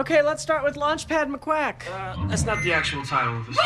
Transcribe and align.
Okay, 0.00 0.22
let's 0.22 0.42
start 0.42 0.64
with 0.64 0.76
Launchpad 0.76 1.30
McQuack. 1.30 1.86
Uh, 1.86 2.26
that's 2.28 2.46
not 2.46 2.62
the 2.62 2.72
actual 2.72 3.04
title 3.04 3.36
of 3.36 3.44
the 3.44 3.50
We 3.50 3.56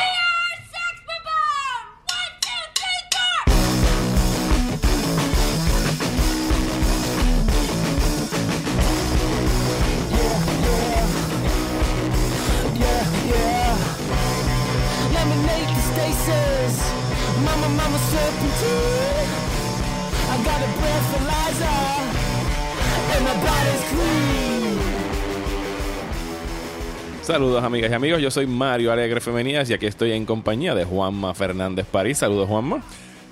Saludos 27.24 27.64
amigas 27.64 27.91
y 27.91 27.95
amigos, 27.95 28.20
yo 28.20 28.30
soy 28.30 28.46
Mario 28.46 28.92
Alegre 28.92 29.19
Femenías 29.19 29.70
y 29.70 29.73
aquí 29.73 29.87
estoy 29.87 30.12
en 30.12 30.27
compañía 30.27 30.74
de 30.74 30.84
Juanma 30.84 31.32
Fernández 31.32 31.87
París. 31.87 32.19
Saludos 32.19 32.46
Juanma. 32.51 32.82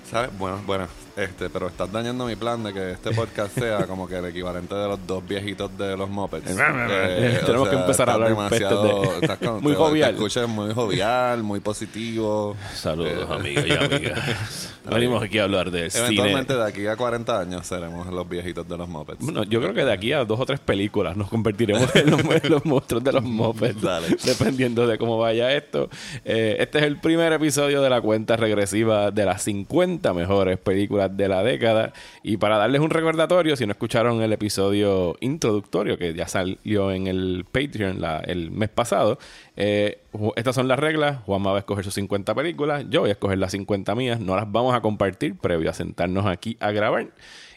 ¿Sabes? 0.09 0.31
Bueno, 0.35 0.59
bueno, 0.65 0.87
este, 1.15 1.49
pero 1.49 1.67
estás 1.67 1.91
dañando 1.91 2.25
mi 2.25 2.35
plan 2.35 2.63
de 2.63 2.73
que 2.73 2.91
este 2.91 3.11
podcast 3.11 3.53
sea 3.57 3.85
como 3.85 4.07
que 4.07 4.15
el 4.17 4.25
equivalente 4.25 4.73
de 4.73 4.87
los 4.87 5.05
dos 5.05 5.25
viejitos 5.27 5.75
de 5.77 5.95
los 5.95 6.09
Muppets. 6.09 6.43
Eh, 6.95 7.39
o 7.41 7.45
Tenemos 7.45 7.69
que 7.69 7.75
empezar 7.75 8.09
a 8.09 8.13
hablar 8.13 8.29
demasiado- 8.29 9.01
de- 9.01 9.07
estás 9.21 9.37
con- 9.37 9.53
Muy 9.63 9.73
te- 9.73 9.77
jovial. 9.77 10.09
Te 10.09 10.15
escuchas 10.15 10.47
muy 10.49 10.73
jovial, 10.73 11.43
muy 11.43 11.59
positivo. 11.59 12.55
Saludos 12.73 13.11
Eh, 13.29 13.33
amigos 13.33 13.65
y 13.67 13.71
amigas. 13.95 14.69
Venimos 14.89 15.23
aquí 15.23 15.39
a 15.39 15.43
hablar 15.45 15.71
de 15.71 15.87
Eventualmente 15.93 16.53
cine. 16.53 16.63
de 16.65 16.69
aquí 16.69 16.87
a 16.87 16.95
40 16.97 17.39
años 17.39 17.65
seremos 17.65 18.07
los 18.07 18.27
viejitos 18.27 18.67
de 18.67 18.77
los 18.77 18.89
Muppets. 18.89 19.19
Bueno, 19.23 19.43
yo 19.43 19.61
creo 19.61 19.73
que 19.73 19.85
de 19.85 19.93
aquí 19.93 20.11
a 20.11 20.25
dos 20.25 20.39
o 20.39 20.45
tres 20.45 20.59
películas 20.59 21.15
nos 21.15 21.29
convertiremos 21.29 21.95
en 21.95 22.11
los, 22.11 22.19
en 22.21 22.49
los 22.51 22.65
monstruos 22.65 23.03
de 23.03 23.11
los 23.13 23.23
Muppets. 23.23 23.81
Dale. 23.81 24.07
Dependiendo 24.23 24.85
de 24.87 24.97
cómo 24.97 25.17
vaya 25.17 25.51
esto. 25.53 25.89
Eh, 26.25 26.57
este 26.59 26.79
es 26.79 26.83
el 26.85 26.97
primer 26.99 27.31
episodio 27.33 27.81
de 27.81 27.89
la 27.89 28.01
cuenta 28.01 28.35
regresiva 28.35 29.11
de 29.11 29.25
las 29.25 29.43
50 29.43 30.13
mejores 30.13 30.57
películas 30.57 31.02
de 31.09 31.27
la 31.27 31.43
década. 31.43 31.93
Y 32.21 32.37
para 32.37 32.57
darles 32.57 32.81
un 32.81 32.89
recordatorio, 32.89 33.55
si 33.55 33.65
no 33.65 33.71
escucharon 33.71 34.21
el 34.21 34.33
episodio 34.33 35.15
introductorio 35.19 35.97
que 35.97 36.13
ya 36.13 36.27
salió 36.27 36.91
en 36.91 37.07
el 37.07 37.45
Patreon 37.51 37.99
el 38.25 38.51
mes 38.51 38.69
pasado, 38.69 39.17
eh, 39.55 39.99
estas 40.35 40.55
son 40.55 40.67
las 40.67 40.79
reglas. 40.79 41.19
Juanma 41.25 41.51
va 41.51 41.57
a 41.57 41.59
escoger 41.59 41.83
sus 41.83 41.93
50 41.93 42.33
películas. 42.35 42.85
Yo 42.89 43.01
voy 43.01 43.09
a 43.09 43.13
escoger 43.13 43.37
las 43.37 43.51
50 43.51 43.95
mías. 43.95 44.19
No 44.19 44.35
las 44.35 44.51
vamos 44.51 44.75
a 44.75 44.81
compartir 44.81 45.37
previo 45.37 45.69
a 45.69 45.73
sentarnos 45.73 46.25
aquí 46.25 46.57
a 46.59 46.71
grabar. 46.71 47.07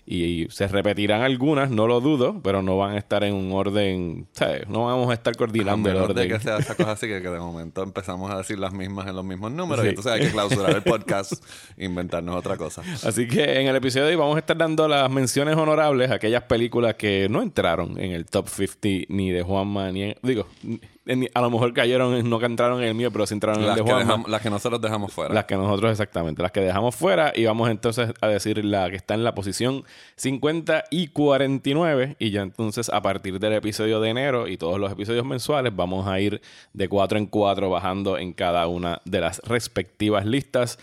Y 0.09 0.47
se 0.51 0.69
repetirán 0.69 1.23
algunas, 1.23 1.69
no 1.69 1.89
lo 1.89 2.01
dudo, 2.01 2.41
pero 2.41 2.63
no 2.63 2.77
van 2.79 2.93
a 2.95 2.99
estar 2.99 3.25
en 3.25 3.35
un 3.35 3.51
orden, 3.51 4.29
¿sabes? 4.31 4.69
No 4.69 4.85
vamos 4.87 5.11
a 5.11 5.15
estar 5.15 5.33
A 5.35 5.37
coordinando 5.37 5.89
el 5.89 5.97
menos 5.97 6.09
de 6.15 6.15
orden. 6.23 6.29
que 6.29 6.41
sea 6.45 6.59
esa 6.59 6.77
cosa 6.77 6.93
así 6.93 7.09
que, 7.09 7.21
que 7.21 7.29
de 7.29 7.41
momento 7.41 7.83
empezamos 7.83 8.31
a 8.31 8.39
decir 8.39 8.57
las 8.59 8.73
mismas 8.73 9.09
en 9.09 9.17
los 9.17 9.25
mismos 9.25 9.51
números 9.51 9.81
Sí. 9.83 9.87
y 9.87 9.89
entonces 9.91 10.13
hay 10.13 10.21
que 10.21 10.31
clausurar 10.31 10.77
el 10.77 10.83
podcast 10.83 11.33
inventarnos 11.77 12.37
otra 12.37 12.57
cosa. 12.57 12.83
Así 13.05 13.27
que 13.27 13.61
en 13.61 13.67
el 13.67 13.75
episodio 13.75 14.05
de 14.07 14.13
hoy 14.13 14.17
vamos 14.17 14.37
a 14.37 14.39
estar 14.39 14.57
dando 14.57 14.87
las 14.87 15.11
menciones 15.11 15.57
honorables 15.57 16.09
a 16.13 16.15
aquellas 16.15 16.45
películas 16.45 16.95
que 16.95 17.27
no 17.29 17.43
entraron 17.43 17.99
en 17.99 18.13
el 18.13 18.27
top 18.27 18.49
50 18.49 19.07
ni 19.13 19.33
de 19.33 19.43
Juanma, 19.43 19.91
ni 19.91 20.03
en- 20.05 20.17
digo, 20.23 20.47
a 21.35 21.41
lo 21.41 21.51
mejor 21.51 21.73
cayeron, 21.73 22.29
no 22.29 22.39
que 22.39 22.47
entraron 22.47 22.83
en 22.83 22.89
el 22.89 22.95
mío, 22.95 23.11
pero 23.13 23.27
sí 23.27 23.35
entraron 23.35 23.61
en 23.63 23.69
Las 23.69 23.79
el 23.79 23.85
de 23.85 23.93
dejamos- 23.95 24.29
las 24.29 24.43
que 24.43 24.51
nosotros 24.51 24.81
dejamos 24.81 25.13
fuera. 25.13 25.33
Las 25.35 25.45
que 25.45 25.55
nosotros 25.57 25.91
exactamente, 25.93 26.43
las 26.43 26.51
que 26.53 26.61
dejamos 26.61 26.97
fuera 26.97 27.33
y 27.35 27.45
vamos 27.45 27.71
entonces 27.71 28.11
a 28.21 28.27
decir 28.27 28.65
la 28.65 28.91
que 28.91 28.97
está 28.97 29.15
en 29.15 29.23
la 29.23 29.35
posición 29.35 29.85
50 30.17 30.85
y 30.91 31.09
49 31.09 32.17
y 32.19 32.31
ya 32.31 32.43
entonces 32.43 32.89
a 32.89 33.03
partir 33.03 33.39
del 33.39 33.53
episodio 33.53 34.01
de 34.01 34.11
enero 34.11 34.49
y 34.49 34.57
todos 34.57 34.81
los 34.81 34.91
episodios 34.91 35.25
mensuales 35.25 35.75
vamos 35.77 36.07
a 36.09 36.19
ir 36.21 36.41
de 36.73 36.89
4 36.89 37.19
en 37.19 37.27
4 37.27 37.71
bajando 37.71 38.19
en 38.19 38.33
cada 38.33 38.67
una 38.67 39.01
de 39.05 39.21
las 39.21 39.39
respectivas 39.45 40.27
listas. 40.27 40.79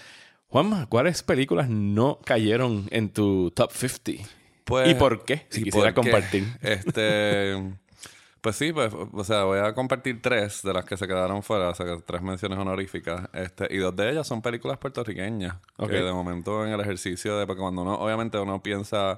Juanma, 0.48 0.86
¿cuáles 0.88 1.24
películas 1.24 1.68
no 1.68 2.20
cayeron 2.24 2.88
en 2.92 3.10
tu 3.10 3.52
top 3.52 3.72
50? 3.72 4.24
Pues- 4.66 4.90
¿Y 4.90 4.94
por 4.94 5.26
qué? 5.26 5.46
Si 5.50 5.62
¿Y 5.62 5.64
quisiera 5.66 5.94
compartir. 5.94 6.46
Este. 6.62 7.62
Pues 8.44 8.58
sí, 8.58 8.74
pues, 8.74 8.94
o 8.94 9.24
sea, 9.24 9.46
voy 9.46 9.60
a 9.60 9.74
compartir 9.74 10.22
tres 10.22 10.64
de 10.64 10.74
las 10.74 10.84
que 10.84 10.98
se 10.98 11.08
quedaron 11.08 11.42
fuera, 11.44 11.70
o 11.70 11.74
sea, 11.76 11.86
tres 12.06 12.22
menciones 12.22 12.60
honoríficas, 12.60 13.30
este, 13.32 13.74
y 13.74 13.78
dos 13.78 13.96
de 13.96 14.10
ellas 14.12 14.28
son 14.28 14.42
películas 14.42 14.78
puertorriqueñas, 14.80 15.56
Ok. 15.78 15.90
que 15.92 15.96
de 16.04 16.12
momento 16.12 16.66
en 16.66 16.74
el 16.74 16.82
ejercicio 16.82 17.38
de, 17.38 17.48
porque 17.48 17.62
cuando 17.62 17.84
uno, 17.84 17.94
obviamente 17.94 18.38
uno 18.38 18.62
piensa, 18.62 19.18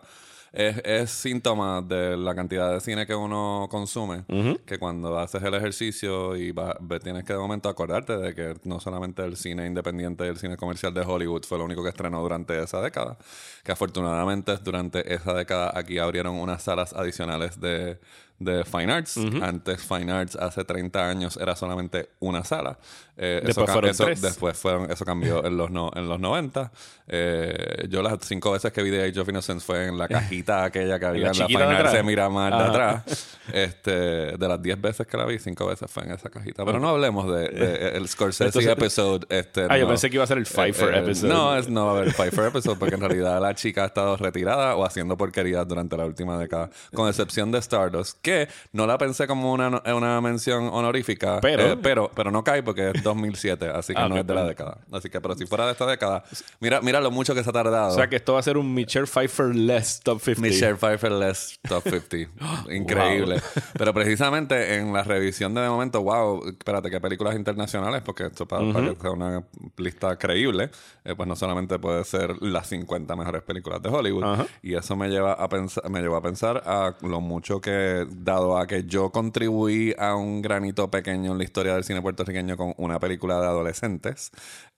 es, 0.54 0.78
es 0.86 1.10
síntoma 1.10 1.82
de 1.82 2.16
la 2.16 2.36
cantidad 2.36 2.72
de 2.72 2.80
cine 2.82 3.08
que 3.08 3.16
uno 3.16 3.68
consume, 3.72 4.26
que 4.64 4.78
cuando 4.78 5.18
haces 5.18 5.42
el 5.42 5.56
ejercicio 5.56 6.36
y 6.36 6.52
va- 6.52 6.78
tienes 7.04 7.24
que 7.24 7.34
de 7.34 7.40
momento 7.40 7.68
acordarte 7.68 8.16
de 8.18 8.36
que 8.36 8.54
no 8.64 8.80
solamente 8.80 9.26
el 9.26 9.38
cine 9.38 9.66
independiente 9.66 10.24
y 10.24 10.28
el 10.30 10.38
cine 10.38 10.56
comercial 10.56 10.94
de 10.94 11.02
Hollywood 11.02 11.44
fue 11.46 11.58
lo 11.58 11.66
único 11.66 11.82
que 11.82 11.90
estrenó 11.90 12.22
durante 12.22 12.62
esa 12.62 12.80
década, 12.80 13.18
que 13.64 13.72
afortunadamente 13.72 14.56
durante 14.64 15.12
esa 15.14 15.34
década 15.34 15.72
aquí 15.74 15.98
abrieron 15.98 16.36
unas 16.36 16.62
salas 16.62 16.94
adicionales 16.94 17.60
de, 17.60 18.00
de 18.40 18.66
Fine 18.66 18.92
Arts. 18.92 19.18
Antes 19.42 19.82
Fine 19.84 20.12
Arts 20.12 20.36
hace 20.36 20.64
30 20.64 21.10
años 21.10 21.38
era 21.38 21.56
solamente 21.56 22.10
una 22.20 22.44
sala. 22.44 22.78
Eh, 23.18 23.38
eso 23.38 23.48
Después 23.48 23.66
ca- 23.68 23.74
fueron 23.74 23.90
eso- 23.92 24.04
tres. 24.06 24.22
Después 24.22 24.58
fueron, 24.58 24.92
eso 24.92 25.06
cambió 25.06 25.46
en 25.46 25.56
los, 25.56 25.72
no, 25.72 25.90
en 25.96 26.10
los 26.10 26.20
90. 26.20 26.72
Eh, 27.08 27.88
yo 27.90 28.02
las 28.02 28.18
cinco 28.22 28.52
veces 28.52 28.74
que 28.74 28.84
vi 28.84 28.92
The 28.92 29.04
Age 29.06 29.20
of 29.22 29.30
Innocence 29.30 29.66
fue 29.66 29.88
en 29.88 29.98
la 29.98 30.08
cajita 30.08 30.64
aquella 30.66 31.00
que 31.00 31.06
había 31.06 31.26
la 31.28 31.32
en 31.32 31.40
la 31.40 31.48
Fine 31.48 31.60
de 31.60 31.66
Arts 31.76 31.94
de 31.94 32.04
Miramar 32.04 32.54
de 32.58 32.64
atrás. 32.64 33.38
Este, 33.54 33.92
de 33.92 34.48
las 34.48 34.60
10 34.60 34.82
veces 34.82 35.06
que 35.06 35.16
la 35.18 35.26
vi, 35.26 35.38
cinco 35.38 35.68
veces 35.68 35.90
fue 35.90 36.04
en 36.04 36.12
esa 36.14 36.30
cajita. 36.30 36.66
Pero 36.66 36.80
no 36.80 36.90
hablemos 36.90 37.32
de, 37.32 37.48
de 37.50 37.90
el 37.96 38.08
Scorsese 38.08 38.46
Entonces- 38.46 38.72
episode. 38.72 39.26
Este, 39.30 39.68
Ah, 39.70 39.78
yo 39.78 39.84
no. 39.84 39.90
pensé 39.90 40.10
que 40.10 40.16
iba 40.16 40.24
a 40.24 40.28
ser 40.28 40.40
el 40.40 40.46
Pfeiffer 40.46 40.94
Eh, 40.94 40.98
eh, 40.98 41.02
episode. 41.04 41.30
No, 41.32 41.56
es, 41.56 41.70
no 41.70 41.86
va 41.86 41.92
a 41.92 41.96
haber 42.02 42.14
Pfeiffer 42.14 42.46
episode 42.48 42.76
porque 42.78 42.96
en 42.96 43.02
realidad 43.02 43.40
la 43.40 43.54
chica 43.54 43.84
ha 43.84 43.86
estado 43.88 44.18
retirada 44.18 44.76
o 44.76 44.84
haciendo 44.84 45.16
porquerías 45.16 45.68
durante 45.68 45.96
la 45.96 46.06
última 46.06 46.38
década. 46.40 46.70
Con 46.94 47.08
excepción 47.08 47.52
de 47.52 47.60
Stardust, 47.60 48.18
que 48.26 48.48
no 48.74 48.88
la 48.88 48.98
pensé 48.98 49.28
como 49.28 49.54
una, 49.54 49.82
una 49.96 50.20
mención 50.20 50.70
honorífica. 50.74 51.40
Pero- 51.42 51.64
eh, 51.74 51.78
pero, 51.82 52.10
pero 52.16 52.32
no 52.32 52.44
cae 52.44 52.64
porque 52.64 52.90
es 52.94 53.04
2007, 53.04 53.70
así 53.70 53.94
que 53.94 54.00
Ah, 54.02 54.10
no 54.10 54.18
es 54.18 54.26
de 54.28 54.34
la 54.34 54.44
década. 54.44 54.80
Así 54.92 55.10
que, 55.10 55.22
pero 55.22 55.36
si 55.36 55.46
fuera 55.46 55.66
de 55.68 55.74
esta 55.74 55.86
década, 55.86 56.24
mira, 56.60 56.82
mira 56.82 57.00
lo 57.00 57.12
mucho 57.12 57.36
que 57.36 57.44
se 57.44 57.50
ha 57.50 57.54
tardado. 57.54 57.90
O 57.92 57.96
sea 57.96 58.10
que 58.10 58.16
esto 58.16 58.34
va 58.34 58.40
a 58.40 58.44
ser 58.44 58.58
un 58.58 58.74
Michelle 58.74 59.06
Pfeiffer 59.06 59.54
less 59.56 60.00
top 60.02 60.20
50. 60.20 60.42
Michelle 60.42 60.76
Pfeiffer 60.76 61.12
less 61.12 61.60
top 61.68 61.84
50. 61.84 62.32
Increíble. 62.74 63.42
Pero 63.78 63.94
precisamente 63.94 64.76
en 64.76 64.92
la 64.92 65.04
revisión 65.04 65.54
de, 65.54 65.62
de 65.62 65.70
momento, 65.70 66.02
wow, 66.02 66.48
espérate, 66.50 66.90
¿qué 66.90 67.00
películas 67.00 67.36
internacionales? 67.36 68.02
Porque 68.04 68.26
esto 68.26 68.48
para, 68.48 68.74
para 68.74 68.90
que 68.94 69.00
sea 69.00 69.12
una 69.12 69.44
lista 69.78 70.18
creíble, 70.18 70.72
eh, 71.04 71.14
pues 71.16 71.28
no 71.28 71.36
solamente 71.36 71.78
puede 71.80 72.04
ser 72.04 72.42
las 72.42 72.68
50 72.68 73.16
mejores 73.16 73.44
películas 73.44 73.82
de 73.82 73.90
Hollywood. 73.90 74.24
Y 74.64 74.76
eso 74.76 74.96
me 74.96 75.10
lleva 75.10 75.34
a 75.34 75.48
pensar, 75.50 75.88
me 75.90 76.02
llevó 76.02 76.16
a 76.16 76.22
pensar 76.22 76.64
a 76.66 76.96
lo 77.02 77.22
mucho 77.22 77.62
que, 77.62 78.08
dado 78.24 78.58
a 78.58 78.68
que 78.68 78.84
yo 78.84 79.12
contribuí 79.12 79.94
a 79.98 80.16
un 80.16 80.42
granito 80.42 80.90
pequeño 80.90 81.34
en 81.34 81.38
la 81.38 81.44
historia 81.44 81.74
del 81.74 81.84
cine 81.84 82.02
puertorriqueño 82.02 82.58
con 82.58 82.74
una 82.78 83.00
película 83.00 83.40
de 83.40 83.48
adolescentes, 83.48 84.32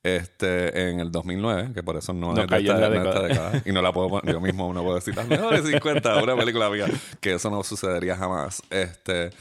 este, 0.04 0.90
en 0.90 1.00
el 1.00 1.12
2009, 1.12 1.72
que 1.74 1.84
por 1.84 1.98
eso 1.98 2.14
no, 2.14 2.34
No 2.34 2.42
es 2.44 2.48
de 2.48 2.58
esta, 2.58 2.90
de 2.90 2.98
esta 2.98 3.22
década. 3.22 3.62
Y 3.66 3.72
no 3.72 3.82
la 3.82 3.92
puedo 3.92 4.10
poner, 4.10 4.34
yo 4.34 4.42
mismo 4.42 4.74
no 4.74 4.84
puedo 4.84 4.96
decir 4.96 5.16
las 5.16 5.28
mejores 5.28 5.66
50, 5.66 6.24
una 6.24 6.36
película 6.36 6.70
mía, 6.70 6.88
que 7.20 7.34
eso 7.34 7.50
no 7.50 7.64
sucedería 7.64 8.16
jamás. 8.16 8.62
Este, 8.70 9.32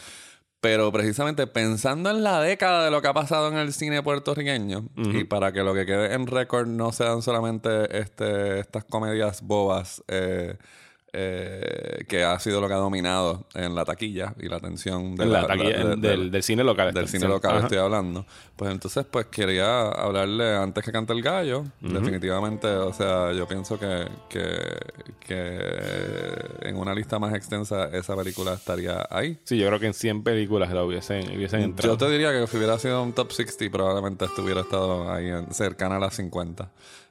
pero 0.61 0.91
precisamente 0.91 1.47
pensando 1.47 2.11
en 2.11 2.25
la 2.25 2.41
década 2.41 2.85
de 2.85 2.91
lo 2.91 3.01
que 3.01 3.09
ha 3.09 3.15
pasado 3.15 3.49
en 3.49 3.57
el 3.57 3.73
cine 3.73 4.03
puertorriqueño, 4.03 4.89
y 4.97 5.25
para 5.25 5.53
que 5.53 5.63
lo 5.63 5.75
que 5.75 5.87
quede 5.87 6.15
en 6.15 6.27
récord 6.27 6.67
no 6.67 6.93
sean 6.93 7.23
solamente 7.23 7.99
este, 7.99 8.61
estas 8.61 8.85
comedias 8.85 9.43
bobas, 9.43 10.03
eh, 10.09 10.57
eh, 11.19 12.05
que 12.09 12.23
ha 12.25 12.39
sido 12.39 12.61
lo 12.61 12.69
que 12.69 12.75
ha 12.75 12.79
dominado 12.79 13.47
en 13.55 13.75
la 13.75 13.85
taquilla 13.87 14.35
y 14.39 14.49
la 14.49 14.57
atención 14.57 15.17
de 15.17 15.25
la 15.25 15.41
la- 15.43 15.47
taquilla, 15.49 15.79
de- 15.79 15.97
del, 15.97 16.01
de- 16.01 16.31
del 16.31 16.43
cine 16.43 16.63
local. 16.63 16.93
del 16.93 17.05
este, 17.07 17.19
cine 17.19 17.29
local 17.31 17.53
Ajá. 17.57 17.61
estoy 17.63 17.79
hablando. 17.79 18.27
Pues 18.57 18.71
entonces, 18.71 19.05
pues 19.11 19.27
quería 19.27 19.89
hablarle 19.89 20.55
antes 20.57 20.85
que 20.85 20.93
cante 20.93 21.13
el 21.15 21.23
gallo. 21.23 21.65
Definitivamente, 21.81 22.69
o 22.69 22.93
sea, 22.93 23.33
yo 23.33 23.47
pienso 23.49 23.79
que, 23.79 24.07
que, 24.29 24.51
que 25.21 26.69
en 26.69 26.77
una 26.77 26.95
lista 26.95 27.19
más 27.19 27.35
extensa 27.35 27.87
esa 27.93 28.17
película 28.17 28.55
estaría 28.55 29.07
ahí. 29.11 29.39
Sí, 29.45 29.59
yo 29.59 29.67
creo 29.69 29.81
que 29.81 29.87
en 29.87 29.95
100 29.95 30.23
películas 30.23 30.73
la 30.73 30.85
hubiesen, 30.85 31.37
hubiesen 31.37 31.61
entrado. 31.63 31.95
Yo 31.95 31.99
te 31.99 32.11
diría 32.11 32.33
que 32.33 32.47
si 32.47 32.57
hubiera 32.57 32.79
sido 32.79 33.03
un 33.03 33.13
top 33.13 33.33
60, 33.33 33.71
probablemente 33.71 34.25
estuviera 34.25 34.61
estado 34.63 35.13
ahí 35.13 35.29
en- 35.29 35.53
cercana 35.53 35.97
a 35.97 36.01
las 36.01 36.15
50. 36.17 36.69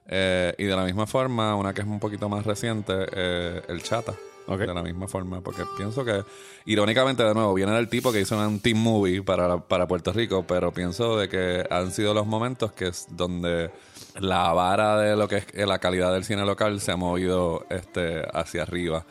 Eh, 0.07 0.54
y 0.57 0.66
de 0.66 0.75
la 0.75 0.84
misma 0.84 1.07
forma, 1.07 1.56
una 1.56 1.74
que 1.74 1.81
es 1.81 1.88
un 1.88 2.00
poquito 2.00 2.30
más 2.30 2.46
reciente, 2.46 2.94
eh, 3.12 3.62
El 3.68 3.81
Chata. 3.84 4.13
De 4.48 4.68
la 4.68 4.84
misma 4.84 5.07
forma, 5.07 5.42
porque 5.42 5.63
pienso 5.75 6.06
que, 6.06 6.24
irónicamente, 6.66 7.24
de 7.24 7.34
nuevo, 7.34 7.52
viene 7.56 7.72
del 7.72 7.88
tipo 7.90 8.12
que 8.12 8.22
hizo 8.22 8.38
un 8.38 8.60
team 8.60 8.78
movie 8.78 9.24
para, 9.24 9.57
para 9.57 9.88
Puerto 9.88 10.13
Rico, 10.13 10.46
pero 10.48 10.72
pienso 10.72 11.18
de 11.18 11.28
que 11.28 11.66
han 11.68 11.92
sido 11.92 12.13
los 12.13 12.28
momentos 12.28 12.72
que 12.74 12.90
es 12.90 13.07
donde 13.10 13.72
la 14.19 14.54
vara 14.54 15.00
de 15.00 15.16
lo 15.16 15.28
que 15.28 15.38
es 15.38 15.68
la 15.68 15.80
calidad 15.80 16.13
del 16.13 16.24
cine 16.24 16.46
local 16.46 16.80
se 16.80 16.92
ha 16.92 16.96
movido 16.96 17.66
este, 17.72 18.22
hacia 18.34 18.62
arriba. 18.62 19.04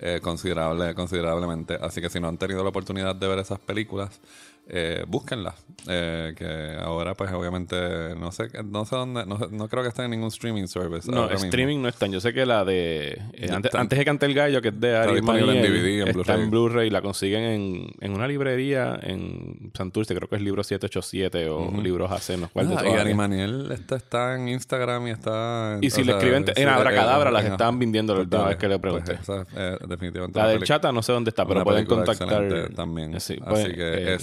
eh, 0.00 0.20
considerable, 0.22 0.94
considerablemente. 0.94 1.78
Así 1.80 2.00
que 2.00 2.08
si 2.08 2.18
no 2.20 2.28
han 2.28 2.38
tenido 2.38 2.62
la 2.62 2.70
oportunidad 2.70 3.14
de 3.14 3.28
ver 3.28 3.38
esas 3.38 3.58
películas, 3.60 4.20
eh, 4.68 5.04
búsquenlas. 5.08 5.54
Eh, 5.88 6.34
que 6.36 6.76
ahora, 6.78 7.14
pues, 7.14 7.32
obviamente, 7.32 7.74
no 8.14 8.30
sé, 8.32 8.48
no 8.64 8.84
sé 8.84 8.96
dónde, 8.96 9.24
no, 9.24 9.38
no 9.50 9.68
creo 9.68 9.82
que 9.82 9.88
estén 9.88 10.04
en 10.04 10.10
ningún 10.10 10.28
streaming 10.28 10.66
service. 10.66 11.10
No, 11.10 11.22
mismo. 11.28 11.46
streaming 11.46 11.80
no 11.80 11.88
están. 11.88 12.12
Yo 12.12 12.20
sé 12.20 12.34
que 12.34 12.44
la 12.44 12.64
de. 12.66 13.12
eh, 13.32 13.48
antes, 13.50 13.70
están. 13.70 13.80
antes 13.80 13.98
de 13.98 14.04
Cante 14.04 14.26
el 14.26 14.34
Gallo, 14.34 14.60
que 14.60 14.68
es 14.68 14.78
de 14.78 14.94
Ari 14.96 15.14
disponible 15.14 15.52
en 15.56 15.62
DVD, 15.62 16.02
en 16.02 16.08
está 16.08 16.12
Blu-ray. 16.12 16.40
en 16.42 16.50
Blu-ray. 16.50 16.90
La 16.90 17.00
consiguen 17.00 17.42
en, 17.42 17.86
en 18.00 18.12
una 18.12 18.28
librería 18.28 18.98
en 19.02 19.70
Santurce. 19.74 20.14
Creo 20.14 20.28
que 20.28 20.36
es 20.36 20.42
libro 20.42 20.62
787 20.62 21.48
o 21.48 21.70
libros 21.80 22.10
AC. 22.12 22.36
No 22.38 22.50
cuál 22.52 22.68
de 22.68 22.74
Ah, 22.76 22.80
y 22.82 22.84
todas. 22.84 23.00
Ari 23.00 23.14
Maniel 23.14 23.72
está, 23.72 23.96
está 23.96 24.34
en 24.36 24.48
Instagram 24.48 25.06
y 25.08 25.10
está... 25.12 25.78
Y 25.80 25.88
si 25.90 26.04
le 26.04 26.12
escriben 26.12 26.44
en 26.54 26.68
Abracadabra, 26.68 27.30
las 27.30 27.44
estaban 27.46 27.78
vendiendo 27.78 28.12
la 28.14 28.18
pues 28.18 28.26
última 28.26 28.48
vez 28.48 28.56
que 28.58 28.68
le 28.68 28.78
Pues 28.78 29.02
pregunté. 29.02 29.22
esa, 29.22 29.46
eh, 29.56 29.78
definitivamente 29.88 30.38
La 30.38 30.44
una 30.44 30.52
del 30.52 30.62
chata 30.64 30.92
no 30.92 31.02
sé 31.02 31.12
dónde 31.12 31.30
está, 31.30 31.46
pero 31.46 31.64
pueden 31.64 31.86
contactar. 31.86 32.68
también. 32.76 33.18
Sí, 33.20 33.34
Así 33.34 33.40
pueden- 33.50 33.74
que 33.74 34.12
el- 34.14 34.20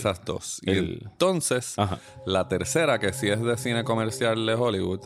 Y 0.63 0.71
el- 0.71 1.01
entonces, 1.03 1.77
Ajá. 1.77 1.99
la 2.25 2.47
tercera, 2.47 2.99
que 2.99 3.13
sí 3.13 3.27
es 3.29 3.41
de 3.41 3.57
cine 3.57 3.83
comercial 3.83 4.45
de 4.45 4.53
Hollywood, 4.53 5.01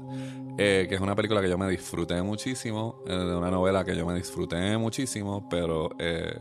eh, 0.58 0.86
que 0.90 0.96
es 0.96 1.02
una 1.02 1.16
película 1.16 1.42
que 1.42 1.50
yo 1.50 1.58
me 1.58 1.68
disfruté 1.70 2.22
muchísimo, 2.22 3.04
eh, 3.08 3.14
de 3.16 3.36
una 3.36 3.50
novela 3.52 3.84
que 3.86 3.96
yo 3.96 4.06
me 4.06 4.14
disfruté 4.16 4.78
muchísimo, 4.78 5.48
pero 5.50 5.90
eh, 6.00 6.38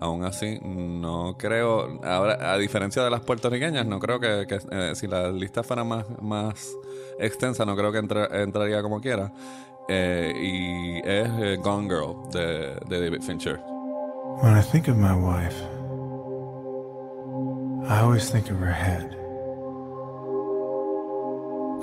aún 0.00 0.24
así 0.24 0.58
no 0.62 1.36
creo, 1.38 2.00
ahora 2.04 2.52
a 2.52 2.58
diferencia 2.58 3.02
de 3.02 3.10
las 3.10 3.20
puertorriqueñas, 3.20 3.86
no 3.86 3.98
creo 4.00 4.18
que, 4.20 4.46
que, 4.48 4.58
eh, 4.70 4.92
si 4.94 5.06
la 5.06 5.30
lista 5.30 5.62
fuera 5.62 5.84
más, 5.84 6.04
más 6.20 6.74
extensa, 7.18 7.64
no 7.64 7.76
creo 7.76 7.92
que 7.92 7.98
entra- 7.98 8.28
entraría 8.42 8.82
como 8.82 9.00
quiera. 9.00 9.32
Eh, 9.88 10.32
y 10.36 10.96
es 11.08 11.28
eh, 11.40 11.58
Gone 11.62 11.88
Girl 11.88 12.16
de, 12.32 12.74
de 12.88 13.00
David 13.04 13.20
Fincher. 13.22 13.60
When 14.42 14.56
I 14.58 14.62
think 14.62 14.88
of 14.88 14.96
my 14.96 15.12
wife, 15.12 15.54
I 17.86 18.00
always 18.00 18.30
think 18.30 18.48
of 18.50 18.56
her 18.60 18.72
head. 18.72 19.14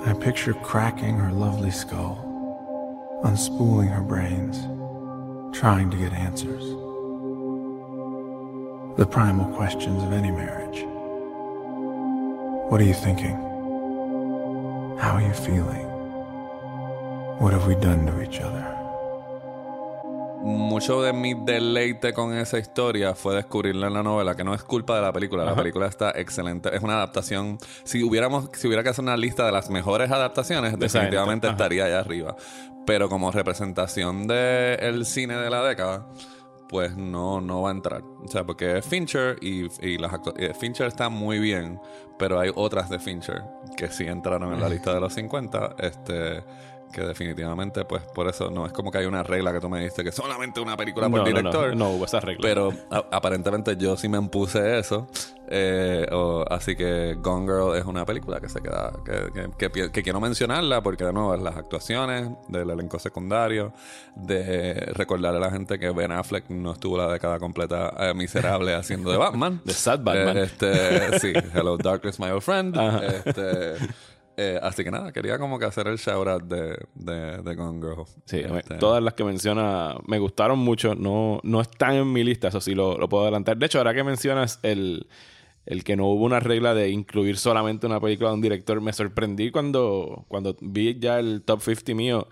I 0.04 0.12
picture 0.20 0.52
cracking 0.52 1.16
her 1.16 1.30
lovely 1.30 1.70
skull, 1.70 2.18
unspooling 3.24 3.88
her 3.94 4.02
brains, 4.02 4.58
trying 5.56 5.92
to 5.92 5.96
get 5.96 6.12
answers. 6.12 6.64
The 8.96 9.06
primal 9.06 9.54
questions 9.54 10.02
of 10.02 10.12
any 10.12 10.32
marriage. 10.32 10.84
What 12.68 12.80
are 12.80 12.84
you 12.84 12.94
thinking? 12.94 13.36
How 14.98 15.12
are 15.14 15.22
you 15.22 15.32
feeling? 15.32 15.86
What 17.38 17.52
have 17.52 17.68
we 17.68 17.76
done 17.76 18.06
to 18.06 18.22
each 18.22 18.40
other? 18.40 18.81
Mucho 20.42 21.02
de 21.02 21.12
mi 21.12 21.34
deleite 21.34 22.12
con 22.12 22.36
esa 22.36 22.58
historia 22.58 23.14
fue 23.14 23.34
descubrirla 23.34 23.86
en 23.86 23.94
la 23.94 24.02
novela, 24.02 24.34
que 24.34 24.44
no 24.44 24.54
es 24.54 24.62
culpa 24.62 24.96
de 24.96 25.02
la 25.02 25.12
película. 25.12 25.44
La 25.44 25.54
película 25.54 25.86
está 25.86 26.10
excelente. 26.10 26.74
Es 26.74 26.82
una 26.82 26.94
adaptación. 26.94 27.58
Si 27.84 28.02
hubiéramos, 28.02 28.50
si 28.54 28.66
hubiera 28.66 28.82
que 28.82 28.90
hacer 28.90 29.02
una 29.02 29.16
lista 29.16 29.46
de 29.46 29.52
las 29.52 29.70
mejores 29.70 30.10
adaptaciones, 30.10 30.78
definitivamente 30.78 31.48
estaría 31.48 31.84
allá 31.84 32.00
arriba. 32.00 32.36
Pero 32.84 33.08
como 33.08 33.30
representación 33.30 34.26
del 34.26 35.06
cine 35.06 35.36
de 35.36 35.50
la 35.50 35.62
década, 35.62 36.08
pues 36.68 36.96
no, 36.96 37.40
no 37.40 37.62
va 37.62 37.68
a 37.68 37.72
entrar. 37.72 38.02
O 38.02 38.28
sea, 38.28 38.44
porque 38.44 38.78
es 38.78 38.86
Fincher 38.86 39.36
y, 39.40 39.66
y 39.86 39.98
las 39.98 40.12
eh, 40.36 40.52
Fincher 40.58 40.88
está 40.88 41.08
muy 41.08 41.38
bien, 41.38 41.78
pero 42.18 42.40
hay 42.40 42.50
otras 42.54 42.88
de 42.88 42.98
Fincher 42.98 43.42
que 43.76 43.88
sí 43.88 44.04
entraron 44.04 44.52
en 44.52 44.60
la 44.60 44.68
lista 44.68 44.92
de 44.92 45.00
los 45.00 45.12
50. 45.12 45.76
Este. 45.78 46.42
Que 46.92 47.00
definitivamente, 47.02 47.84
pues 47.86 48.02
por 48.02 48.28
eso 48.28 48.50
no 48.50 48.66
es 48.66 48.72
como 48.72 48.90
que 48.90 48.98
hay 48.98 49.06
una 49.06 49.22
regla 49.22 49.52
que 49.52 49.60
tú 49.60 49.68
me 49.70 49.82
diste 49.82 50.04
que 50.04 50.12
solamente 50.12 50.60
una 50.60 50.76
película 50.76 51.08
por 51.08 51.20
No, 51.20 51.24
no, 51.24 51.30
no, 51.30 51.36
director. 51.38 51.74
no 51.76 51.90
hubo 51.90 52.04
esa 52.04 52.20
regla. 52.20 52.42
Pero 52.42 52.72
a- 52.90 53.06
aparentemente 53.10 53.76
yo 53.78 53.96
sí 53.96 54.08
me 54.08 54.18
impuse 54.18 54.78
eso. 54.78 55.06
Eh, 55.54 56.06
o- 56.12 56.44
así 56.50 56.76
que 56.76 57.14
Gone 57.18 57.46
Girl 57.46 57.76
es 57.76 57.84
una 57.84 58.04
película 58.04 58.40
que 58.40 58.48
se 58.48 58.60
queda. 58.60 58.92
Que, 59.04 59.32
que- 59.32 59.50
que 59.58 59.70
pi- 59.70 59.90
que 59.90 60.02
quiero 60.02 60.20
mencionarla 60.20 60.82
porque, 60.82 61.04
de 61.04 61.12
nuevo, 61.12 61.34
es 61.34 61.40
las 61.42 61.56
actuaciones 61.56 62.28
del 62.48 62.68
elenco 62.70 62.98
secundario. 62.98 63.72
De 64.14 64.74
recordarle 64.94 65.38
a 65.38 65.40
la 65.40 65.50
gente 65.50 65.78
que 65.78 65.90
Ben 65.90 66.12
Affleck 66.12 66.48
no 66.50 66.72
estuvo 66.72 66.98
la 66.98 67.10
década 67.10 67.38
completa 67.38 67.94
eh, 67.98 68.12
miserable 68.14 68.74
haciendo 68.74 69.10
de 69.10 69.16
Batman. 69.16 69.60
The 69.64 69.72
sad 69.72 70.00
Batman. 70.00 70.36
Eh, 70.36 70.42
este, 70.42 71.18
sí, 71.20 71.32
Hello 71.54 71.76
Darkness, 71.78 72.20
my 72.20 72.28
old 72.28 72.42
friend. 72.42 72.76
Este, 73.24 73.74
eh, 74.36 74.58
así 74.62 74.84
que 74.84 74.90
nada, 74.90 75.12
quería 75.12 75.38
como 75.38 75.58
que 75.58 75.64
hacer 75.64 75.86
el 75.88 75.96
shout 75.98 76.26
out 76.26 76.42
de, 76.44 76.76
de, 76.94 77.42
de 77.42 77.54
Gone 77.54 77.80
Girl. 77.80 78.04
Sí, 78.24 78.38
Este, 78.38 78.76
todas 78.76 79.02
las 79.02 79.14
que 79.14 79.24
menciona 79.24 79.96
me 80.06 80.18
gustaron 80.18 80.58
mucho. 80.58 80.94
No, 80.94 81.40
no 81.42 81.60
están 81.60 81.94
en 81.94 82.12
mi 82.12 82.24
lista, 82.24 82.48
eso 82.48 82.60
sí 82.60 82.74
lo, 82.74 82.96
lo 82.98 83.08
puedo 83.08 83.24
adelantar. 83.24 83.56
De 83.56 83.66
hecho, 83.66 83.78
ahora 83.78 83.94
que 83.94 84.04
mencionas 84.04 84.58
el, 84.62 85.06
el 85.66 85.84
que 85.84 85.96
no 85.96 86.06
hubo 86.06 86.24
una 86.24 86.40
regla 86.40 86.74
de 86.74 86.90
incluir 86.90 87.36
solamente 87.36 87.86
una 87.86 88.00
película 88.00 88.30
de 88.30 88.34
un 88.34 88.40
director, 88.40 88.80
me 88.80 88.92
sorprendí 88.92 89.50
cuando, 89.50 90.24
cuando 90.28 90.56
vi 90.60 90.98
ya 90.98 91.18
el 91.18 91.42
top 91.42 91.60
50 91.60 91.94
mío. 91.94 92.28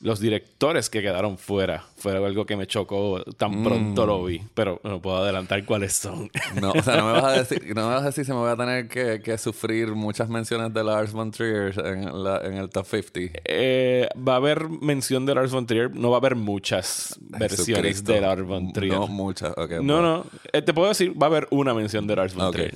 Los 0.00 0.20
directores 0.20 0.90
que 0.90 1.02
quedaron 1.02 1.38
fuera 1.38 1.84
fue 1.96 2.16
algo 2.16 2.46
que 2.46 2.56
me 2.56 2.68
chocó 2.68 3.20
tan 3.36 3.64
pronto 3.64 4.06
lo 4.06 4.24
vi, 4.24 4.40
pero 4.54 4.80
no 4.84 5.02
puedo 5.02 5.16
adelantar 5.16 5.64
cuáles 5.64 5.92
son. 5.94 6.30
No, 6.60 6.70
o 6.70 6.82
sea, 6.84 6.98
no 6.98 7.06
me 7.06 7.12
vas 7.20 7.24
a 7.24 7.32
decir, 7.32 7.62
no 7.74 7.88
me 7.88 7.94
vas 7.94 8.02
a 8.02 8.06
decir 8.06 8.24
si 8.24 8.30
me 8.30 8.38
voy 8.38 8.50
a 8.50 8.56
tener 8.56 8.86
que, 8.86 9.20
que 9.20 9.36
sufrir 9.38 9.88
muchas 9.96 10.28
menciones 10.28 10.72
de 10.72 10.84
Lars 10.84 11.12
von 11.12 11.32
Trier 11.32 11.74
en, 11.84 12.22
la- 12.22 12.40
en 12.44 12.54
el 12.58 12.70
top 12.70 12.86
50. 12.86 13.40
Eh, 13.44 14.08
va 14.16 14.34
a 14.34 14.36
haber 14.36 14.68
mención 14.68 15.26
de 15.26 15.34
Lars 15.34 15.50
von 15.50 15.66
Trier, 15.66 15.92
no 15.92 16.10
va 16.10 16.18
a 16.18 16.20
haber 16.20 16.36
muchas 16.36 17.18
versiones 17.20 18.04
de 18.04 18.20
Lars 18.20 18.42
von 18.44 18.72
Trier. 18.72 18.94
No 18.94 19.08
muchas, 19.08 19.50
ok. 19.56 19.70
No, 19.82 19.94
bueno. 19.94 20.02
no. 20.02 20.24
Eh, 20.52 20.62
te 20.62 20.72
puedo 20.72 20.86
decir, 20.88 21.12
va 21.20 21.26
a 21.26 21.30
haber 21.30 21.48
una 21.50 21.74
mención 21.74 22.06
de 22.06 22.14
Lars 22.14 22.34
von 22.34 22.46
Ok, 22.46 22.52
Trier. 22.54 22.74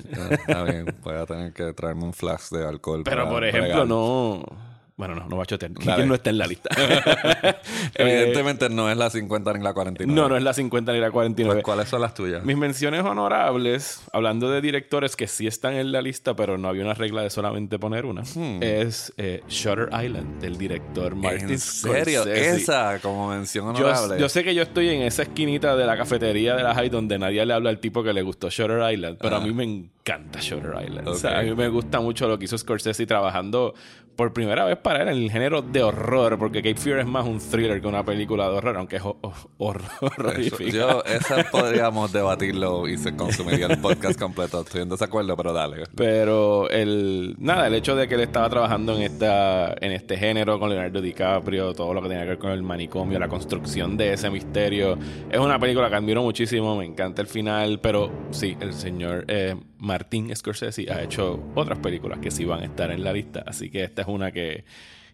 ah, 0.49 0.65
bien. 0.65 0.87
Voy 1.05 1.15
a 1.15 1.25
tener 1.27 1.53
que 1.53 1.73
traerme 1.73 2.03
un 2.03 2.13
flash 2.15 2.49
de 2.51 2.67
alcohol. 2.67 3.03
Pero 3.05 3.19
para 3.23 3.31
por 3.31 3.45
ejemplo, 3.45 3.87
no. 3.87 4.72
Bueno, 4.97 5.15
no, 5.15 5.29
no 5.29 5.37
va 5.37 5.43
a 5.45 5.47
chotear. 5.47 5.73
Dale. 5.73 5.95
¿Quién 5.97 6.09
no 6.09 6.15
está 6.15 6.31
en 6.31 6.39
la 6.39 6.47
lista? 6.47 6.69
Evidentemente 7.95 8.69
no 8.69 8.91
es 8.91 8.97
la 8.97 9.11
50 9.11 9.53
ni 9.55 9.65
la 9.65 9.73
49. 9.73 10.13
Eh, 10.13 10.15
no, 10.15 10.29
no 10.29 10.37
es 10.37 10.43
la 10.43 10.53
50 10.53 10.93
ni 10.93 11.01
la 11.01 11.11
49. 11.11 11.55
Pues, 11.57 11.65
¿Cuáles 11.65 11.89
son 11.89 12.01
las 12.01 12.15
tuyas? 12.15 12.45
Mis 12.45 12.57
menciones 12.57 13.03
honorables, 13.03 14.03
hablando 14.13 14.51
de 14.51 14.61
directores 14.61 15.17
que 15.17 15.27
sí 15.27 15.47
están 15.47 15.75
en 15.75 15.93
la 15.93 16.03
lista, 16.03 16.35
pero 16.37 16.59
no 16.59 16.69
había 16.69 16.85
una 16.85 16.95
regla 16.95 17.23
de 17.23 17.31
solamente 17.31 17.79
poner 17.79 18.05
una, 18.05 18.23
es 18.61 19.13
eh, 19.17 19.43
Shutter 19.49 19.89
Island, 19.93 20.41
del 20.41 20.57
director 20.59 21.15
Martin 21.15 21.51
¿En 21.51 21.59
serio? 21.59 22.23
Scorsese. 22.23 22.51
Esa 22.57 22.99
como 23.01 23.29
mención 23.29 23.69
honorable. 23.69 24.19
yo 24.19 24.29
sé 24.29 24.45
que 24.45 24.55
yo 24.55 24.63
estoy 24.63 24.89
en 24.91 25.03
esa 25.03 25.23
esquinita 25.23 25.75
de 25.77 25.87
la 25.87 25.97
cafetería 25.97 26.55
de 26.55 26.63
la 26.63 26.75
High 26.75 26.91
donde 26.91 27.19
nadie 27.19 27.45
le 27.47 27.55
habla 27.55 27.71
al 27.71 27.79
tipo 27.81 28.03
que 28.03 28.13
le 28.13 28.23
gustó 28.23 28.51
Shutter 28.51 28.93
Island, 28.93 29.19
pero 29.21 29.37
a 29.37 29.41
mí 29.41 29.53
me 29.53 29.65
encanta 29.65 30.39
Shutter 30.41 30.75
Island. 30.87 31.09
O 31.09 31.15
sea, 31.15 31.33
Ah. 31.33 31.39
A 31.39 31.43
mí 31.45 31.55
me 31.55 31.69
gusta 31.69 31.99
mucho 32.01 32.29
lo 32.29 32.39
que 32.39 32.45
hizo 32.45 32.59
Scorsese 32.59 33.07
trabajando 33.07 33.73
por 34.17 34.33
primera 34.33 34.65
vez 34.65 34.77
para 34.79 35.03
él 35.03 35.09
en 35.09 35.15
el 35.23 35.31
género 35.31 35.63
de 35.63 35.83
horror, 35.83 36.39
porque 36.39 36.63
Cape 36.63 36.77
Fear 36.77 36.99
es 37.01 37.07
más 37.07 37.27
un 37.27 37.39
thriller 37.39 37.81
que 37.81 37.87
una 37.89 38.05
película 38.05 38.49
de 38.49 38.57
horror, 38.57 38.77
aunque 38.77 38.97
es 38.97 39.03
ho- 39.03 39.17
ho- 39.23 39.33
horror- 39.59 40.39
Eso, 40.39 40.63
yo, 40.63 41.03
esa 41.05 41.45
podríamos 41.51 42.13
debatirlo 42.13 42.89
y 42.89 42.99
se 42.99 43.15
consumiría 43.17 43.67
el 43.67 43.79
podcast 43.79 44.19
completo. 44.19 44.61
Estoy 44.61 44.83
en 44.83 44.89
desacuerdo, 44.91 45.37
pero 45.37 45.53
dale. 45.53 45.85
Pero 45.97 46.69
el 46.71 47.37
nada, 47.39 47.67
el 47.67 47.75
hecho 47.75 47.97
de 47.97 48.09
que 48.09 48.15
él 48.15 48.21
estaba 48.21 48.49
trabajando 48.51 48.95
en 48.97 49.03
esta 49.03 49.75
en 49.81 49.93
este 49.93 50.17
género 50.17 50.59
con 50.59 50.69
Leonardo 50.71 51.01
DiCaprio, 51.01 51.73
todo 51.75 51.95
lo 51.95 52.03
que 52.03 52.09
tenía 52.09 52.25
que 52.25 52.31
ver 52.31 52.39
con 52.39 52.51
el 52.51 52.63
manicomio, 52.63 53.19
la 53.19 53.29
construcción 53.29 53.97
de 53.97 54.13
ese 54.13 54.31
misterio, 54.31 54.99
es 55.31 55.39
una 55.39 55.59
película 55.59 55.89
que 55.89 55.97
admiro 55.97 56.23
muchísimo, 56.23 56.77
me 56.77 56.85
encanta 56.85 57.23
el 57.23 57.29
final, 57.29 57.81
pero 57.81 58.11
sí, 58.31 58.57
el 58.61 58.73
señor 58.75 59.25
eh, 59.29 59.57
Martín 59.83 60.35
Scorsese 60.35 60.91
ha 60.93 61.03
hecho 61.03 61.43
otras 61.57 61.81
películas 61.81 62.21
que 62.21 62.31
sí 62.31 62.45
van 62.45 62.61
a 62.61 62.67
estar 62.67 62.93
en 62.93 63.03
la 63.03 63.13
lista, 63.13 63.43
así 63.45 63.69
que 63.69 63.83
esta 63.83 64.03
es 64.03 64.09
una 64.09 64.31
que 64.31 64.65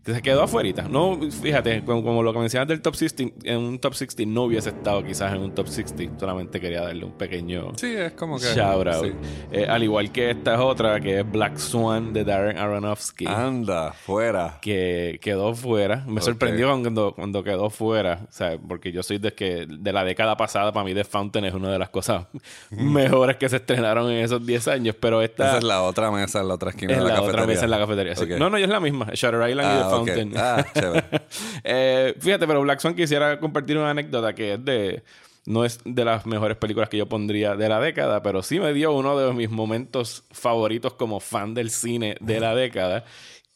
se 0.04 0.22
quedó 0.22 0.42
afuera. 0.42 0.88
No, 0.88 1.18
fíjate, 1.30 1.84
como, 1.84 2.02
como 2.02 2.22
lo 2.22 2.32
que 2.32 2.38
mencionas 2.38 2.68
del 2.68 2.80
top 2.80 2.94
60, 2.94 3.34
en 3.48 3.58
un 3.58 3.78
top 3.78 3.94
60 3.94 4.24
no 4.32 4.44
hubiese 4.44 4.70
estado 4.70 5.04
quizás 5.04 5.32
en 5.34 5.42
un 5.42 5.54
top 5.54 5.68
60. 5.68 6.18
Solamente 6.18 6.60
quería 6.60 6.82
darle 6.82 7.04
un 7.04 7.12
pequeño 7.12 7.72
Sí, 7.76 7.94
es 7.94 8.12
como 8.12 8.38
que. 8.38 8.46
shout 8.54 8.86
out. 8.88 9.04
sí. 9.04 9.12
Eh, 9.52 9.66
al 9.68 9.82
igual 9.82 10.10
que 10.10 10.30
esta 10.30 10.54
es 10.54 10.60
otra, 10.60 11.00
que 11.00 11.20
es 11.20 11.30
Black 11.30 11.58
Swan 11.58 12.12
de 12.12 12.24
Darren 12.24 12.58
Aronofsky. 12.58 13.26
Anda, 13.26 13.92
fuera. 13.92 14.58
Que 14.62 15.18
quedó 15.22 15.54
fuera. 15.54 16.04
Me 16.06 16.20
sorprendió 16.20 16.68
cuando, 16.68 17.12
cuando 17.14 17.42
quedó 17.44 17.70
fuera. 17.70 18.20
O 18.28 18.32
sea, 18.32 18.56
porque 18.58 18.92
yo 18.92 19.02
soy 19.02 19.18
de 19.18 19.32
que 19.34 19.66
de 19.68 19.92
la 19.92 20.04
década 20.04 20.36
pasada, 20.36 20.72
para 20.72 20.84
mí 20.84 20.94
The 20.94 21.04
Fountain 21.04 21.44
es 21.44 21.54
una 21.54 21.70
de 21.70 21.78
las 21.78 21.90
cosas 21.90 22.26
mejores 22.70 23.36
que 23.36 23.48
se 23.48 23.56
estrenaron 23.56 24.10
en 24.10 24.24
esos 24.24 24.44
10 24.44 24.68
años. 24.68 24.96
Pero 24.98 25.22
esta 25.22 25.48
Esa 25.48 25.58
es 25.58 25.64
la 25.64 25.82
otra 25.82 26.10
mesa 26.10 26.40
en 26.40 26.48
la 26.48 26.54
otra 26.54 26.70
esquina 26.70 26.92
es 26.92 26.98
de 26.98 27.04
la, 27.04 27.10
la 27.10 27.14
cafetería. 27.16 27.42
otra 27.42 27.46
mesa 27.52 27.64
en 27.64 27.70
la 27.70 27.78
cafetería. 27.78 28.38
No, 28.38 28.50
no, 28.50 28.56
es 28.56 28.68
la 28.68 28.80
misma. 28.80 29.06
Shutter 29.12 29.48
Island 29.48 29.68
y 29.80 29.82
The 29.84 29.87
Ah. 29.90 30.56
Ah, 30.58 30.66
chévere. 30.74 31.04
Eh, 31.64 32.14
fíjate, 32.20 32.46
pero 32.46 32.60
Black 32.62 32.80
Swan 32.80 32.94
quisiera 32.94 33.38
compartir 33.40 33.76
una 33.78 33.90
anécdota 33.90 34.34
que 34.34 34.54
es 34.54 34.64
de. 34.64 35.02
No 35.46 35.64
es 35.64 35.80
de 35.84 36.04
las 36.04 36.26
mejores 36.26 36.58
películas 36.58 36.88
que 36.90 36.98
yo 36.98 37.06
pondría 37.08 37.56
de 37.56 37.68
la 37.70 37.80
década, 37.80 38.22
pero 38.22 38.42
sí 38.42 38.60
me 38.60 38.72
dio 38.74 38.92
uno 38.92 39.18
de 39.18 39.32
mis 39.32 39.48
momentos 39.50 40.24
favoritos 40.30 40.92
como 40.94 41.20
fan 41.20 41.54
del 41.54 41.70
cine 41.70 42.16
de 42.20 42.38
la 42.40 42.54
década. 42.54 43.04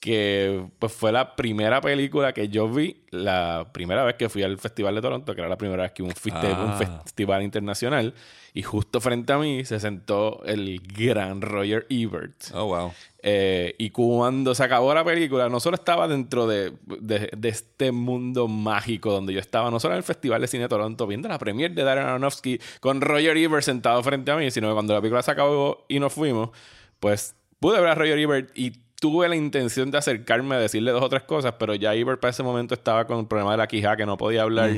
que 0.00 0.64
pues 0.80 0.92
fue 0.92 1.12
la 1.12 1.36
primera 1.36 1.80
película 1.80 2.32
que 2.32 2.48
yo 2.48 2.68
vi 2.68 3.04
la 3.10 3.68
primera 3.72 4.02
vez 4.04 4.16
que 4.16 4.28
fui 4.28 4.42
al 4.42 4.58
Festival 4.58 4.96
de 4.96 5.00
Toronto, 5.00 5.32
que 5.32 5.40
era 5.42 5.48
la 5.48 5.56
primera 5.56 5.84
vez 5.84 5.92
que 5.92 6.02
hubo 6.02 6.08
un, 6.08 6.14
fiste- 6.16 6.52
Ah. 6.52 6.64
un 6.64 6.76
festival 6.76 7.42
internacional, 7.44 8.12
y 8.52 8.62
justo 8.62 9.00
frente 9.00 9.32
a 9.32 9.38
mí 9.38 9.64
se 9.64 9.78
sentó 9.78 10.42
el 10.44 10.80
gran 10.80 11.40
Roger 11.40 11.86
Ebert. 11.88 12.34
Oh, 12.52 12.64
wow. 12.66 12.92
Eh, 13.24 13.76
y 13.78 13.90
cuando 13.90 14.52
se 14.54 14.64
acabó 14.64 14.92
la 14.94 15.04
película, 15.04 15.48
no 15.48 15.60
solo 15.60 15.76
estaba 15.76 16.08
dentro 16.08 16.48
de, 16.48 16.72
de- 16.86 17.30
de 17.36 17.48
este 17.48 17.92
mundo 17.92 18.48
mágico 18.48 19.12
donde 19.12 19.32
yo 19.32 19.38
estaba, 19.38 19.70
no 19.70 19.78
solo 19.78 19.94
en 19.94 19.98
el 19.98 20.02
Festival 20.02 20.40
de 20.40 20.48
Cine 20.48 20.64
de 20.64 20.68
Toronto, 20.68 21.06
viendo 21.06 21.28
la 21.28 21.38
premiere 21.38 21.72
de 21.72 21.84
Darren 21.84 22.04
Aronofsky 22.06 22.58
con 22.80 23.00
Roger 23.00 23.36
Ebert 23.36 23.62
sentado 23.62 24.02
frente 24.02 24.32
a 24.32 24.36
mí, 24.36 24.50
sino 24.50 24.66
que 24.68 24.74
cuando 24.74 24.92
la 24.94 25.00
película 25.00 25.22
se 25.22 25.30
acabó 25.30 25.84
y 25.88 26.00
nos 26.00 26.12
fuimos, 26.12 26.50
pues 26.98 27.36
pude 27.60 27.78
ver 27.80 27.90
a 27.90 27.94
Roger 27.94 28.18
Ebert 28.18 28.50
y 28.58 28.72
tuve 29.00 29.28
la 29.28 29.36
intención 29.36 29.90
de 29.92 29.98
acercarme 29.98 30.56
a 30.56 30.58
decirle 30.58 30.90
dos 30.90 31.02
o 31.02 31.08
tres 31.08 31.22
cosas, 31.22 31.54
pero 31.60 31.74
ya 31.76 31.94
Ebert 31.94 32.20
para 32.20 32.30
ese 32.30 32.42
momento 32.42 32.74
estaba 32.74 33.04
con 33.06 33.20
el 33.20 33.26
problema 33.26 33.52
de 33.52 33.56
la 33.58 33.66
quija, 33.68 33.96
que 33.96 34.04
no 34.06 34.16
podía 34.16 34.42
hablar 34.42 34.70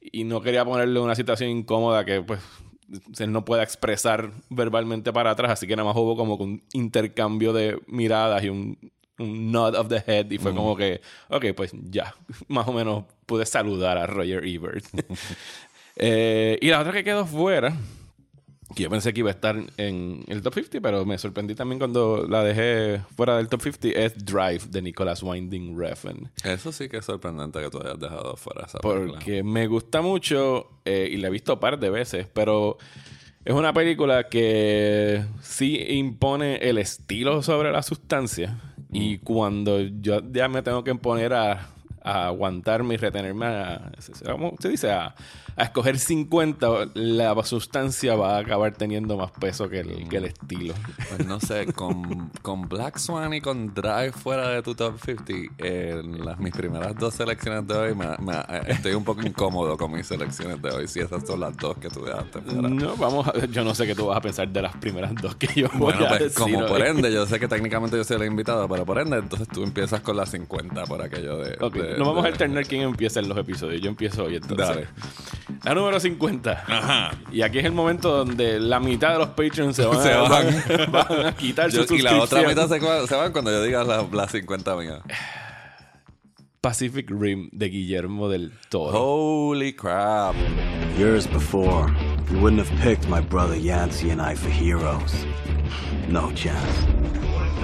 y 0.00 0.22
no 0.24 0.40
quería 0.40 0.64
ponerle 0.64 1.00
una 1.00 1.16
situación 1.16 1.50
incómoda 1.50 2.04
que 2.04 2.20
pues 2.22 2.40
él 3.18 3.32
no 3.32 3.44
pueda 3.44 3.62
expresar 3.62 4.30
verbalmente 4.48 5.12
para 5.12 5.30
atrás, 5.30 5.52
así 5.52 5.66
que 5.66 5.76
nada 5.76 5.88
más 5.88 5.96
hubo 5.96 6.16
como 6.16 6.36
un 6.36 6.62
intercambio 6.72 7.52
de 7.52 7.80
miradas 7.86 8.42
y 8.44 8.48
un, 8.48 8.78
un 9.18 9.52
nod 9.52 9.74
of 9.74 9.88
the 9.88 10.02
head 10.06 10.30
y 10.30 10.38
fue 10.38 10.54
como 10.54 10.76
que, 10.76 11.00
ok, 11.28 11.46
pues 11.56 11.72
ya, 11.74 12.14
más 12.48 12.66
o 12.68 12.72
menos 12.72 13.04
pude 13.26 13.46
saludar 13.46 13.98
a 13.98 14.06
Roger 14.06 14.44
Ebert. 14.44 14.84
Eh, 16.00 16.60
y 16.62 16.68
la 16.68 16.78
otra 16.78 16.92
que 16.92 17.02
quedó 17.02 17.26
fuera, 17.26 17.76
que 18.74 18.82
yo 18.82 18.90
pensé 18.90 19.12
que 19.12 19.20
iba 19.20 19.30
a 19.30 19.32
estar 19.32 19.56
en 19.76 20.24
el 20.28 20.42
top 20.42 20.54
50, 20.54 20.80
pero 20.80 21.04
me 21.06 21.16
sorprendí 21.16 21.54
también 21.54 21.78
cuando 21.78 22.26
la 22.28 22.44
dejé 22.44 23.00
fuera 23.16 23.36
del 23.36 23.48
top 23.48 23.62
50, 23.62 23.88
es 23.98 24.24
Drive 24.24 24.66
de 24.68 24.82
Nicholas 24.82 25.22
Winding 25.22 25.78
Refn. 25.78 26.30
Eso 26.44 26.70
sí 26.72 26.88
que 26.88 26.98
es 26.98 27.04
sorprendente 27.04 27.60
que 27.60 27.70
tú 27.70 27.80
hayas 27.80 27.98
dejado 27.98 28.36
fuera 28.36 28.66
esa 28.66 28.78
película. 28.78 29.12
Porque 29.14 29.42
me 29.42 29.66
gusta 29.66 30.02
mucho 30.02 30.80
eh, 30.84 31.08
y 31.10 31.16
la 31.16 31.28
he 31.28 31.30
visto 31.30 31.54
un 31.54 31.60
par 31.60 31.78
de 31.78 31.90
veces, 31.90 32.26
pero 32.32 32.76
es 33.44 33.54
una 33.54 33.72
película 33.72 34.28
que 34.28 35.24
sí 35.40 35.82
impone 35.88 36.56
el 36.56 36.76
estilo 36.76 37.42
sobre 37.42 37.72
la 37.72 37.82
sustancia. 37.82 38.60
Y 38.90 39.18
cuando 39.18 39.80
yo 39.80 40.20
ya 40.30 40.48
me 40.48 40.62
tengo 40.62 40.82
que 40.82 40.94
poner 40.94 41.34
a, 41.34 41.70
a 42.02 42.26
aguantarme 42.26 42.94
y 42.94 42.96
retenerme 42.96 43.46
a, 43.46 43.92
¿cómo 44.24 44.54
se 44.58 44.68
dice? 44.68 44.90
A, 44.90 45.14
a 45.58 45.64
escoger 45.64 45.98
50, 45.98 46.68
la 46.94 47.42
sustancia 47.44 48.14
va 48.14 48.36
a 48.36 48.38
acabar 48.40 48.72
teniendo 48.74 49.16
más 49.16 49.30
peso 49.32 49.68
que 49.68 49.80
el, 49.80 50.08
que 50.08 50.18
el 50.18 50.24
estilo. 50.26 50.74
Pues 51.08 51.26
no 51.26 51.40
sé, 51.40 51.66
con, 51.72 52.30
con 52.42 52.68
Black 52.68 52.98
Swan 52.98 53.34
y 53.34 53.40
con 53.40 53.74
Drive 53.74 54.12
fuera 54.12 54.48
de 54.50 54.62
tu 54.62 54.74
top 54.74 54.94
50, 55.04 55.32
en 55.58 56.24
las, 56.24 56.38
mis 56.38 56.52
primeras 56.52 56.94
dos 56.96 57.14
selecciones 57.14 57.66
de 57.66 57.74
hoy, 57.74 57.94
me- 57.94 58.16
me- 58.18 58.70
estoy 58.72 58.94
un 58.94 59.04
poco 59.04 59.22
incómodo 59.22 59.76
con 59.76 59.92
mis 59.92 60.06
selecciones 60.06 60.60
de 60.62 60.70
hoy. 60.70 60.88
Si 60.88 61.00
esas 61.00 61.26
son 61.26 61.40
las 61.40 61.56
dos 61.56 61.76
que 61.78 61.88
tú 61.88 62.04
dejaste 62.04 62.40
fuera. 62.40 62.68
No, 62.68 62.96
vamos 62.96 63.26
a 63.26 63.32
ver, 63.32 63.50
yo 63.50 63.64
no 63.64 63.74
sé 63.74 63.86
qué 63.86 63.94
tú 63.94 64.06
vas 64.06 64.18
a 64.18 64.20
pensar 64.20 64.48
de 64.48 64.62
las 64.62 64.76
primeras 64.76 65.14
dos 65.20 65.34
que 65.36 65.48
yo 65.60 65.68
voy 65.74 65.92
Bueno, 65.92 66.04
a 66.06 66.08
pues 66.10 66.20
decir 66.20 66.38
como 66.38 66.58
hoy. 66.60 66.68
por 66.68 66.82
ende, 66.86 67.12
yo 67.12 67.26
sé 67.26 67.40
que 67.40 67.48
técnicamente 67.48 67.96
yo 67.96 68.04
soy 68.04 68.16
el 68.16 68.26
invitado, 68.26 68.68
pero 68.68 68.86
por 68.86 68.98
ende, 68.98 69.18
entonces 69.18 69.48
tú 69.48 69.62
empiezas 69.64 70.00
con 70.02 70.16
las 70.16 70.30
50 70.30 70.84
por 70.84 71.02
aquello 71.02 71.36
de. 71.38 71.56
Ok, 71.60 71.74
de- 71.74 71.98
nos 71.98 72.06
vamos 72.06 72.22
de- 72.22 72.28
a 72.28 72.32
alternar 72.32 72.64
quién 72.66 72.82
empieza 72.82 73.20
en 73.20 73.28
los 73.28 73.36
episodios. 73.38 73.80
Yo 73.82 73.88
empiezo 73.88 74.24
hoy 74.24 74.36
entonces. 74.36 74.58
Dale. 74.68 74.86
La 75.64 75.74
número 75.74 75.98
50. 75.98 77.10
Y 77.32 77.42
aquí 77.42 77.58
es 77.58 77.64
el 77.64 77.72
momento 77.72 78.18
donde 78.24 78.60
la 78.60 78.78
mitad 78.80 79.12
de 79.12 79.18
los 79.18 79.28
Patreons 79.28 79.74
se 79.76 79.86
van, 79.86 80.02
Se 80.02 80.12
a, 80.12 80.20
van. 80.20 80.46
van 80.92 81.26
a 81.26 81.32
quitar 81.34 81.70
Yo- 81.70 81.86
su 81.86 81.94
y 81.94 82.02
la 82.02 82.16
otra 82.22 82.40
suscripción. 82.42 82.80
mitad 82.80 83.00
se, 83.02 83.06
se 83.08 83.16
van 83.16 83.32
cuando 83.32 83.50
yo 83.50 83.62
diga 83.62 83.82
las 83.84 84.10
las 84.12 84.30
50 84.30 84.76
mías. 84.76 85.00
Pacific 86.60 87.08
Rim 87.10 87.48
de 87.52 87.68
Guillermo 87.68 88.28
del 88.28 88.52
Toro. 88.68 88.98
Holy 88.98 89.72
crap. 89.72 90.34
Years 90.98 91.26
before, 91.28 91.88
you 92.32 92.40
wouldn't 92.40 92.58
have 92.58 92.70
picked 92.82 93.08
my 93.08 93.20
brother 93.20 93.54
Yancey 93.56 94.10
and 94.10 94.20
I 94.20 94.34
for 94.34 94.50
heroes. 94.50 95.24
No 96.08 96.32
chance. 96.32 96.84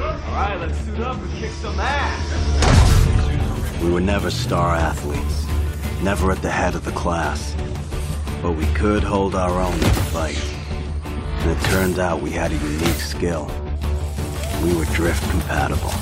Alright, 0.01 0.61
let's 0.61 0.79
suit 0.85 1.01
up 1.01 1.17
and 1.17 1.33
kick 1.41 1.51
some 1.61 1.79
ass. 1.81 3.83
We 3.83 3.91
were 3.91 4.01
never 4.01 4.31
star 4.31 4.77
athletes, 4.77 5.45
never 6.03 6.31
at 6.31 6.43
the 6.43 6.51
head 6.51 6.75
of 6.75 6.85
the 6.85 6.93
class. 6.93 7.55
But 8.43 8.53
we 8.53 8.67
could 8.75 9.03
hold 9.03 9.35
our 9.35 9.61
own 9.61 9.75
in 9.75 9.81
the 9.81 10.07
fight. 10.13 10.43
And 11.05 11.51
it 11.51 11.63
turned 11.65 11.99
out 11.99 12.21
we 12.21 12.31
had 12.31 12.53
a 12.53 12.57
unique 12.57 13.01
skill. 13.01 13.51
We 14.63 14.75
were 14.75 14.87
drift 14.87 15.29
compatible. 15.31 15.93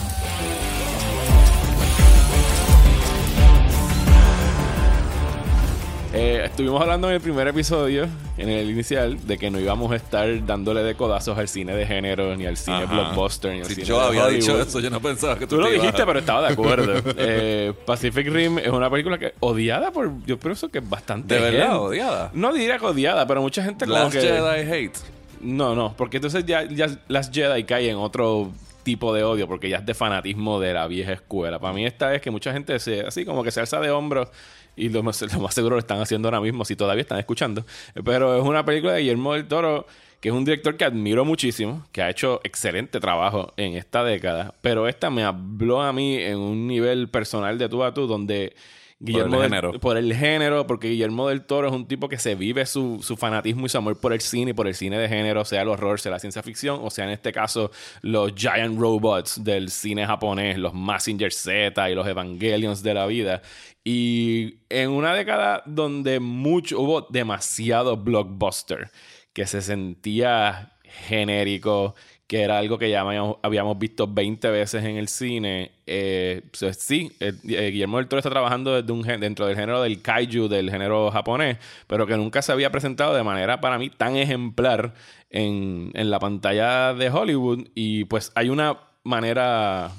Eh, 6.14 6.42
estuvimos 6.44 6.82
hablando 6.82 7.08
en 7.08 7.14
el 7.14 7.20
primer 7.22 7.48
episodio, 7.48 8.06
en 8.36 8.50
el 8.50 8.68
inicial, 8.68 9.26
de 9.26 9.38
que 9.38 9.50
no 9.50 9.58
íbamos 9.58 9.90
a 9.92 9.96
estar 9.96 10.44
dándole 10.44 10.82
de 10.82 10.94
codazos 10.94 11.38
al 11.38 11.48
cine 11.48 11.74
de 11.74 11.86
género, 11.86 12.36
ni 12.36 12.44
al 12.44 12.58
cine 12.58 12.82
Ajá. 12.84 12.92
blockbuster, 12.92 13.52
ni 13.52 13.60
al 13.60 13.64
Si 13.66 13.76
cine 13.76 13.86
yo 13.86 13.98
de 13.98 14.06
había 14.08 14.26
dicho 14.28 14.60
eso, 14.60 14.80
yo 14.80 14.90
no 14.90 15.00
pensaba 15.00 15.38
que 15.38 15.46
tú, 15.46 15.56
Tú 15.56 15.62
lo 15.62 15.68
te 15.68 15.70
ibas 15.76 15.80
a- 15.80 15.86
dijiste, 15.86 16.04
pero 16.06 16.18
estaba 16.18 16.46
de 16.48 16.52
acuerdo. 16.52 16.92
Eh, 17.16 17.72
Pacific 17.86 18.28
Rim 18.28 18.58
es 18.58 18.68
una 18.68 18.90
película 18.90 19.16
que 19.16 19.32
odiada 19.40 19.90
por. 19.90 20.10
Yo 20.26 20.38
pienso 20.38 20.68
que 20.68 20.78
es 20.78 20.88
bastante. 20.88 21.34
¿De 21.34 21.40
verdad? 21.40 21.80
¿Odiada? 21.80 22.30
No 22.34 22.52
diría 22.52 22.78
que 22.78 22.84
odiada, 22.86 23.26
pero 23.26 23.40
mucha 23.40 23.62
gente 23.64 23.86
como 23.86 23.98
Last 23.98 24.12
que. 24.12 24.20
Jedi 24.20 24.70
Hate. 24.70 24.98
No, 25.40 25.74
no, 25.74 25.94
porque 25.96 26.18
entonces 26.18 26.44
ya, 26.44 26.64
ya 26.68 26.88
las 27.08 27.30
Jedi 27.30 27.64
cae 27.64 27.88
en 27.88 27.96
otro 27.96 28.50
tipo 28.82 29.14
de 29.14 29.22
odio, 29.24 29.46
porque 29.48 29.68
ya 29.70 29.78
es 29.78 29.86
de 29.86 29.94
fanatismo 29.94 30.60
de 30.60 30.74
la 30.74 30.86
vieja 30.88 31.12
escuela. 31.12 31.58
Para 31.58 31.72
mí 31.72 31.86
esta 31.86 32.14
es 32.14 32.20
que 32.20 32.30
mucha 32.30 32.52
gente 32.52 32.78
se, 32.80 33.00
así 33.00 33.24
como 33.24 33.42
que 33.44 33.50
se 33.50 33.60
alza 33.60 33.80
de 33.80 33.90
hombros 33.90 34.28
y 34.76 34.88
lo 34.90 35.02
más, 35.02 35.16
seguro 35.50 35.76
lo 35.76 35.80
están 35.80 36.00
haciendo 36.00 36.28
ahora 36.28 36.40
mismo, 36.40 36.64
si 36.64 36.76
todavía 36.76 37.02
están 37.02 37.18
escuchando. 37.18 37.64
Pero 38.04 38.36
es 38.36 38.44
una 38.44 38.64
película 38.64 38.94
de 38.94 39.00
Guillermo 39.00 39.34
del 39.34 39.46
Toro, 39.46 39.86
que 40.20 40.28
es 40.28 40.34
un 40.34 40.44
director 40.44 40.76
que 40.76 40.84
admiro 40.84 41.24
muchísimo, 41.24 41.86
que 41.92 42.02
ha 42.02 42.10
hecho 42.10 42.40
excelente 42.44 43.00
trabajo 43.00 43.52
en 43.56 43.74
esta 43.74 44.04
década, 44.04 44.54
pero 44.60 44.88
esta 44.88 45.10
me 45.10 45.24
habló 45.24 45.82
a 45.82 45.92
mí 45.92 46.16
en 46.16 46.38
un 46.38 46.66
nivel 46.66 47.08
personal 47.08 47.58
de 47.58 47.68
tú 47.68 47.82
a 47.84 47.92
tú, 47.94 48.06
donde... 48.06 48.54
Guillermo 49.04 49.36
el 49.36 49.42
del- 49.42 49.50
género. 49.50 49.80
por 49.80 49.96
el 49.96 50.14
género, 50.14 50.66
porque 50.66 50.88
Guillermo 50.88 51.28
del 51.28 51.42
Toro 51.44 51.68
es 51.68 51.74
un 51.74 51.86
tipo 51.86 52.08
que 52.08 52.18
se 52.18 52.34
vive 52.34 52.64
su, 52.66 53.00
su 53.02 53.16
fanatismo 53.16 53.66
y 53.66 53.68
su 53.68 53.78
amor 53.78 53.98
por 54.00 54.12
el 54.12 54.20
cine 54.20 54.52
y 54.52 54.54
por 54.54 54.68
el 54.68 54.74
cine 54.74 54.96
de 54.98 55.08
género, 55.08 55.44
sea 55.44 55.62
el 55.62 55.68
horror, 55.68 55.98
sea 56.00 56.12
la 56.12 56.18
ciencia 56.18 56.42
ficción, 56.42 56.80
o 56.82 56.90
sea 56.90 57.04
en 57.06 57.10
este 57.10 57.32
caso 57.32 57.70
los 58.02 58.32
giant 58.34 58.78
robots 58.78 59.42
del 59.42 59.70
cine 59.70 60.06
japonés, 60.06 60.56
los 60.58 60.72
Massinger 60.74 61.32
Z 61.32 61.90
y 61.90 61.94
los 61.94 62.06
Evangelions 62.06 62.82
de 62.82 62.94
la 62.94 63.06
vida. 63.06 63.42
Y 63.84 64.58
en 64.68 64.90
una 64.90 65.12
década 65.14 65.62
donde 65.66 66.20
mucho, 66.20 66.80
hubo 66.80 67.02
demasiado 67.10 67.96
blockbuster, 67.96 68.90
que 69.32 69.46
se 69.46 69.62
sentía 69.62 70.74
genérico, 70.84 71.94
que 72.26 72.42
era 72.42 72.58
algo 72.58 72.78
que 72.78 72.88
ya 72.88 73.02
habíamos, 73.42 73.78
visto 73.78 74.06
20 74.06 74.50
veces 74.50 74.84
en 74.84 74.96
el 74.96 75.08
cine. 75.08 75.72
Eh, 75.86 76.42
sí, 76.52 77.12
eh, 77.20 77.32
eh, 77.48 77.70
Guillermo 77.70 77.98
del 77.98 78.08
Toro 78.08 78.20
está 78.20 78.30
trabajando 78.30 78.80
desde 78.80 78.92
un, 78.92 79.02
dentro 79.20 79.46
del 79.46 79.54
género 79.54 79.82
del 79.82 80.00
kaiju, 80.00 80.48
del 80.48 80.70
género 80.70 81.10
japonés, 81.10 81.58
pero 81.86 82.06
que 82.06 82.16
nunca 82.16 82.40
se 82.40 82.52
había 82.52 82.72
presentado 82.72 83.14
de 83.14 83.22
manera 83.22 83.60
para 83.60 83.78
mí 83.78 83.90
tan 83.90 84.16
ejemplar 84.16 84.94
en, 85.30 85.90
en 85.94 86.10
la 86.10 86.18
pantalla 86.18 86.94
de 86.94 87.10
Hollywood. 87.10 87.68
Y 87.74 88.04
pues 88.04 88.32
hay 88.34 88.48
una 88.48 88.78
manera 89.04 89.90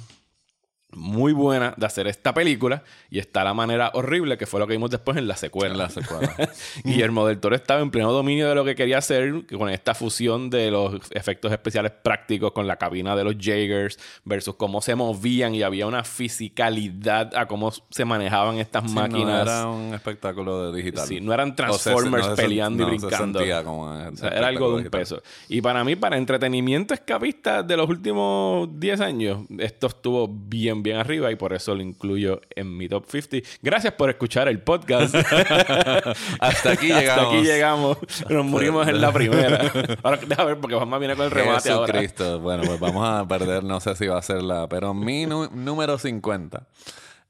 muy 0.96 1.34
buena 1.34 1.74
de 1.78 1.86
hacer 1.86 2.08
esta 2.08 2.34
película 2.34 2.84
y 3.10 3.20
está 3.20 3.44
la 3.44 3.54
manera 3.54 3.92
horrible 3.94 4.38
que 4.38 4.46
fue 4.46 4.60
lo 4.60 4.68
que 4.68 4.74
vimos 4.74 4.90
después 4.90 5.18
en 5.18 5.28
la 5.28 5.36
secuela. 5.36 5.74
En 5.74 5.78
la 5.80 5.90
secuela. 5.90 6.34
Guillermo 6.84 7.26
del 7.28 7.40
Toro 7.40 7.56
estaba 7.56 7.82
en 7.82 7.92
pleno 7.92 8.12
dominio 8.12 8.48
de 8.50 8.56
lo 8.56 8.66
que 8.66 8.76
quería 8.76 8.98
hacer 8.98 9.46
con 9.58 9.70
esta 9.70 9.94
fusión 9.94 10.50
de 10.50 10.72
los 10.72 11.00
efectos 11.12 11.52
especiales 11.52 11.92
prácticos 11.92 12.52
con 12.52 12.68
la 12.68 12.78
cabina 12.78 13.16
de 13.16 13.24
los 13.24 13.36
Jaegers 13.38 13.98
versus 14.26 14.56
cómo 14.56 14.82
se 14.82 14.96
movían 14.96 15.56
y 15.56 15.64
había 15.64 15.88
una 15.88 16.04
fisicalidad 16.04 17.36
a 17.36 17.48
cómo 17.48 17.72
se 17.90 18.06
manejaban 18.06 18.58
estas 18.58 18.84
Sí, 18.90 18.96
máquinas. 18.96 19.46
No 19.46 19.52
era 19.52 19.68
un 19.68 19.94
espectáculo 19.94 20.72
de 20.72 20.78
digital. 20.78 21.08
Sí, 21.08 21.20
no 21.22 21.34
eran 21.34 21.52
O 21.52 21.56
sea, 21.56 21.66
Transformers 21.68 22.28
no 22.28 22.36
se- 22.36 22.42
peleando 22.42 22.84
y 22.84 22.86
no 22.86 23.00
se 23.00 23.06
brincando. 23.08 23.40
sentía 23.40 23.64
como 23.64 23.84
O 23.84 24.16
sea, 24.16 24.30
era 24.30 24.48
algo 24.48 24.68
de 24.68 24.72
un 24.74 24.78
digital. 24.80 25.00
peso. 25.02 25.22
Y 25.50 25.62
para 25.62 25.84
mí, 25.84 25.96
para 25.96 26.18
entretenimiento 26.18 26.94
escapista 26.94 27.64
de 27.64 27.78
los 27.78 27.90
últimos 27.90 28.70
10 28.80 29.00
años, 29.02 29.40
esto 29.58 29.88
estuvo 29.88 30.28
bien, 30.28 30.83
bien 30.84 30.98
arriba 30.98 31.32
y 31.32 31.36
por 31.36 31.54
eso 31.54 31.74
lo 31.74 31.82
incluyo 31.82 32.42
en 32.56 32.76
mi 32.78 32.88
top 32.88 33.06
50. 33.08 33.48
Gracias 33.62 33.94
por 33.94 34.10
escuchar 34.10 34.48
el 34.48 34.60
podcast. 34.60 35.16
Hasta 36.40 36.72
aquí 36.72 36.92
Hasta 36.92 37.00
llegamos. 37.02 37.34
aquí 37.34 37.44
llegamos. 37.44 37.98
Nos 38.30 38.46
murimos 38.46 38.88
en 38.88 39.02
la 39.02 39.12
primera. 39.12 39.72
Ahora 40.04 40.18
deja 40.18 40.44
ver 40.44 40.60
porque 40.60 40.76
Juanma 40.76 40.98
viene 41.00 41.16
con 41.16 41.26
el 41.26 41.32
remate 41.32 41.70
ahora. 41.72 42.02
Bueno, 42.40 42.64
pues 42.66 42.80
vamos 42.80 43.08
a 43.08 43.28
perder, 43.28 43.64
no 43.64 43.80
sé 43.80 43.96
si 43.96 44.08
va 44.08 44.20
a 44.20 44.22
ser 44.22 44.44
la. 44.44 44.68
Pero 44.68 44.94
mi 44.94 45.26
número 45.26 45.98
50 45.98 46.68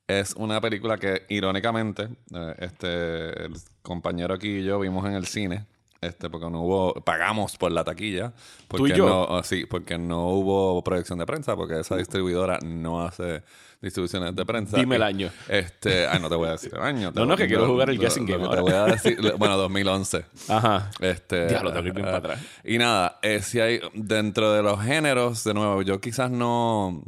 es 0.08 0.34
una 0.34 0.60
película 0.60 0.98
que, 0.98 1.24
irónicamente, 1.30 2.10
eh, 2.34 2.56
este 2.60 3.46
el 3.46 3.54
compañero 3.82 4.34
aquí 4.34 4.58
y 4.58 4.64
yo 4.64 4.80
vimos 4.80 5.06
en 5.06 5.14
el 5.14 5.26
cine 5.26 5.66
Este, 6.04 6.30
porque 6.30 6.50
no 6.50 6.62
hubo, 6.62 6.94
pagamos 6.94 7.58
por 7.58 7.72
la 7.72 7.84
taquilla. 7.84 8.34
Porque 8.68 8.90
¿Tú 8.90 8.96
y 8.96 8.98
yo? 8.98 9.08
No, 9.08 9.38
ah, 9.38 9.44
sí, 9.44 9.66
porque 9.66 9.98
no 9.98 10.28
hubo 10.30 10.84
proyección 10.84 11.20
de 11.20 11.26
prensa, 11.26 11.56
porque 11.56 11.80
esa 11.80 11.96
distribuidora 11.96 12.60
no 12.64 13.06
hace 13.06 13.44
distribuciones 13.82 14.36
de 14.36 14.46
prensa. 14.46 14.78
Dime 14.78 14.96
el 14.96 15.04
año. 15.04 15.30
Este, 15.48 16.08
ay, 16.08 16.20
no 16.20 16.30
te 16.30 16.36
voy 16.36 16.48
a 16.48 16.52
decir 16.54 16.74
el 16.74 16.82
año. 16.82 17.12
No, 17.14 17.26
no, 17.26 17.36
que 17.36 17.48
quiero 17.48 17.68
jugar 17.68 17.90
el 17.90 18.00
guessing 18.00 18.28
lo 18.28 18.40
game 18.40 18.56
Te 18.56 18.62
voy 18.62 18.74
a 18.74 18.86
decir, 18.86 19.34
bueno, 19.38 19.58
2011. 19.58 20.26
Ajá. 20.50 20.92
Este, 21.00 21.48
Diablo, 21.48 21.72
tengo 21.72 21.84
que 21.84 21.90
ir 21.90 21.96
bien 21.96 22.08
eh, 22.08 22.12
para 22.12 22.18
atrás. 22.18 22.40
Y 22.64 22.78
nada, 22.78 23.20
eh, 23.22 23.42
si 23.42 23.60
hay 23.60 23.82
dentro 23.94 24.54
de 24.54 24.64
los 24.64 24.82
géneros, 24.82 25.44
de 25.44 25.54
nuevo, 25.54 25.82
yo 25.82 26.00
quizás 26.00 26.32
no, 26.32 27.04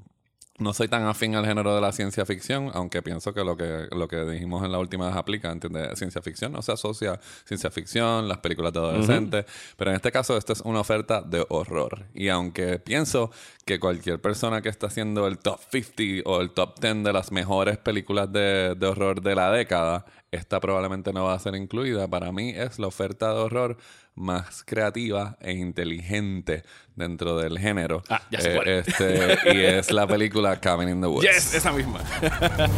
no 0.58 0.74
soy 0.74 0.88
tan 0.88 1.04
afín 1.06 1.36
al 1.36 1.46
género 1.46 1.76
de 1.76 1.82
la 1.82 1.92
ciencia 1.92 2.26
ficción, 2.26 2.72
aunque 2.74 3.02
pienso 3.02 3.34
que 3.34 3.44
lo 3.44 3.58
que, 3.58 3.88
lo 3.92 4.08
que 4.08 4.24
dijimos 4.24 4.64
en 4.64 4.72
la 4.72 4.80
última 4.80 5.08
vez 5.08 5.16
aplica, 5.16 5.52
¿entiendes? 5.52 6.00
Ciencia 6.00 6.22
ficción 6.22 6.54
no 6.54 6.62
se 6.62 6.72
asocia 6.72 7.14
a 7.14 7.20
ciencia 7.46 7.70
ficción, 7.72 8.30
las 8.30 8.38
películas 8.38 8.72
de 8.72 8.80
adolescentes, 8.80 9.46
pero 9.76 9.92
en 9.92 9.98
este 9.98 10.12
caso 10.12 10.38
esto 10.38 10.54
es 10.54 10.62
una 10.62 10.80
oferta 10.80 11.22
de 11.22 11.46
horror. 11.50 12.06
Y 12.14 12.30
aunque 12.30 12.80
pienso 12.80 13.32
que 13.66 13.80
cualquier 13.80 14.22
persona 14.22 14.62
que 14.62 14.70
está 14.70 14.88
haciendo 14.88 15.28
el 15.28 15.40
top 15.40 15.60
50 15.72 16.30
o 16.30 16.40
el 16.40 16.52
top 16.52 16.80
10 16.80 17.04
de 17.04 17.14
las 17.14 17.32
mejores 17.34 17.78
películas 17.78 18.32
de, 18.32 18.76
de 18.76 18.88
horror 18.88 19.22
de 19.22 19.36
la 19.36 19.52
década, 19.52 20.06
esta 20.32 20.60
probablemente 20.60 21.12
no 21.12 21.26
va 21.26 21.34
a 21.34 21.40
ser 21.40 21.56
incluida. 21.56 22.08
Para 22.08 22.32
mí 22.32 22.52
es 22.52 22.80
la 22.80 22.88
oferta 22.88 23.34
de 23.34 23.40
horror 23.40 23.78
más 24.16 24.64
creativa 24.64 25.38
e 25.42 25.52
inteligente 25.54 26.64
dentro 26.96 27.38
del 27.38 27.60
género. 27.60 28.02
Ah, 28.10 28.22
ya 28.32 28.40
sé 28.42 28.52
Eh, 28.52 28.56
cuál. 28.56 28.68
este, 28.70 29.38
y 29.54 29.62
es 29.64 29.92
la 29.92 30.08
película 30.08 30.60
Cabin 30.60 30.90
in 30.90 31.02
the 31.02 31.08
Woods. 31.08 31.24
Yes, 31.26 31.54
esa 31.54 31.72
misma. 31.72 32.00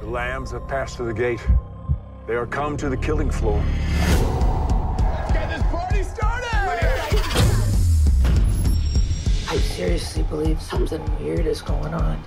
The 0.00 0.06
lambs 0.12 0.52
have 0.52 0.66
passed 0.68 0.96
through 0.96 1.12
the 1.12 1.20
gate. 1.20 1.40
They 2.28 2.34
are 2.36 2.46
come 2.46 2.76
to 2.76 2.88
the 2.88 2.96
killing 2.96 3.30
floor. 3.30 3.60
I 9.48 9.58
seriously 9.58 10.22
believe 10.24 10.60
something 10.60 11.00
weird 11.20 11.46
is 11.46 11.62
going 11.62 11.94
on. 11.94 12.22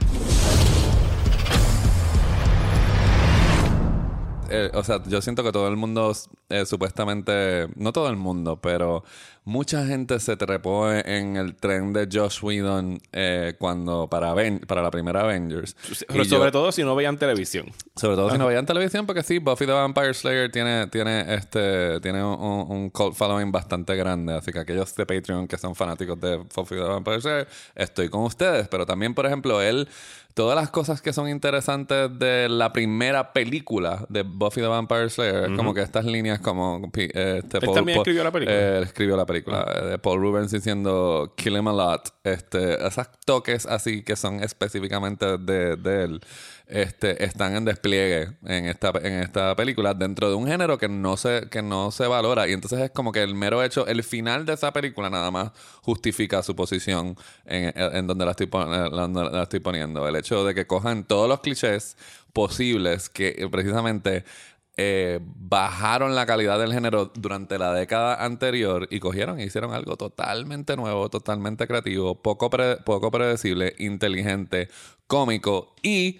Eh, 4.50 4.72
o 4.74 4.84
sea, 4.84 5.02
yo 5.06 5.22
siento 5.22 5.44
que 5.44 5.52
todo 5.52 5.68
el 5.68 5.76
mundo, 5.78 6.14
eh, 6.50 6.66
supuestamente, 6.66 7.68
no 7.76 7.92
todo 7.94 8.10
el 8.10 8.16
mundo, 8.16 8.60
pero 8.62 9.04
mucha 9.46 9.86
gente 9.86 10.20
se 10.20 10.38
trepó 10.38 10.92
en, 10.92 11.08
en 11.10 11.36
el 11.38 11.56
tren 11.56 11.92
de 11.94 12.08
Josh 12.12 12.40
Whedon 12.44 13.00
eh, 13.14 13.56
cuando 13.58 14.08
para, 14.08 14.32
Aven- 14.32 14.64
para 14.68 14.82
la 14.84 14.92
primera 14.92 15.22
Avengers. 15.22 15.76
Pero 16.08 16.22
Y 16.24 16.26
sobre 16.26 16.46
yo- 16.48 16.52
todo 16.52 16.72
si 16.72 16.84
no 16.84 16.96
veían 16.96 17.18
televisión. 17.18 17.68
Sobre 17.96 18.16
todo 18.16 18.30
si 18.30 18.38
no 18.38 18.46
veían 18.48 18.66
televisión, 18.66 19.06
porque 19.08 19.24
sí, 19.24 19.40
Buffy 19.40 19.66
the 19.66 19.72
Vampire 19.72 20.14
Slayer 20.14 20.52
tiene, 20.52 20.88
tiene, 20.88 21.34
este, 21.34 22.00
tiene 22.02 22.24
un, 22.24 22.66
un 22.70 22.90
cult 22.92 23.16
following 23.16 23.52
bastante 23.52 23.96
grande. 23.96 24.34
Así 24.36 24.52
que 24.52 24.60
aquellos 24.60 24.94
de 24.96 25.06
Patreon 25.06 25.48
que 25.48 25.58
son 25.58 25.74
fanáticos 25.76 26.20
de 26.20 26.38
Buffy 26.38 26.76
the 26.76 26.82
Vampire 26.82 27.22
Slayer, 27.22 27.48
estoy 27.76 28.10
con 28.10 28.24
ustedes. 28.24 28.68
Pero 28.68 28.86
también, 28.86 29.14
por 29.16 29.26
ejemplo, 29.26 29.62
él, 29.62 29.88
todas 30.34 30.56
las 30.56 30.70
cosas 30.70 31.02
que 31.02 31.12
son 31.12 31.28
interesantes 31.28 32.18
de 32.18 32.48
la 32.50 32.72
primera 32.72 33.34
película 33.34 34.06
de 34.10 34.24
Buffy 34.24 34.62
the 34.62 34.68
Vampire 34.68 35.10
Slayer, 35.10 35.56
como 35.56 35.74
que 35.74 35.82
estas 35.82 36.06
líneas 36.06 36.40
como... 36.40 36.90
pi- 36.92 37.10
Este, 37.14 37.58
¿Él 37.58 37.74
también 37.74 37.98
escribió 38.00 38.24
la 38.24 38.32
película? 38.32 38.58
Ah. 38.58 38.62
eh, 38.62 38.82
escribió 38.84 39.18
la 39.18 39.26
película. 39.26 39.66
eh, 39.76 39.86
de 39.88 40.00
Paul 40.00 40.22
Rubens 40.22 40.52
diciendo 40.52 41.34
Kill 41.36 41.58
him 41.58 41.68
a 41.68 41.74
lot. 41.74 42.10
Este, 42.24 42.86
esos 42.88 43.08
toques 43.26 43.66
así 43.66 44.04
que 44.04 44.16
son 44.16 44.42
específicamente 44.44 45.38
de, 45.38 45.76
de 45.76 46.04
él. 46.04 46.22
Este, 46.70 47.26
están 47.26 47.56
en 47.56 47.66
despliegue 47.66 48.38
en 48.46 48.66
esta, 48.66 48.92
en 49.02 49.24
esta 49.24 49.56
película 49.56 49.96
dentro 49.96 50.30
de 50.30 50.36
un 50.36 50.46
género 50.46 50.78
que 50.78 50.88
no 50.88 51.18
se, 51.18 51.50
que 51.50 51.64
no 51.64 51.90
se 51.90 52.06
valora. 52.06 52.48
Y 52.48 52.54
entonces 52.54 52.80
es 52.80 52.92
como 52.92 53.12
que 53.12 53.24
el 53.24 53.34
mero 53.34 53.64
hecho, 53.64 53.88
el 53.88 54.04
final 54.04 54.46
de 54.46 54.54
esa 54.54 54.72
película 54.72 55.10
nada 55.10 55.32
más 55.32 55.52
justifica 55.82 56.44
su 56.44 56.56
posición 56.56 57.18
en, 57.46 57.74
en 57.76 58.06
donde 58.06 58.24
la 58.24 58.32
estoy, 58.32 58.46
eh, 58.46 58.90
la 58.92 59.42
estoy 59.42 59.62
poniendo. 59.62 60.08
El 60.08 60.16
hecho 60.16 60.46
de 60.46 60.54
que 60.54 60.68
cojan 60.68 61.06
todos 61.06 61.28
los 61.28 61.40
clichés 61.40 61.98
posibles 62.34 63.10
que 63.10 63.30
eh, 63.30 63.50
precisamente 63.50 64.24
eh, 64.78 65.20
bajaron 65.24 66.14
la 66.14 66.28
calidad 66.28 66.60
del 66.60 66.72
género 66.72 67.12
durante 67.16 67.58
la 67.58 67.74
década 67.74 68.24
anterior 68.24 68.88
y 68.92 69.00
cogieron 69.00 69.40
e 69.40 69.46
hicieron 69.46 69.74
algo 69.74 69.98
totalmente 69.98 70.78
nuevo, 70.78 71.10
totalmente 71.10 71.66
creativo, 71.66 72.14
poco, 72.22 72.52
poco 72.86 73.10
predecible, 73.12 73.74
inteligente, 73.80 74.70
cómico 75.08 75.74
y 75.82 76.20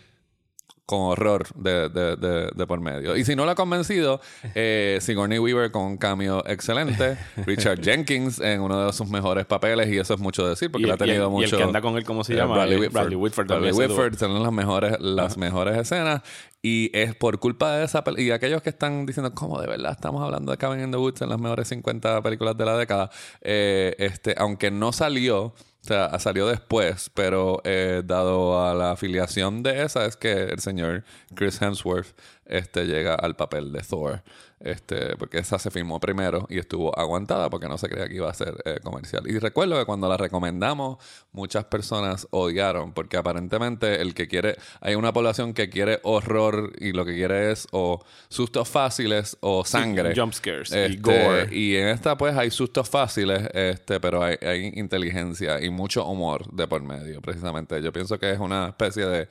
con 0.90 1.02
horror 1.02 1.46
de, 1.54 1.88
de- 1.90 2.16
de- 2.16 2.50
de 2.56 2.66
por 2.66 2.80
medio. 2.80 3.16
Y 3.16 3.24
si 3.24 3.36
no 3.36 3.46
lo 3.46 3.52
ha 3.52 3.56
convencido, 3.56 4.20
eh, 4.56 4.98
Sigourney 5.02 5.38
Weaver 5.38 5.70
con 5.70 5.84
un 5.84 5.98
cameo 5.98 6.44
excelente, 6.48 7.16
Richard 7.46 7.80
Jenkins 7.84 8.40
en 8.40 8.62
uno 8.62 8.88
de 8.88 8.92
sus 8.94 9.08
mejores 9.08 9.46
papeles, 9.46 9.88
y 9.90 10.00
eso 10.00 10.16
es 10.16 10.20
mucho 10.20 10.48
decir, 10.48 10.72
porque 10.72 10.88
Y 10.88 10.90
ha 10.90 10.94
el- 10.96 11.00
y 11.00 11.04
el- 11.04 11.08
tenido 11.10 11.24
y 11.26 11.28
el 11.28 11.32
mucho... 11.32 11.58
que 11.58 11.64
anda 11.64 11.80
con 11.82 11.96
él, 11.96 12.04
¿cómo 12.04 12.24
se 12.24 12.34
Eh, 12.34 12.38
llama? 12.38 12.56
Bradley 12.56 12.78
Eh, 12.78 12.80
Whitford. 12.80 12.94
Bradley 13.02 13.16
Whitford 13.18 13.48
Bradley 13.48 13.72
Whitford 13.74 14.16
son 14.18 14.42
las 14.42 14.52
mejores, 14.52 15.00
las 15.00 15.38
mejores 15.38 15.78
escenas. 15.78 16.22
Y 16.64 16.90
es 16.98 17.16
por 17.16 17.40
culpa 17.40 17.78
de 17.78 17.86
esa 17.86 18.04
película. 18.04 18.26
Y 18.28 18.32
aquellos 18.32 18.62
que 18.62 18.70
están 18.72 19.06
diciendo, 19.06 19.34
¿cómo 19.34 19.62
de 19.62 19.68
verdad 19.68 19.92
estamos 19.94 20.22
hablando 20.22 20.52
de 20.52 20.58
Cabin 20.58 20.84
in 20.84 20.92
the 20.92 20.98
Woods 20.98 21.22
en 21.22 21.30
las 21.30 21.40
mejores 21.40 21.68
50 21.70 22.22
películas 22.22 22.58
de 22.58 22.66
la 22.66 22.76
década? 22.76 23.10
Eh, 23.42 23.96
este, 24.00 24.36
aunque 24.38 24.70
no 24.72 24.92
salió, 24.92 25.54
sea, 25.90 26.20
salió 26.20 26.48
después, 26.48 27.12
pero 27.14 27.62
eh, 27.64 28.02
dado 28.06 28.66
a 28.66 28.74
la 28.74 28.92
afiliación 28.92 29.64
de 29.64 29.84
esa, 29.84 30.06
es 30.06 30.16
que 30.16 30.44
el 30.44 30.60
señor 30.60 31.04
Chris 31.36 31.62
Hemsworth 31.62 32.16
este, 32.50 32.86
llega 32.86 33.16
al 33.16 33.36
papel 33.36 33.72
de 33.72 33.82
Thor. 33.82 34.22
Este, 34.60 35.16
porque 35.16 35.38
esa 35.38 35.58
se 35.58 35.72
filmó 35.72 36.02
primero 36.02 36.46
y 36.50 36.60
estuvo 36.60 36.98
aguantada 37.00 37.50
porque 37.50 37.70
no 37.70 37.78
se 37.78 37.88
creía 37.88 38.10
que 38.10 38.16
iba 38.16 38.30
a 38.30 38.34
ser 38.34 38.56
eh, 38.66 38.80
comercial. 38.84 39.24
Y 39.26 39.40
recuerdo 39.40 39.80
que 39.80 39.86
cuando 39.86 40.10
la 40.10 40.18
recomendamos, 40.18 40.98
muchas 41.32 41.64
personas 41.66 42.28
odiaron 42.32 42.92
porque 42.92 43.16
aparentemente 43.16 44.02
el 44.02 44.14
que 44.14 44.28
quiere, 44.28 44.58
hay 44.82 44.96
una 44.96 45.14
población 45.14 45.54
que 45.54 45.70
quiere 45.70 46.02
horror 46.04 46.74
y 46.78 46.92
lo 46.92 47.06
que 47.06 47.14
quiere 47.14 47.52
es 47.52 47.70
o 47.72 48.04
sustos 48.28 48.68
fáciles 48.68 49.38
o 49.40 49.64
sangre. 49.64 50.14
jump 50.14 50.34
scares 50.34 50.72
y 50.72 50.78
Este, 50.78 50.98
gore. 50.98 51.56
Y 51.56 51.78
en 51.78 51.88
esta 51.88 52.18
pues 52.18 52.36
hay 52.36 52.52
sustos 52.52 52.90
fáciles, 52.90 53.50
este, 53.54 54.02
pero 54.02 54.22
hay, 54.24 54.36
hay 54.42 54.74
inteligencia 54.76 55.62
y 55.64 55.70
mucho 55.70 56.06
humor 56.06 56.52
de 56.52 56.68
por 56.68 56.82
medio, 56.84 57.22
precisamente. 57.22 57.82
Yo 57.82 57.94
pienso 57.94 58.20
que 58.20 58.32
es 58.32 58.40
una 58.40 58.68
especie 58.68 59.06
de 59.06 59.30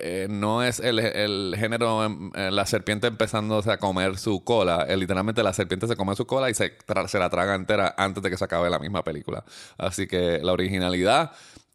eh, 0.00 0.26
no 0.28 0.62
es 0.62 0.80
el, 0.80 0.98
el 0.98 1.54
género, 1.58 2.04
em, 2.04 2.30
eh, 2.34 2.50
la 2.50 2.66
serpiente 2.66 3.06
empezándose 3.06 3.70
a 3.70 3.78
comer 3.78 4.18
su 4.18 4.42
cola. 4.44 4.84
Eh, 4.88 4.96
literalmente 4.96 5.42
la 5.42 5.52
serpiente 5.52 5.86
se 5.86 5.96
come 5.96 6.16
su 6.16 6.26
cola 6.26 6.50
y 6.50 6.54
se, 6.54 6.76
se 7.08 7.18
la 7.18 7.30
traga 7.30 7.54
entera 7.54 7.94
antes 7.96 8.22
de 8.22 8.30
que 8.30 8.36
se 8.36 8.44
acabe 8.44 8.70
la 8.70 8.78
misma 8.78 9.04
película. 9.04 9.44
Así 9.78 10.06
que 10.06 10.40
la 10.42 10.52
originalidad 10.52 11.32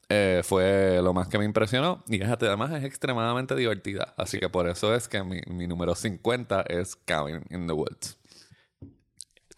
eh, 0.10 0.41
fue 0.43 1.02
lo 1.02 1.13
más 1.13 1.30
que 1.30 1.38
me 1.38 1.45
impresionó. 1.45 2.04
Y 2.08 2.21
además 2.21 2.71
es 2.71 2.84
extremadamente 2.84 3.56
divertida. 3.56 4.13
Así 4.17 4.39
que 4.39 4.50
por 4.50 4.67
eso 4.67 4.93
es 4.93 5.08
que 5.08 5.24
mi, 5.24 5.39
mi 5.47 5.67
número 5.67 5.95
50 5.95 6.63
es 6.63 6.95
Cabin 6.97 7.43
in 7.50 7.67
the 7.67 7.74
Woods. 7.74 8.20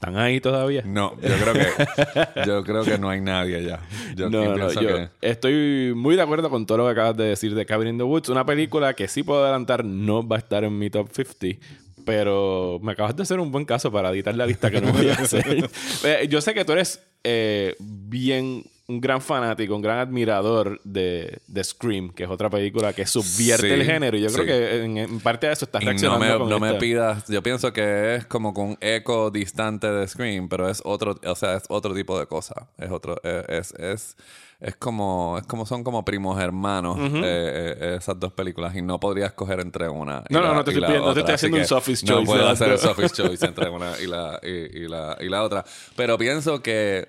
¿Están 0.04 0.18
ahí 0.18 0.42
todavía? 0.42 0.82
No, 0.86 1.16
yo 1.22 1.30
creo 1.38 1.54
que, 1.54 2.46
yo 2.46 2.64
creo 2.66 2.84
que 2.84 2.98
no 2.98 3.10
hay 3.10 3.22
nadie 3.22 3.64
ya. 3.64 3.80
Yo 4.16 4.30
no, 4.30 4.56
no, 4.58 4.70
yo 4.74 4.80
que- 4.82 5.10
estoy 5.22 5.94
muy 5.96 6.18
de 6.18 6.22
acuerdo 6.22 6.50
con 6.50 6.66
todo 6.66 6.80
lo 6.80 6.86
que 6.86 6.92
acabas 6.92 7.16
de 7.16 7.24
decir 7.24 7.56
de 7.56 7.66
Cabin 7.66 7.88
in 7.88 7.98
the 7.98 8.04
Woods. 8.04 8.28
Una 8.28 8.46
película 8.46 8.94
que 8.96 9.08
sí 9.08 9.24
puedo 9.24 9.44
adelantar 9.44 9.86
no 9.86 10.28
va 10.28 10.36
a 10.36 10.40
estar 10.40 10.66
en 10.66 10.78
mi 10.78 10.90
top 10.90 11.10
50. 11.12 11.66
Pero 12.06 12.80
me 12.84 12.92
acabas 12.92 13.16
de 13.16 13.24
hacer 13.24 13.40
un 13.40 13.50
buen 13.50 13.64
caso 13.64 13.90
para 13.94 14.10
editar 14.12 14.36
la 14.36 14.46
lista 14.46 14.70
que 14.70 14.82
no 14.82 14.92
voy 14.92 15.08
a 15.10 15.14
hacer. 15.20 15.70
Eh, 16.04 16.28
yo 16.30 16.42
sé 16.42 16.54
que 16.54 16.66
tú 16.66 16.74
eres 16.74 17.02
eh, 17.24 17.76
bien 17.80 18.66
un 18.88 19.00
gran 19.00 19.22
fanático, 19.22 19.76
un 19.76 19.82
gran 19.82 20.00
admirador 20.00 20.82
de, 20.84 21.40
de 21.48 21.64
Scream, 21.64 22.10
que 22.10 22.24
es 22.26 22.30
otra 22.30 22.50
película 22.50 22.92
que 22.92 23.06
subvierte 23.06 23.68
Sí, 23.68 23.74
el 23.74 23.86
género. 23.86 24.18
Y 24.18 24.22
yo 24.22 24.30
sí. 24.30 24.36
creo 24.36 24.46
que 24.48 24.84
en, 24.84 24.98
en 24.98 25.20
parte 25.22 25.48
de 25.48 25.54
eso 25.54 25.64
estás 25.66 25.82
Y 25.82 25.86
no 25.86 25.92
reaccionando 25.92 26.26
me, 26.26 26.38
con 26.38 26.50
no 26.50 26.60
me 26.60 26.74
pidas, 26.76 27.26
yo 27.30 27.42
pienso 27.42 27.72
que 27.72 28.16
es 28.16 28.26
como 28.26 28.54
con 28.54 28.70
un 28.72 28.78
eco 28.82 29.32
distante 29.32 29.90
de 29.90 30.06
Scream, 30.08 30.50
pero 30.50 30.68
es 30.70 30.82
otro, 30.84 31.16
o 31.26 31.36
sea, 31.36 31.56
es 31.56 31.64
otro 31.70 31.94
tipo 31.94 32.20
de 32.20 32.26
cosa. 32.28 32.68
Es 32.78 32.92
otro, 32.92 33.16
eh, 33.24 33.46
es, 33.48 33.72
es, 33.76 34.18
es 34.60 34.76
como, 34.76 35.38
es 35.40 35.48
como 35.48 35.66
son 35.66 35.84
como 35.86 36.04
primos 36.04 36.38
hermanos 36.42 36.98
eh, 37.00 37.76
eh, 37.80 37.96
esas 38.00 38.20
dos 38.20 38.34
películas 38.34 38.76
y 38.76 38.82
no 38.82 39.00
podría 39.00 39.28
escoger 39.28 39.62
entre 39.62 39.88
una. 39.88 40.24
y 40.30 40.34
No, 40.34 40.42
no, 40.42 40.48
la- 40.50 40.54
no 40.56 40.64
te 40.66 40.72
y 40.72 40.74
estoy 40.74 40.88
pidiendo- 40.90 41.08
no 41.08 41.14
te 41.14 41.20
estoy 41.22 41.36
haciendo 41.36 41.58
un 41.58 41.66
Sophie's 41.66 42.04
No 42.04 42.16
choice 42.16 42.26
puedo 42.26 42.40
de 42.40 42.46
las 42.50 42.62
hacer 42.62 42.74
el. 42.74 42.80
Sophie's 42.80 43.14
Choice 43.14 43.46
entre 43.46 43.70
una 43.70 43.94
y 44.04 44.08
la, 44.08 44.42
y, 44.44 44.50
y 44.84 44.88
la, 44.90 45.18
y 45.22 45.30
la 45.30 45.42
otra. 45.44 45.64
Pero 45.96 46.18
pienso 46.18 46.62
que 46.62 47.08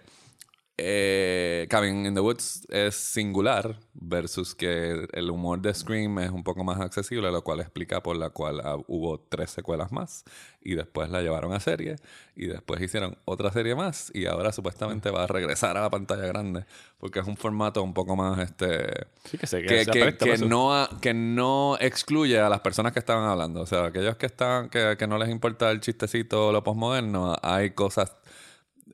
eh, 0.77 1.24
Cabin 1.69 2.07
in 2.07 2.15
the 2.15 2.21
Woods 2.21 2.67
es 2.71 2.95
singular 2.95 3.79
versus 3.95 4.55
que 4.55 5.07
el 5.13 5.31
humor 5.31 5.61
de 5.61 5.73
Scream 5.75 6.19
es 6.19 6.31
un 6.31 6.43
poco 6.45 6.65
más 6.65 6.81
accesible, 6.81 7.31
lo 7.31 7.43
cual 7.43 7.61
explica 7.61 8.03
por 8.03 8.17
la 8.17 8.31
cual 8.31 8.61
ah, 8.65 8.77
hubo 8.89 9.21
tres 9.21 9.51
secuelas 9.51 9.93
más 9.93 10.25
y 10.61 10.75
después 10.75 11.11
la 11.11 11.21
llevaron 11.23 11.53
a 11.53 11.61
serie 11.61 11.97
y 12.37 12.47
después 12.47 12.81
hicieron 12.81 13.17
otra 13.25 13.53
serie 13.53 13.75
más 13.75 14.11
y 14.15 14.27
ahora 14.27 14.51
supuestamente 14.53 15.11
va 15.11 15.25
a 15.25 15.27
regresar 15.27 15.77
a 15.77 15.83
la 15.83 15.91
pantalla 15.91 16.27
grande 16.27 16.65
porque 16.99 17.21
es 17.21 17.27
un 17.27 17.37
formato 17.37 17.83
un 17.83 17.93
poco 17.95 18.17
más 18.17 18.39
este 18.39 19.07
Sí, 19.25 19.39
que 19.39 19.47
se- 19.47 19.63
que 19.63 19.69
que, 19.93 20.17
que- 20.19 20.39
no 20.49 20.75
a- 20.75 20.89
que 21.01 21.13
no 21.15 21.77
excluye 21.81 22.41
a 22.41 22.49
las 22.49 22.61
personas 22.61 22.93
que 22.93 22.99
estaban 22.99 23.29
hablando. 23.29 23.61
O 23.61 23.67
sea 23.67 23.85
aquellos 23.87 24.17
que 24.17 24.27
están 24.27 24.69
que, 24.71 24.97
que 24.99 25.07
no 25.07 25.19
les 25.19 25.29
importa 25.29 25.71
el 25.71 25.81
chistecito 25.81 26.49
o 26.49 26.53
lo 26.53 26.63
postmoderno 26.65 27.37
hay 27.43 27.71
cosas 27.71 28.17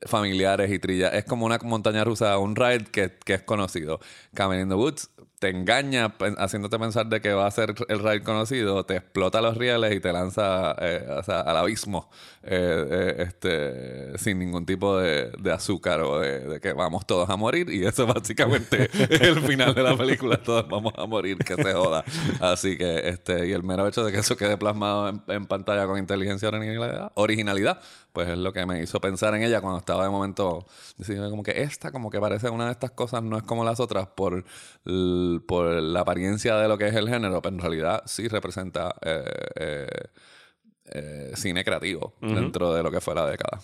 familiares 0.05 0.71
y 0.71 0.79
trillas. 0.79 1.13
Es 1.13 1.25
como 1.25 1.45
una 1.45 1.57
montaña 1.63 2.03
rusa, 2.03 2.37
un 2.37 2.55
ride 2.55 2.85
que, 2.85 3.17
que 3.23 3.35
es 3.35 3.43
conocido. 3.43 3.99
Cabin 4.33 4.61
in 4.61 4.69
the 4.69 4.75
Woods 4.75 5.09
te 5.41 5.49
engaña 5.49 6.13
haciéndote 6.37 6.77
pensar 6.77 7.07
de 7.07 7.19
que 7.19 7.33
va 7.33 7.47
a 7.47 7.51
ser 7.51 7.73
el 7.89 7.97
ride 7.97 8.21
conocido, 8.21 8.85
te 8.85 8.97
explota 8.97 9.41
los 9.41 9.57
rieles 9.57 9.95
y 9.95 9.99
te 9.99 10.13
lanza 10.13 10.75
eh, 10.79 11.03
o 11.17 11.23
sea, 11.23 11.41
al 11.41 11.57
abismo 11.57 12.11
eh, 12.43 12.85
eh, 12.91 13.15
este, 13.27 14.19
sin 14.19 14.37
ningún 14.37 14.67
tipo 14.67 14.99
de, 14.99 15.31
de 15.39 15.51
azúcar 15.51 16.01
o 16.01 16.19
de, 16.19 16.41
de 16.41 16.59
que 16.59 16.73
vamos 16.73 17.07
todos 17.07 17.27
a 17.27 17.37
morir. 17.37 17.71
Y 17.71 17.83
eso 17.83 18.05
básicamente 18.05 18.83
es 19.09 19.21
el 19.21 19.41
final 19.41 19.73
de 19.73 19.81
la 19.81 19.97
película. 19.97 20.37
Todos 20.37 20.67
vamos 20.69 20.93
a 20.95 21.07
morir, 21.07 21.39
que 21.39 21.55
se 21.55 21.73
joda. 21.73 22.03
Así 22.39 22.77
que, 22.77 23.09
este, 23.09 23.47
y 23.47 23.51
el 23.51 23.63
mero 23.63 23.87
hecho 23.87 24.05
de 24.05 24.11
que 24.11 24.19
eso 24.19 24.37
quede 24.37 24.57
plasmado 24.57 25.09
en, 25.09 25.23
en 25.27 25.47
pantalla 25.47 25.87
con 25.87 25.97
inteligencia 25.97 26.51
originalidad, 27.15 27.81
pues 28.13 28.29
es 28.29 28.37
lo 28.37 28.51
que 28.53 28.65
me 28.65 28.81
hizo 28.81 28.99
pensar 28.99 29.33
en 29.35 29.43
ella 29.43 29.61
cuando 29.61 29.79
estaba 29.79 30.03
de 30.03 30.09
momento 30.09 30.65
diciendo 30.97 31.29
como 31.29 31.43
que 31.43 31.61
esta 31.61 31.91
como 31.91 32.09
que 32.09 32.19
parece 32.19 32.49
una 32.49 32.65
de 32.65 32.71
estas 32.71 32.91
cosas 32.91 33.23
no 33.23 33.37
es 33.37 33.43
como 33.43 33.63
las 33.63 33.79
otras 33.79 34.07
por, 34.07 34.43
por 35.47 35.67
la 35.81 36.01
apariencia 36.01 36.55
de 36.57 36.67
lo 36.67 36.77
que 36.77 36.87
es 36.87 36.95
el 36.95 37.07
género, 37.09 37.41
pero 37.41 37.55
en 37.55 37.61
realidad 37.61 38.03
sí 38.05 38.27
representa 38.27 38.95
eh, 39.01 39.23
eh, 39.55 39.87
eh, 40.85 41.31
cine 41.35 41.63
creativo 41.63 42.13
dentro 42.21 42.73
de 42.73 42.83
lo 42.83 42.91
que 42.91 42.99
fue 42.99 43.15
la 43.15 43.25
década. 43.25 43.61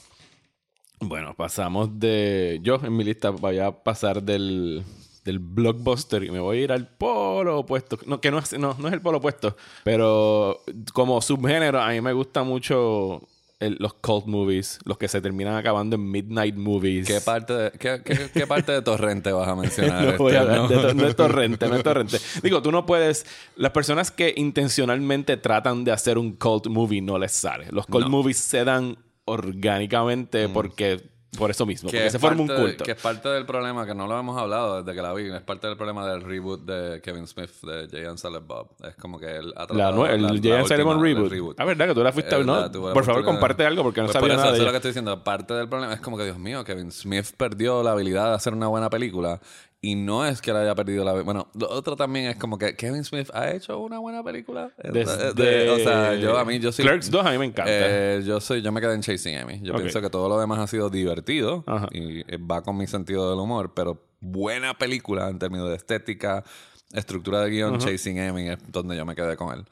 Bueno, 1.00 1.36
pasamos 1.36 2.00
de. 2.00 2.60
Yo 2.64 2.80
en 2.84 2.96
mi 2.96 3.04
lista 3.04 3.30
voy 3.30 3.60
a 3.60 3.72
pasar 3.72 4.24
del, 4.24 4.84
del 5.24 5.40
blockbuster 5.40 6.24
y 6.24 6.32
me 6.32 6.40
voy 6.40 6.58
a 6.58 6.62
ir 6.62 6.72
al 6.72 6.88
polo 6.88 7.60
opuesto. 7.60 8.00
No, 8.08 8.20
que 8.20 8.32
no 8.32 8.40
es, 8.40 8.58
no, 8.58 8.76
no 8.80 8.88
es 8.88 8.94
el 8.94 9.02
polo 9.02 9.20
opuesto, 9.20 9.56
pero 9.84 10.62
como 10.94 11.22
subgénero, 11.22 11.80
a 11.80 11.90
mí 11.90 12.02
me 12.02 12.14
gusta 12.14 12.44
mucho 12.44 13.22
el- 13.60 13.78
los 13.80 13.94
cult 13.96 14.26
movies, 14.28 14.80
los 14.86 14.98
que 14.98 15.08
se 15.08 15.20
terminan 15.22 15.56
acabando 15.56 15.96
en 15.96 16.12
midnight 16.12 16.56
movies. 16.56 17.08
¿Qué 17.08 17.20
parte 17.22 17.54
de, 17.54 17.72
qué, 17.72 18.02
qué- 18.06 18.30
qué 18.34 18.46
parte 18.48 18.72
de 18.72 18.82
Torrente 18.82 19.32
vas 19.32 19.48
a 19.48 19.56
mencionar? 19.62 20.04
no 20.04 20.18
voy 20.18 20.34
a 20.34 20.42
Esther? 20.42 20.56
hablar 20.56 20.70
de 20.70 20.76
to- 20.76 20.94
no 20.94 21.08
es 21.08 21.16
torrente, 21.16 21.68
no 21.68 21.76
es 21.76 21.84
torrente. 21.84 22.18
Digo, 22.44 22.62
tú 22.62 22.72
no 22.72 22.86
puedes. 22.86 23.26
Las 23.56 23.72
personas 23.72 24.12
que 24.12 24.34
intencionalmente 24.38 25.38
tratan 25.38 25.84
de 25.84 25.92
hacer 25.92 26.18
un 26.18 26.34
cult 26.34 26.68
movie 26.68 27.02
no 27.02 27.18
les 27.18 27.32
sale. 27.32 27.68
Los 27.72 27.88
cult 27.88 28.06
No. 28.06 28.10
movies 28.12 28.38
se 28.38 28.64
dan 28.64 28.98
orgánicamente 29.26 30.48
porque. 30.50 31.17
Por 31.38 31.52
eso 31.52 31.66
mismo, 31.66 31.90
porque 31.90 32.06
es 32.06 32.12
se 32.14 32.20
forma 32.20 32.42
un 32.42 32.48
parte 32.48 32.62
de- 32.62 32.68
culto. 32.70 32.84
que 32.86 32.92
es 32.92 33.02
parte 33.02 33.28
del 33.30 33.46
problema, 33.46 33.86
que 33.86 33.94
no 33.94 34.08
lo 34.08 34.18
hemos 34.18 34.38
hablado 34.42 34.82
desde 34.82 34.96
que 34.96 35.02
la 35.02 35.14
vi, 35.14 35.30
es 35.30 35.42
parte 35.42 35.68
del 35.68 35.76
problema 35.76 36.08
del 36.08 36.22
reboot 36.22 36.62
de 36.66 37.02
Kevin 37.02 37.28
Smith, 37.28 37.52
de 37.64 37.88
Jay 37.92 38.06
and 38.06 38.18
Silent 38.18 38.48
Bob. 38.48 38.70
Es 38.88 38.96
como 38.96 39.20
que 39.20 39.36
él 39.36 39.54
ha 39.58 39.62
La 39.62 39.68
tratado 39.68 39.92
nue- 40.06 40.10
el 40.10 40.22
la- 40.22 40.30
Jay 40.30 40.40
la 40.52 40.58
and 40.60 40.68
Silent 40.68 40.90
del 40.90 41.30
reboot. 41.30 41.60
Ah, 41.60 41.66
¿verdad? 41.66 41.88
Que 41.88 41.94
tú 41.94 42.04
la 42.04 42.12
fuiste 42.14 42.34
a 42.34 42.38
ver, 42.38 42.48
¿no? 42.48 42.56
la 42.56 42.62
la 42.68 42.94
Por 42.94 43.04
favor, 43.04 43.26
comparte 43.26 43.66
algo 43.66 43.84
porque 43.84 44.00
no 44.02 44.08
Pues 44.08 44.14
sabía 44.14 44.22
por 44.24 44.32
eso, 44.32 44.38
nada 44.40 44.52
de 44.52 44.58
eso 44.58 44.64
es 44.64 44.66
lo 44.68 44.72
que 44.72 44.78
estoy 44.78 44.90
diciendo. 44.92 45.24
Parte 45.24 45.54
del 45.54 45.68
problema 45.68 45.94
es 45.94 46.00
como 46.00 46.18
que, 46.18 46.24
Dios 46.24 46.40
mío, 46.40 46.64
Kevin 46.64 46.92
Smith 46.92 47.28
perdió 47.36 47.84
la 47.84 47.92
habilidad 47.92 48.30
de 48.30 48.36
hacer 48.36 48.54
una 48.54 48.68
buena 48.68 48.90
película. 48.90 49.40
Y 49.80 49.94
no 49.94 50.26
es 50.26 50.42
que 50.42 50.52
le 50.52 50.60
haya 50.60 50.74
perdido 50.74 51.06
la... 51.06 51.14
Bueno, 51.22 51.50
lo 51.54 51.70
otro 51.70 51.96
también 51.96 52.26
es 52.26 52.36
como 52.38 52.58
que 52.58 52.76
Kevin 52.76 53.04
Smith 53.04 53.30
ha 53.34 53.52
hecho 53.52 53.78
una 53.80 54.00
buena 54.00 54.24
película. 54.24 54.72
Desde- 54.84 55.34
De- 55.34 55.70
o 55.70 55.78
sea, 55.78 56.16
yo 56.16 56.36
a 56.38 56.44
mí, 56.46 56.58
yo 56.60 56.72
sí... 56.72 56.82
Clerks 56.82 57.12
2 57.12 57.26
a 57.26 57.32
mí 57.32 57.38
me 57.38 57.46
encanta. 57.46 57.72
Eh, 57.72 58.24
yo 58.26 58.40
soy, 58.42 58.64
yo 58.64 58.72
me 58.72 58.82
quedé 58.82 58.96
en 58.96 59.02
Chasing 59.02 59.38
Amy. 59.38 59.60
Yo 59.62 59.76
pienso 59.76 60.02
que 60.02 60.10
todo 60.10 60.30
lo 60.30 60.40
demás 60.40 60.58
ha 60.60 60.68
sido 60.68 60.90
divertido 60.90 61.64
Ajá. 61.68 61.88
y 61.92 62.22
eh, 62.22 62.38
va 62.38 62.64
con 62.64 62.76
mi 62.76 62.88
sentido 62.88 63.30
del 63.30 63.40
humor, 63.40 63.74
pero 63.76 64.04
buena 64.20 64.76
película 64.76 65.30
en 65.30 65.38
términos 65.38 65.70
de 65.70 65.76
estética, 65.76 66.44
estructura 66.92 67.42
de 67.42 67.52
guion, 67.52 67.78
Chasing 67.78 68.20
Amy 68.20 68.50
es 68.50 68.58
donde 68.72 68.98
yo 68.98 69.06
me 69.06 69.14
quedé 69.16 69.38
con 69.38 69.54
él. 69.60 69.66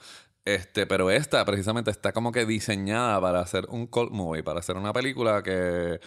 Este, 0.48 0.86
pero 0.86 1.10
esta 1.10 1.44
precisamente 1.44 1.90
está 1.90 2.12
como 2.12 2.32
que 2.32 2.46
diseñada 2.46 3.20
para 3.20 3.40
hacer 3.40 3.66
un 3.70 3.88
cult 3.88 4.12
movie, 4.12 4.44
para 4.44 4.60
hacer 4.60 4.78
una 4.78 4.94
película 4.94 5.42
que 5.42 6.00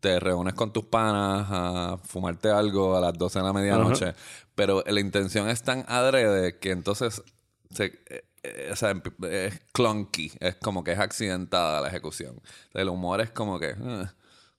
te 0.00 0.20
reúnes 0.20 0.54
con 0.54 0.72
tus 0.72 0.84
panas 0.84 1.46
a 1.50 1.98
fumarte 2.04 2.50
algo 2.50 2.96
a 2.96 3.00
las 3.00 3.14
12 3.14 3.38
de 3.38 3.44
la 3.44 3.52
medianoche, 3.52 4.14
pero 4.54 4.82
la 4.86 5.00
intención 5.00 5.48
es 5.48 5.62
tan 5.62 5.84
adrede 5.88 6.58
que 6.58 6.70
entonces 6.70 7.22
se, 7.70 7.86
eh, 7.86 8.24
eh, 8.42 8.70
o 8.72 8.76
sea, 8.76 8.94
es 9.30 9.60
clunky, 9.72 10.32
es 10.40 10.56
como 10.56 10.84
que 10.84 10.92
es 10.92 10.98
accidentada 10.98 11.80
la 11.80 11.88
ejecución. 11.88 12.40
El 12.72 12.88
humor 12.88 13.20
es 13.20 13.30
como 13.30 13.58
que... 13.58 13.70
eh, 13.70 14.06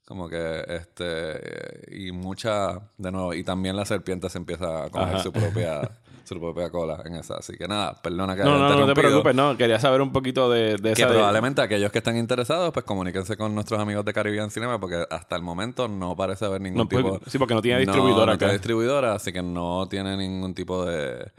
como 0.03 0.27
que 0.27 0.65
este 0.67 1.87
y 1.89 2.11
mucha 2.11 2.81
de 2.97 3.11
nuevo 3.13 3.33
y 3.33 3.45
también 3.45 3.77
la 3.77 3.85
serpiente 3.85 4.29
se 4.29 4.39
empieza 4.39 4.83
a 4.83 4.89
comer 4.89 5.15
Ajá. 5.15 5.23
su 5.23 5.31
propia 5.31 5.89
su 6.23 6.39
propia 6.39 6.69
cola 6.69 7.01
en 7.05 7.15
esa 7.15 7.35
así 7.37 7.57
que 7.57 7.67
nada 7.67 7.93
perdona 8.01 8.35
que 8.35 8.43
No, 8.43 8.51
haya 8.51 8.57
no, 8.59 8.63
no 8.63 8.67
te 8.75 8.81
interrumpido. 8.81 9.09
preocupes, 9.23 9.35
no. 9.35 9.57
Quería 9.57 9.79
saber 9.79 10.01
un 10.01 10.11
poquito 10.11 10.49
de, 10.49 10.77
de 10.77 10.93
que 10.93 11.01
esa. 11.01 11.07
probablemente 11.11 11.61
aquellos 11.61 11.91
que 11.91 11.97
están 11.97 12.17
interesados 12.17 12.71
pues 12.73 12.85
comuníquense 12.85 13.35
con 13.37 13.53
nuestros 13.55 13.79
amigos 13.79 14.05
de 14.05 14.13
Caribbean 14.13 14.49
Cinema 14.51 14.79
porque 14.79 15.05
hasta 15.09 15.35
el 15.35 15.41
momento 15.41 15.87
no 15.87 16.15
parece 16.15 16.45
haber 16.45 16.61
ningún 16.61 16.79
No, 16.79 16.89
porque- 16.89 17.03
tipo 17.03 17.29
sí, 17.29 17.37
porque 17.37 17.53
no 17.53 17.61
tiene 17.61 17.79
distribuidora 17.81 18.33
no 18.33 18.37
tiene 18.37 18.51
acá. 18.51 18.57
distribuidora 18.57 19.13
así 19.15 19.31
que 19.33 19.41
no 19.41 19.87
tiene 19.89 20.15
ningún 20.17 20.53
tipo 20.53 20.85
de 20.85 21.31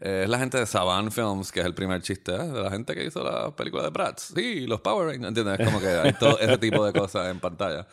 eh, 0.00 0.20
es 0.22 0.28
la 0.30 0.38
gente 0.38 0.56
de 0.58 0.64
Saban 0.66 1.10
Films, 1.10 1.50
que 1.50 1.58
es 1.58 1.66
el 1.66 1.74
primer 1.74 2.00
chiste, 2.02 2.32
¿eh? 2.32 2.38
de 2.38 2.62
la 2.62 2.70
gente 2.70 2.94
que 2.94 3.04
hizo 3.04 3.24
la 3.24 3.50
película 3.56 3.82
de 3.82 3.90
Bratz. 3.90 4.32
Sí, 4.32 4.64
los 4.64 4.80
Power 4.80 5.08
Rangers, 5.08 5.26
¿entiendes? 5.28 5.58
Es 5.58 5.66
como 5.66 5.80
que 5.80 5.88
hay 5.88 6.12
todo 6.12 6.38
ese 6.38 6.56
tipo 6.58 6.86
de 6.86 6.92
cosas 6.92 7.28
en 7.32 7.40
pantalla. 7.40 7.84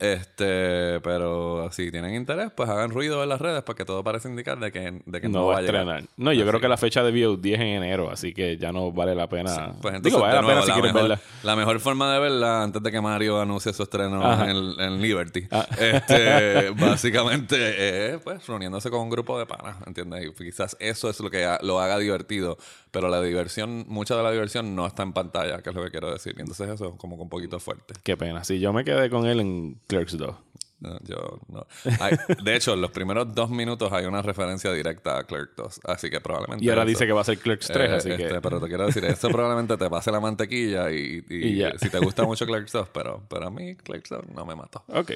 Este, 0.00 0.98
pero 1.00 1.70
si 1.72 1.90
tienen 1.90 2.14
interés, 2.14 2.50
pues 2.54 2.68
hagan 2.68 2.90
ruido 2.90 3.22
en 3.22 3.28
las 3.28 3.40
redes 3.40 3.62
porque 3.62 3.84
todo 3.84 4.02
parece 4.02 4.28
indicar 4.28 4.58
de 4.58 4.72
que, 4.72 5.02
de 5.04 5.20
que 5.20 5.28
no, 5.28 5.40
no 5.40 5.46
va 5.46 5.58
a 5.58 5.60
llegar. 5.60 5.76
estrenar. 5.82 6.04
No, 6.16 6.32
yo 6.32 6.40
Así 6.42 6.48
creo 6.48 6.60
que 6.60 6.68
la 6.68 6.76
fecha 6.76 7.02
de 7.02 7.12
VOD 7.26 7.46
es 7.46 7.60
en 7.60 7.66
enero, 7.68 8.10
así 8.10 8.32
que 8.32 8.56
ya 8.56 8.72
no 8.72 8.92
vale 8.92 9.14
la 9.14 9.28
pena. 9.28 9.74
Pues 9.80 9.94
entonces, 9.94 10.02
Digo, 10.04 10.20
vale 10.20 10.34
la 10.40 10.46
pena 10.46 10.62
si 10.62 10.72
quieres 10.72 10.92
mejor, 10.94 11.08
verla. 11.10 11.20
la 11.42 11.56
mejor 11.56 11.80
forma 11.80 12.12
de 12.12 12.18
verla 12.20 12.62
antes 12.62 12.82
de 12.82 12.90
que 12.90 13.00
Mario 13.00 13.40
anuncie 13.40 13.72
su 13.72 13.82
estreno 13.82 14.20
en, 14.44 14.80
en 14.80 15.00
Liberty. 15.02 15.46
Ah. 15.50 15.66
Este, 15.78 16.70
básicamente, 16.80 18.14
es 18.14 18.20
pues 18.22 18.46
reuniéndose 18.46 18.90
con 18.90 19.00
un 19.00 19.10
grupo 19.10 19.38
de 19.38 19.46
panas, 19.46 19.76
¿entiendes? 19.86 20.26
Y 20.26 20.44
quizás 20.44 20.76
eso 20.80 21.10
es 21.10 21.20
lo 21.20 21.30
que 21.30 21.44
ha- 21.44 21.58
lo 21.62 21.80
haga 21.80 21.98
divertido, 21.98 22.56
pero 22.90 23.08
la 23.08 23.20
diversión, 23.22 23.84
mucha 23.88 24.16
de 24.16 24.22
la 24.22 24.30
diversión 24.30 24.74
no 24.74 24.86
está 24.86 25.02
en 25.02 25.12
pantalla, 25.12 25.62
que 25.62 25.70
es 25.70 25.76
lo 25.76 25.84
que 25.84 25.90
quiero 25.90 26.10
decir. 26.12 26.34
Y 26.36 26.40
entonces 26.40 26.68
eso 26.68 26.88
es 26.88 26.94
como 26.96 27.16
que 27.16 27.22
un 27.22 27.28
poquito 27.28 27.60
fuerte. 27.60 27.94
Qué 28.02 28.16
pena. 28.16 28.44
Sí, 28.44 28.58
yo 28.60 28.72
me 28.72 28.84
quedé 28.84 29.10
con 29.10 29.26
él 29.26 29.40
en 29.40 29.78
Clerks 29.90 30.16
2. 30.16 30.34
No, 30.82 30.98
yo 31.06 31.38
no. 31.48 31.66
Hay- 32.00 32.16
de 32.42 32.56
hecho, 32.56 32.72
en 32.72 32.80
los 32.80 32.90
primeros 32.90 33.34
dos 33.34 33.50
minutos 33.50 33.92
hay 33.92 34.06
una 34.06 34.22
referencia 34.22 34.72
directa 34.72 35.18
a 35.18 35.24
Clerk 35.24 35.50
2, 35.54 35.78
así 35.84 36.08
que 36.08 36.22
probablemente. 36.22 36.64
Y 36.64 36.70
ahora 36.70 36.84
eso- 36.84 36.88
dice 36.88 37.06
que 37.06 37.12
va 37.12 37.20
a 37.20 37.24
ser 37.24 37.36
Clerks 37.38 37.66
3, 37.66 37.90
Eh, 37.90 37.94
así 37.96 38.08
que. 38.08 38.22
este, 38.22 38.40
Pero 38.40 38.58
te 38.62 38.66
quiero 38.68 38.86
decir, 38.86 39.04
esto 39.04 39.28
probablemente 39.28 39.76
te 39.76 39.90
pase 39.90 40.10
la 40.10 40.20
mantequilla 40.20 40.90
y, 40.90 41.22
y- 41.28 41.48
Y 41.48 41.56
ya. 41.56 41.72
si 41.78 41.90
te 41.90 41.98
gusta 41.98 42.24
mucho 42.24 42.46
Clerks 42.46 42.72
2, 42.72 42.88
pero, 42.94 43.22
pero 43.28 43.48
a 43.48 43.50
mí 43.50 43.74
Clerks 43.76 44.08
2 44.08 44.24
no 44.34 44.46
me 44.46 44.54
mató. 44.56 44.82
Ok. 44.88 45.12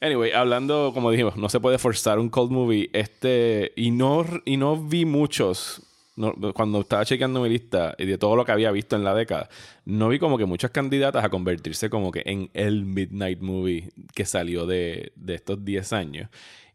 Anyway, 0.00 0.32
hablando, 0.32 0.90
como 0.92 1.12
dijimos, 1.12 1.36
no 1.36 1.48
se 1.48 1.60
puede 1.60 1.78
forzar 1.78 2.18
un 2.18 2.28
cold 2.28 2.50
movie. 2.50 2.90
Este. 2.92 3.72
Y 3.76 3.92
no, 3.92 4.26
y 4.44 4.56
no 4.56 4.76
vi 4.82 5.04
muchos. 5.04 5.80
No- 6.16 6.34
cuando 6.54 6.80
estaba 6.80 7.04
chequeando 7.04 7.40
mi 7.42 7.48
lista 7.48 7.94
y 7.98 8.06
de 8.06 8.18
todo 8.18 8.36
lo 8.36 8.44
que 8.44 8.52
había 8.52 8.70
visto 8.70 8.96
en 8.96 9.04
la 9.04 9.14
década, 9.14 9.48
no 9.84 10.08
vi 10.08 10.18
como 10.18 10.38
que 10.38 10.44
muchas 10.44 10.70
candidatas 10.70 11.24
a 11.24 11.28
convertirse 11.28 11.90
como 11.90 12.10
que 12.12 12.22
en 12.26 12.50
el 12.54 12.84
Midnight 12.84 13.40
Movie 13.40 13.90
que 14.14 14.24
salió 14.24 14.66
de, 14.66 15.12
de 15.16 15.34
estos 15.34 15.64
10 15.64 15.92
años. 15.92 16.28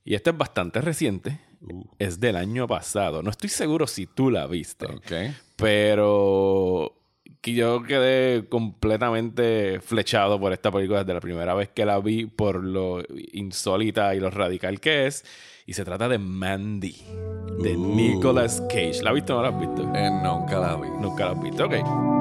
Y 0.05 0.15
este 0.15 0.29
es 0.31 0.37
bastante 0.37 0.81
reciente. 0.81 1.39
Es 1.99 2.19
del 2.19 2.37
año 2.37 2.67
pasado. 2.67 3.21
No 3.21 3.29
estoy 3.29 3.49
seguro 3.49 3.85
si 3.85 4.05
tú 4.07 4.31
la 4.31 4.47
viste. 4.47 4.85
Ok. 4.85 5.11
Pero 5.57 6.95
que 7.41 7.53
yo 7.53 7.83
quedé 7.83 8.47
completamente 8.49 9.79
flechado 9.81 10.39
por 10.39 10.51
esta 10.51 10.71
película 10.71 10.99
desde 11.03 11.13
la 11.13 11.21
primera 11.21 11.53
vez 11.53 11.69
que 11.69 11.85
la 11.85 11.99
vi, 11.99 12.25
por 12.25 12.63
lo 12.63 13.01
insólita 13.33 14.13
y 14.15 14.19
lo 14.19 14.29
radical 14.29 14.79
que 14.79 15.07
es. 15.07 15.23
Y 15.65 15.73
se 15.73 15.85
trata 15.85 16.09
de 16.09 16.17
Mandy, 16.17 16.95
de 17.61 17.75
Uh. 17.77 17.95
Nicolas 17.95 18.61
Cage. 18.69 19.01
¿La 19.03 19.09
has 19.11 19.15
visto 19.15 19.33
o 19.33 19.37
no 19.37 19.43
la 19.43 19.49
has 19.49 19.59
visto? 19.59 19.81
Eh, 19.93 20.09
nunca 20.23 20.59
la 20.59 20.75
vi. 20.75 20.89
Nunca 20.99 21.25
la 21.25 21.31
has 21.31 21.41
visto, 21.41 21.65
ok. 21.65 22.18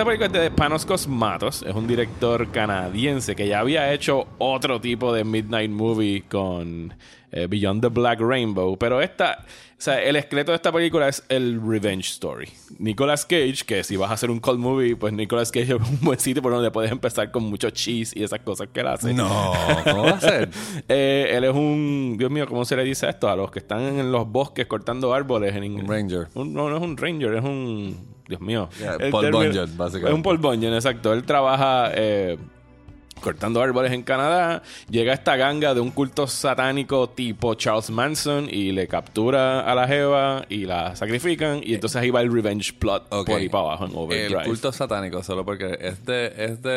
Esta 0.00 0.08
película 0.08 0.26
es 0.28 0.32
de 0.32 0.50
Panos 0.50 0.86
Cosmatos, 0.86 1.62
es 1.62 1.74
un 1.74 1.86
director 1.86 2.50
canadiense 2.50 3.36
que 3.36 3.46
ya 3.46 3.58
había 3.60 3.92
hecho 3.92 4.28
otro 4.38 4.80
tipo 4.80 5.12
de 5.12 5.24
Midnight 5.24 5.70
Movie 5.70 6.22
con 6.22 6.94
eh, 7.30 7.46
Beyond 7.46 7.82
the 7.82 7.88
Black 7.88 8.18
Rainbow, 8.18 8.78
pero 8.78 9.02
esta, 9.02 9.44
o 9.44 9.46
sea, 9.76 10.02
el 10.02 10.16
esqueleto 10.16 10.52
de 10.52 10.56
esta 10.56 10.72
película 10.72 11.06
es 11.06 11.22
el 11.28 11.60
Revenge 11.62 12.08
Story. 12.12 12.48
Nicolas 12.78 13.26
Cage, 13.26 13.58
que 13.66 13.84
si 13.84 13.96
vas 13.96 14.10
a 14.10 14.14
hacer 14.14 14.30
un 14.30 14.40
cold 14.40 14.58
movie, 14.58 14.96
pues 14.96 15.12
Nicolas 15.12 15.52
Cage 15.52 15.74
es 15.76 15.80
un 15.86 15.98
buen 16.00 16.18
sitio 16.18 16.40
por 16.40 16.52
donde 16.52 16.70
puedes 16.70 16.90
empezar 16.90 17.30
con 17.30 17.42
mucho 17.42 17.68
cheese 17.68 18.16
y 18.16 18.22
esas 18.22 18.40
cosas 18.40 18.68
que 18.72 18.80
él 18.80 18.86
hace. 18.86 19.12
No, 19.12 19.52
¿cómo 19.84 20.04
va 20.04 20.12
a 20.12 20.20
ser? 20.20 20.48
Eh, 20.88 21.28
él 21.32 21.44
es 21.44 21.54
un, 21.54 22.16
Dios 22.18 22.30
mío, 22.30 22.46
¿cómo 22.48 22.64
se 22.64 22.74
le 22.74 22.84
dice 22.84 23.06
esto? 23.06 23.28
A 23.28 23.36
los 23.36 23.50
que 23.50 23.58
están 23.58 23.82
en 23.82 24.10
los 24.10 24.26
bosques 24.26 24.66
cortando 24.66 25.12
árboles 25.12 25.54
en 25.54 25.64
inglés. 25.64 25.84
Un 25.84 25.90
ranger. 25.94 26.28
Un- 26.32 26.54
no, 26.54 26.70
no 26.70 26.78
es 26.78 26.82
un 26.82 26.96
ranger, 26.96 27.34
es 27.34 27.44
un. 27.44 28.18
Dios 28.30 28.40
mío. 28.40 28.68
Yeah, 28.78 29.10
Paul 29.10 29.30
Bunyan, 29.32 29.76
básicamente. 29.76 30.08
Es 30.08 30.14
un 30.14 30.22
Paul 30.22 30.38
Bunyan, 30.38 30.72
exacto. 30.74 31.12
Él 31.12 31.24
trabaja 31.24 31.90
eh, 31.94 32.38
cortando 33.20 33.60
árboles 33.62 33.92
en 33.92 34.02
Canadá. 34.02 34.62
Llega 34.90 35.12
esta 35.12 35.36
ganga 35.36 35.74
de 35.74 35.80
un 35.80 35.90
culto 35.90 36.26
satánico 36.26 37.08
tipo 37.10 37.54
Charles 37.54 37.90
Manson 37.90 38.48
y 38.50 38.72
le 38.72 38.86
captura 38.88 39.60
a 39.60 39.74
la 39.74 39.86
Jeva 39.86 40.44
y 40.48 40.64
la 40.66 40.96
sacrifican. 40.96 41.60
Y 41.62 41.74
entonces 41.74 42.00
ahí 42.00 42.10
va 42.10 42.20
el 42.20 42.32
revenge 42.32 42.72
plot 42.78 43.08
por 43.08 43.30
ahí 43.30 43.48
para 43.48 43.64
abajo 43.64 43.86
en 43.86 43.92
Overdrive. 43.94 44.40
El 44.40 44.46
culto 44.46 44.72
satánico, 44.72 45.22
solo 45.22 45.44
porque 45.44 45.76
es 45.80 46.04
de, 46.04 46.26
es 46.36 46.62
de, 46.62 46.70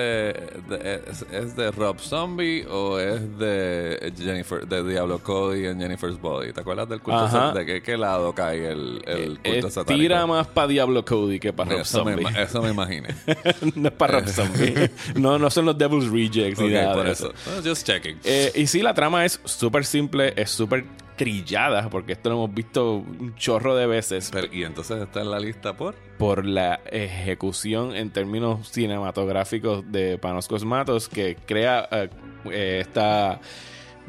de- 0.69 1.01
es, 1.09 1.25
es 1.31 1.55
de 1.55 1.71
Rob 1.71 1.99
Zombie 1.99 2.65
o 2.69 2.99
es 2.99 3.37
de 3.39 4.13
Jennifer, 4.17 4.67
de 4.67 4.83
Diablo 4.83 5.19
Cody 5.19 5.65
en 5.65 5.79
Jennifer's 5.79 6.19
Body. 6.19 6.53
¿Te 6.53 6.61
acuerdas 6.61 6.89
del 6.89 7.01
culto 7.01 7.27
satánico? 7.27 7.59
¿De 7.59 7.65
qué, 7.65 7.81
qué 7.81 7.97
lado 7.97 8.33
cae 8.33 8.71
el, 8.71 9.01
el 9.05 9.39
culto 9.39 9.67
Eh, 9.67 9.71
satánico? 9.71 10.01
tira 10.01 10.25
más 10.25 10.47
para 10.47 10.67
Diablo 10.67 11.03
Cody 11.05 11.39
que 11.39 11.53
para 11.53 11.69
Rob 11.71 11.79
me, 11.79 11.85
Zombie. 11.85 12.25
eso 12.41 12.61
me 12.61 12.69
imaginé. 12.71 13.09
no 13.75 13.87
es 13.87 13.93
para 13.93 14.19
Rob 14.19 14.27
Zombie. 14.33 14.89
no, 15.15 15.37
no 15.39 15.49
son 15.49 15.65
los 15.65 15.77
Devil's 15.77 16.09
Rejects 16.33 16.59
ni 16.59 16.67
Ok, 16.67 16.71
nada 16.73 16.93
por 16.95 17.05
de 17.05 17.11
eso. 17.11 17.33
just 17.63 17.85
checking. 17.87 18.19
Eh, 18.23 18.51
y 18.55 18.67
sí, 18.67 18.81
la 18.81 18.93
trama 18.93 19.25
es 19.25 19.39
súper 19.45 19.85
simple, 19.85 20.33
es 20.35 20.49
súper 20.49 20.85
trillada, 21.15 21.89
porque 21.91 22.13
esto 22.13 22.29
lo 22.29 22.35
hemos 22.37 22.53
visto 22.55 22.95
un 22.95 23.35
chorro 23.35 23.75
de 23.75 23.85
veces 23.85 24.29
Pero- 24.33 24.47
y 24.51 24.63
entonces 24.63 24.99
está 24.99 25.21
en 25.21 25.29
la 25.29 25.39
lista 25.39 25.77
por... 25.77 25.93
por 26.17 26.43
la 26.43 26.79
ejecución 26.91 27.95
en 27.95 28.09
términos 28.11 28.67
cinematográficos 28.69 29.83
de 29.91 30.17
Panos 30.17 30.47
Cosmatos, 30.47 31.07
que 31.09 31.35
crea 31.45 31.87
eh, 31.91 32.09
eh, 32.45 32.79
esta 32.81 33.39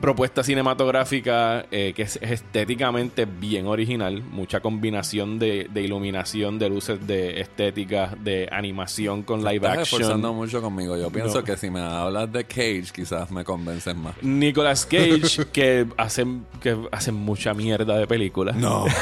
propuesta 0.01 0.43
cinematográfica 0.43 1.67
eh, 1.71 1.93
que 1.95 2.03
es 2.03 2.19
estéticamente 2.21 3.25
bien 3.27 3.67
original, 3.67 4.23
mucha 4.23 4.61
combinación 4.61 5.39
de, 5.39 5.69
de 5.73 5.83
iluminación, 5.83 6.59
de 6.59 6.69
luces, 6.69 7.07
de 7.07 7.41
estética, 7.41 8.15
de 8.21 8.49
animación 8.53 9.23
con 9.23 9.41
live 9.41 9.57
Estás 9.57 9.79
action. 9.79 10.01
esforzando 10.03 10.33
mucho 10.35 10.61
conmigo. 10.61 10.97
Yo 10.97 11.11
pienso 11.11 11.39
No. 11.39 11.45
que 11.45 11.57
si 11.57 11.71
me 11.71 11.81
hablas 11.81 12.31
de 12.33 12.45
Cage, 12.45 12.85
quizás 12.95 13.31
me 13.31 13.45
convences 13.45 13.95
más. 13.97 14.15
Nicolas 14.23 14.85
Cage, 14.87 15.47
que 15.53 15.87
hace, 15.97 16.27
que 16.61 16.77
hace 16.93 17.13
mucha 17.13 17.55
mierda 17.55 17.97
de 17.99 18.07
películas. 18.07 18.57
No. 18.57 18.85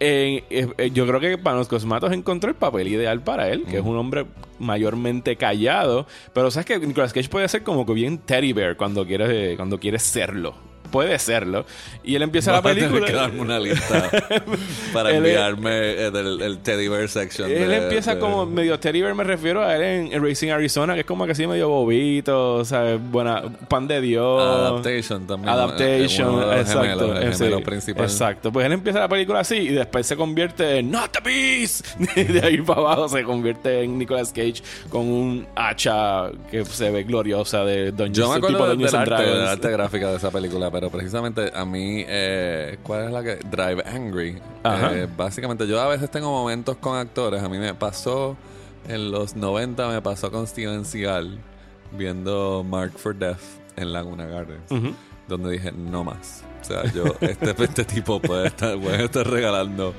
Eh, 0.00 0.44
eh, 0.50 0.68
eh, 0.78 0.90
yo 0.92 1.06
creo 1.06 1.20
que 1.20 1.38
Panos 1.38 1.68
Cosmatos 1.68 2.12
encontró 2.12 2.50
el 2.50 2.56
papel 2.56 2.88
ideal 2.88 3.20
para 3.22 3.48
él, 3.48 3.64
que 3.64 3.78
es 3.78 3.84
un 3.84 3.96
hombre 3.96 4.26
mayormente 4.58 5.36
callado. 5.36 6.06
Pero 6.32 6.50
sabes 6.50 6.66
que 6.66 6.78
Nicolas 6.78 7.12
Cage 7.12 7.28
puede 7.28 7.48
ser 7.48 7.62
como 7.62 7.86
que 7.86 7.92
bien 7.92 8.18
teddy 8.18 8.52
bear 8.52 8.76
cuando 8.76 9.06
quiere, 9.06 9.56
cuando 9.56 9.78
quiere 9.78 9.98
serlo. 9.98 10.67
Puede 10.90 11.18
serlo. 11.18 11.64
Y 12.04 12.14
él 12.14 12.22
empieza 12.22 12.52
la 12.52 12.60
Vas 12.60 12.72
a 12.72 12.74
tener 12.74 12.90
película. 12.90 13.06
que 13.10 13.16
darme 13.16 13.40
una 13.40 13.58
lista 13.58 14.10
para 14.92 15.10
Él 15.10 15.16
enviarme 15.16 15.70
eh, 15.92 16.10
del 16.10 16.40
el 16.40 16.58
teddy 16.58 16.88
bear 16.88 17.08
section. 17.08 17.50
Él 17.50 17.68
de- 17.68 17.76
empieza 17.76 18.14
de- 18.14 18.20
como 18.20 18.46
medio 18.46 18.78
teddy 18.78 19.02
bear, 19.02 19.14
me 19.14 19.24
refiero 19.24 19.62
a 19.62 19.76
él 19.76 19.82
en, 19.82 20.12
en 20.12 20.24
Racing 20.24 20.50
Arizona, 20.50 20.94
que 20.94 21.00
es 21.00 21.06
como 21.06 21.26
que 21.26 21.32
así 21.32 21.46
medio 21.46 21.68
bobito, 21.68 22.64
¿sabes? 22.64 22.98
Buena, 23.10 23.42
pan 23.68 23.86
de 23.86 24.00
Dios. 24.00 24.42
Adaptation 24.42 25.26
también. 25.26 25.48
Adaptation, 25.50 26.40
de 26.40 26.46
los 26.46 26.56
exacto. 26.56 26.80
gemelos, 26.82 27.16
el 27.22 27.28
eh, 27.28 27.32
gemelo 27.32 27.58
sí, 27.58 27.64
principal. 27.64 28.04
Exacto. 28.04 28.52
Pues 28.52 28.66
él 28.66 28.72
empieza 28.72 29.00
la 29.00 29.08
película 29.08 29.40
así 29.40 29.56
y 29.56 29.68
después 29.68 30.06
se 30.06 30.16
convierte 30.16 30.78
en 30.78 30.90
Not 30.90 31.12
the 31.12 31.20
Beast. 31.20 31.86
Y 32.16 32.24
de 32.24 32.40
ahí 32.44 32.58
para 32.62 32.80
abajo 32.80 33.08
se 33.08 33.22
convierte 33.22 33.82
en 33.82 33.98
Nicolas 33.98 34.32
Cage 34.32 34.62
con 34.88 35.06
un 35.06 35.46
hacha 35.54 36.30
que 36.50 36.64
se 36.64 36.90
ve 36.90 37.04
gloriosa 37.04 37.64
de 37.64 37.92
Dungeons 37.92 38.16
Yo 38.16 38.28
me 38.30 38.34
tipo 38.36 38.46
acuerdo 38.48 38.66
Dungeons 38.72 38.94
and 38.94 39.02
arte, 39.12 39.22
del 39.24 39.32
Dragons. 39.34 39.50
arte 39.52 39.70
gráfica 39.70 40.10
de 40.10 40.16
esa 40.16 40.30
película, 40.30 40.70
pero 40.78 40.90
precisamente 40.90 41.50
a 41.52 41.64
mí, 41.64 42.04
eh, 42.06 42.78
¿cuál 42.84 43.06
es 43.06 43.10
la 43.10 43.24
que? 43.24 43.34
Drive 43.50 43.82
Angry. 43.84 44.40
Eh, 44.62 45.08
básicamente, 45.16 45.66
yo 45.66 45.80
a 45.80 45.88
veces 45.88 46.08
tengo 46.08 46.30
momentos 46.30 46.76
con 46.76 46.96
actores. 46.96 47.42
A 47.42 47.48
mí 47.48 47.58
me 47.58 47.74
pasó 47.74 48.36
en 48.86 49.10
los 49.10 49.34
90, 49.34 49.88
me 49.88 50.00
pasó 50.02 50.30
con 50.30 50.46
Steven 50.46 50.84
Seagal 50.84 51.40
viendo 51.90 52.64
Mark 52.64 52.92
for 52.96 53.12
Death 53.12 53.40
en 53.74 53.92
Laguna 53.92 54.26
Gardens, 54.26 54.70
donde 55.26 55.50
dije, 55.50 55.72
no 55.72 56.04
más. 56.04 56.44
O 56.60 56.64
sea, 56.64 56.84
yo, 56.92 57.06
este, 57.22 57.50
este 57.64 57.84
tipo 57.84 58.20
puede 58.20 58.46
estar, 58.46 58.78
puede 58.78 59.04
estar 59.04 59.28
regalando 59.28 59.94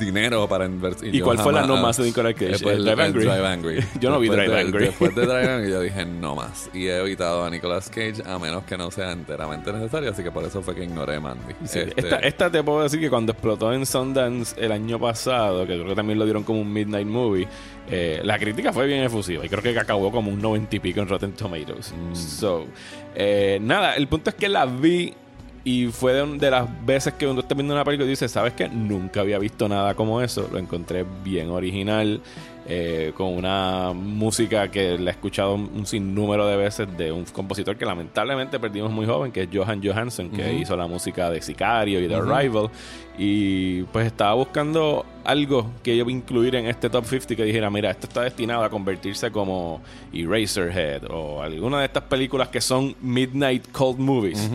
dinero 0.00 0.48
para 0.48 0.64
invertir. 0.66 1.14
¿Y 1.14 1.20
cuál 1.20 1.38
fue 1.38 1.52
la 1.52 1.66
no 1.66 1.76
más 1.76 1.96
de 1.98 2.04
Nicolas 2.04 2.34
Cage? 2.34 2.48
Después 2.48 2.76
¿El 2.76 2.84
Drive 2.84 3.02
Angry? 3.04 3.24
Drive 3.24 3.46
Angry. 3.46 3.84
Yo 4.00 4.10
no 4.10 4.18
vi 4.18 4.28
Drive 4.28 4.48
de- 4.48 4.60
Angry. 4.60 4.84
Después 4.86 5.14
de 5.14 5.26
Drive 5.26 5.48
Angry 5.48 5.70
yo 5.70 5.80
dije 5.80 6.04
no 6.04 6.34
más. 6.34 6.68
Y 6.74 6.86
he 6.86 6.98
evitado 6.98 7.44
a 7.44 7.50
Nicolas 7.50 7.88
Cage 7.90 8.22
a 8.26 8.38
menos 8.38 8.64
que 8.64 8.76
no 8.76 8.90
sea 8.90 9.12
enteramente 9.12 9.72
necesario. 9.72 10.10
Así 10.10 10.22
que 10.22 10.30
por 10.32 10.44
eso 10.44 10.62
fue 10.62 10.74
que 10.74 10.84
ignoré 10.84 11.20
Mandy. 11.20 11.54
Sí, 11.64 11.80
Este, 11.80 12.00
esta, 12.00 12.16
esta 12.16 12.50
te 12.50 12.62
puedo 12.62 12.82
decir 12.82 12.98
que 12.98 13.10
cuando 13.10 13.32
explotó 13.32 13.72
en 13.72 13.86
Sundance 13.86 14.54
el 14.58 14.72
año 14.72 14.98
pasado, 14.98 15.66
que 15.66 15.74
creo 15.74 15.86
que 15.88 15.94
también 15.94 16.18
lo 16.18 16.24
dieron 16.24 16.42
como 16.42 16.60
un 16.60 16.72
Midnight 16.72 17.06
Movie, 17.06 17.46
eh, 17.90 18.20
la 18.24 18.38
crítica 18.38 18.72
fue 18.72 18.86
bien 18.86 19.02
efusiva 19.02 19.44
y 19.44 19.48
creo 19.48 19.62
que 19.62 19.78
acabó 19.78 20.10
como 20.12 20.30
un 20.30 20.40
90 20.40 20.76
y 20.76 20.78
pico 20.80 21.00
en 21.00 21.08
Rotten 21.08 21.32
Tomatoes. 21.32 21.92
Mm. 21.92 22.14
So, 22.14 22.66
eh, 23.14 23.58
nada, 23.60 23.94
el 23.94 24.06
punto 24.06 24.30
es 24.30 24.36
que 24.36 24.48
la 24.48 24.64
vi 24.66 25.12
y 25.64 25.86
fue 25.88 26.14
de, 26.14 26.38
de 26.38 26.50
las 26.50 26.68
veces 26.86 27.14
que 27.14 27.26
uno 27.26 27.40
está 27.40 27.54
viendo 27.54 27.74
una 27.74 27.84
película 27.84 28.06
y 28.06 28.10
dice, 28.10 28.28
¿sabes 28.28 28.54
qué? 28.54 28.68
Nunca 28.68 29.20
había 29.20 29.38
visto 29.38 29.68
nada 29.68 29.94
como 29.94 30.20
eso. 30.20 30.48
Lo 30.50 30.58
encontré 30.58 31.04
bien 31.24 31.50
original. 31.50 32.20
Eh, 32.66 33.12
con 33.16 33.28
una 33.28 33.92
música 33.94 34.70
que 34.70 34.98
la 34.98 35.10
he 35.10 35.14
escuchado 35.14 35.54
un 35.54 35.86
sinnúmero 35.86 36.46
de 36.46 36.56
veces 36.56 36.86
de 36.96 37.10
un 37.10 37.24
compositor 37.24 37.76
que 37.76 37.84
lamentablemente 37.84 38.58
perdimos 38.60 38.90
muy 38.92 39.06
joven, 39.06 39.32
que 39.32 39.42
es 39.42 39.48
Johan 39.52 39.82
Johansson, 39.82 40.30
que 40.30 40.54
hizo 40.54 40.76
la 40.76 40.86
música 40.86 41.30
de 41.30 41.40
Sicario 41.40 42.00
y 42.00 42.06
de. 42.06 42.14
Arrival. 42.14 42.70
Y 43.18 43.82
pues 43.84 44.06
estaba 44.06 44.34
buscando 44.34 45.04
algo 45.24 45.70
que 45.82 45.96
yo 45.96 46.08
incluir 46.08 46.54
en 46.54 46.66
este 46.66 46.88
top 46.88 47.04
50 47.04 47.36
que 47.36 47.44
dijera, 47.44 47.70
mira, 47.70 47.90
esto 47.90 48.06
está 48.06 48.22
destinado 48.22 48.62
a 48.62 48.70
convertirse 48.70 49.30
como 49.30 49.82
Eraserhead 50.12 51.04
o 51.10 51.42
alguna 51.42 51.80
de 51.80 51.86
estas 51.86 52.04
películas 52.04 52.48
que 52.48 52.60
son 52.60 52.94
Midnight 53.00 53.70
Cold 53.72 53.98
Movies. 53.98 54.50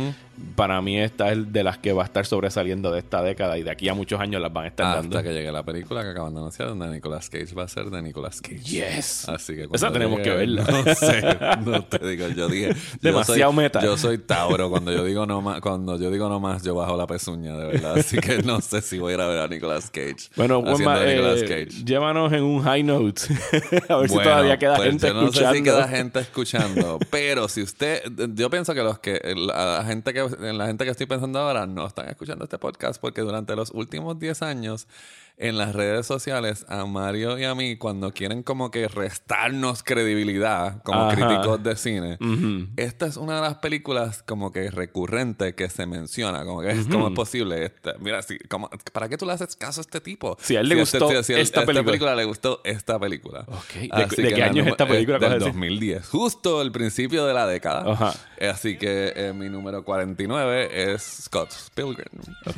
Para 0.56 0.82
mí 0.82 1.00
esta 1.00 1.32
es 1.32 1.54
de 1.54 1.64
las 1.64 1.78
que 1.78 1.94
va 1.94 2.04
a 2.04 2.06
estar 2.06 2.26
sobresaliendo 2.26 2.92
de 2.92 3.00
esta 3.00 3.22
década 3.22 3.58
y 3.58 3.64
de 3.64 3.72
aquí 3.72 3.88
a 3.88 3.94
muchos 3.94 4.20
años 4.20 4.42
las 4.42 4.52
van 4.52 4.66
a 4.66 4.68
estar 4.68 4.96
dando. 4.96 5.18
hasta 5.18 5.30
que 5.30 5.34
llegue 5.34 5.52
la 5.52 5.64
película 5.64 6.04
que 6.04 6.10
acaban 6.10 6.34
de 6.34 6.40
anunciar 6.40 6.70
donde 6.70 6.90
Nicolas 6.90 7.30
Cage 7.30 7.54
va 7.56 7.64
a 7.64 7.68
ser 7.68 7.90
de 7.96 8.02
Nicolas 8.02 8.42
Cage. 8.42 8.60
Yes. 8.60 9.28
Así 9.30 9.56
que 9.56 9.68
Esa 9.74 9.92
tenemos 9.92 10.20
que 10.22 10.30
verla. 10.30 10.64
No 10.86 10.94
sé, 10.96 11.22
no 11.66 11.84
te 11.86 12.08
digo, 12.08 12.28
yo 12.30 12.48
dije 12.48 12.70
yo 12.74 12.80
Demasiado 13.02 13.52
soy- 13.52 13.64
meta. 13.64 13.82
Yo 13.82 13.98
soy 13.98 14.18
Tauro, 14.20 14.70
cuando 14.70 14.92
yo 14.92 15.04
digo 15.04 15.26
no 15.26 15.42
más, 15.42 15.62
cuando 15.62 15.98
yo 16.00 16.12
digo 16.12 16.30
no 16.30 16.40
más, 16.40 16.64
yo 16.64 16.76
bajo 16.76 16.96
la 16.98 17.08
pezuña, 17.08 17.56
de 17.58 17.66
verdad. 17.68 17.98
Así 17.98 18.18
que 18.18 18.40
no 18.44 18.62
sé 18.62 18.82
si 18.82 19.00
voy 19.00 19.14
a 19.14 19.16
ir 19.16 19.22
a 19.22 19.28
ver 19.28 19.40
a 19.40 19.48
Nicolas 19.48 19.90
Cage. 19.90 20.30
Bueno, 20.36 20.62
Juanma, 20.62 21.00
eh, 21.04 21.68
llévanos 21.86 22.32
en 22.34 22.44
un 22.44 22.62
high 22.64 22.84
note. 22.84 23.22
a 23.90 23.96
ver 23.98 24.10
si 24.10 24.16
todavía 24.16 24.58
queda 24.60 24.76
pues 24.76 24.90
gente 24.90 25.08
yo 25.08 25.14
no 25.14 25.20
escuchando. 25.22 25.52
sé 25.52 25.58
si 25.58 25.64
queda 25.64 25.88
gente 25.88 26.20
escuchando, 26.20 27.00
pero 27.10 27.48
si 27.48 27.62
usted, 27.62 28.02
yo 28.34 28.50
pienso 28.50 28.74
que 28.74 28.84
los 28.84 29.00
que 29.00 29.20
la 29.36 29.84
gente 29.86 30.14
que 30.14 30.28
la 30.54 30.68
gente 30.68 30.84
que 30.86 30.92
estoy 30.92 31.06
pensando 31.06 31.40
ahora 31.40 31.66
no 31.66 31.88
están 31.88 32.10
escuchando 32.10 32.44
este 32.44 32.58
podcast 32.58 33.00
porque 33.00 33.22
durante 33.22 33.56
los 33.56 33.72
últimos 33.72 34.20
10 34.20 34.42
años 34.42 34.88
en 35.38 35.58
las 35.58 35.76
redes 35.76 36.06
sociales 36.06 36.66
a 36.70 36.86
Mario 36.86 37.38
y 37.38 37.44
a 37.44 37.54
mí 37.56 37.76
cuando 37.76 38.14
quieren 38.14 38.42
como 38.42 38.72
que 38.72 38.88
restarnos 38.88 39.84
credibilidad 39.84 40.82
como 40.84 41.10
Ajá. 41.10 41.16
críticos 41.16 41.62
de 41.62 41.76
cine, 41.76 42.18
Ujú. 42.22 42.68
esta 42.78 43.06
es 43.06 43.18
una 43.18 43.36
de 43.36 43.42
las 43.42 43.56
películas 43.56 44.24
como 44.24 44.52
que 44.54 44.72
recurrente 44.72 45.54
que 45.54 45.70
se 45.70 45.86
menciona, 45.88 46.46
como 46.46 46.62
que 46.62 46.72
es 46.72 46.88
como 46.88 47.10
es 47.10 47.14
posible, 47.14 47.66
esta- 47.66 47.96
mira, 48.00 48.22
si, 48.22 48.38
como, 48.48 48.70
¿para 48.94 49.10
qué 49.10 49.18
tú 49.18 49.26
le 49.26 49.34
haces 49.34 49.56
caso 49.58 49.82
a 49.82 49.84
este 49.84 50.00
tipo? 50.00 50.38
Si 50.40 50.56
a 50.56 50.62
él 50.62 50.70
le 50.70 50.82
este- 50.82 51.00
gustó 51.00 51.24
si 51.24 51.34
a 51.34 51.36
él- 51.36 51.42
esta 51.42 51.66
película. 51.66 52.16
le 52.16 52.24
gustó 52.24 52.62
esta 52.64 52.98
película. 52.98 53.42
Ok. 53.48 53.74
¿De- 54.16 54.24
de 54.24 54.34
qué 54.34 54.44
año 54.44 54.62
es 54.64 54.70
esta 54.70 54.88
película, 54.88 55.18
eh, 55.18 55.20
Del 55.20 55.28
acabas 55.34 55.40
de 55.44 55.46
decir? 55.52 55.54
2010. 55.54 56.08
Justo 56.08 56.62
el 56.62 56.72
principio 56.72 57.26
de 57.26 57.34
la 57.34 57.46
década. 57.46 57.92
Ajá. 57.92 58.14
Así 58.50 58.78
que 58.78 59.12
eh, 59.16 59.34
mi 59.34 59.50
número 59.50 59.84
49 59.84 60.94
es 60.94 61.02
Scott 61.26 61.52
Pilgrim 61.74 62.06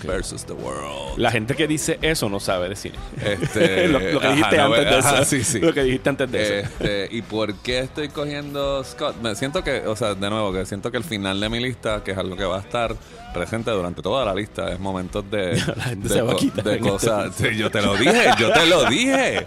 versus 0.04 0.46
The 0.46 0.54
World. 0.54 1.18
La 1.18 1.32
gente 1.32 1.56
que 1.56 1.68
dice 1.68 1.98
eso 2.02 2.30
no 2.30 2.40
sabe 2.40 2.67
ver 2.68 2.72
el 2.72 2.78
cine. 2.78 2.96
Este, 3.26 3.88
lo, 3.88 4.00
lo 4.00 4.20
que 4.20 4.28
ajá, 4.28 4.36
dijiste 4.36 4.58
no 4.58 4.64
antes 4.66 4.84
de 4.86 5.00
eso. 5.00 5.08
ajá, 5.08 5.26
sí, 5.26 5.44
sí. 5.44 5.60
Lo 5.60 5.74
que 5.74 5.84
dijiste 5.84 6.10
antes 6.10 6.32
de 6.32 6.44
eso. 6.60 6.68
Este, 6.68 7.08
¿Y 7.12 7.22
por 7.22 7.54
qué 7.56 7.80
estoy 7.80 8.10
cogiendo 8.10 8.84
Scott? 8.84 9.16
Me 9.22 9.36
siento 9.36 9.64
que, 9.64 9.82
o 9.88 9.96
sea, 9.96 10.14
de 10.16 10.30
nuevo, 10.30 10.52
que 10.54 10.66
siento 10.66 10.92
que 10.92 10.98
el 10.98 11.04
final 11.04 11.40
de 11.40 11.50
mi 11.50 11.60
lista, 11.60 12.04
que 12.04 12.12
es 12.12 12.18
algo 12.18 12.36
que 12.36 12.46
va 12.46 12.58
a 12.58 12.62
estar 12.62 12.96
presente 13.34 13.70
durante 13.72 14.02
toda 14.02 14.26
la 14.26 14.34
lista, 14.34 14.72
es 14.72 14.80
momentos 14.80 15.30
de, 15.30 15.62
La 15.76 15.84
gente 15.84 16.08
de, 16.08 16.14
se 16.16 16.22
va 16.22 16.32
a 16.32 16.34
co- 16.36 16.40
quitar 16.40 16.64
de 16.64 16.76
este 16.76 16.90
cosas. 16.90 17.36
Sí, 17.36 17.56
yo 17.56 17.70
te 17.70 17.82
lo 17.82 17.96
dije, 17.96 18.24
yo 18.40 18.52
te 18.52 18.66
lo 18.66 18.86
dije. 18.86 19.46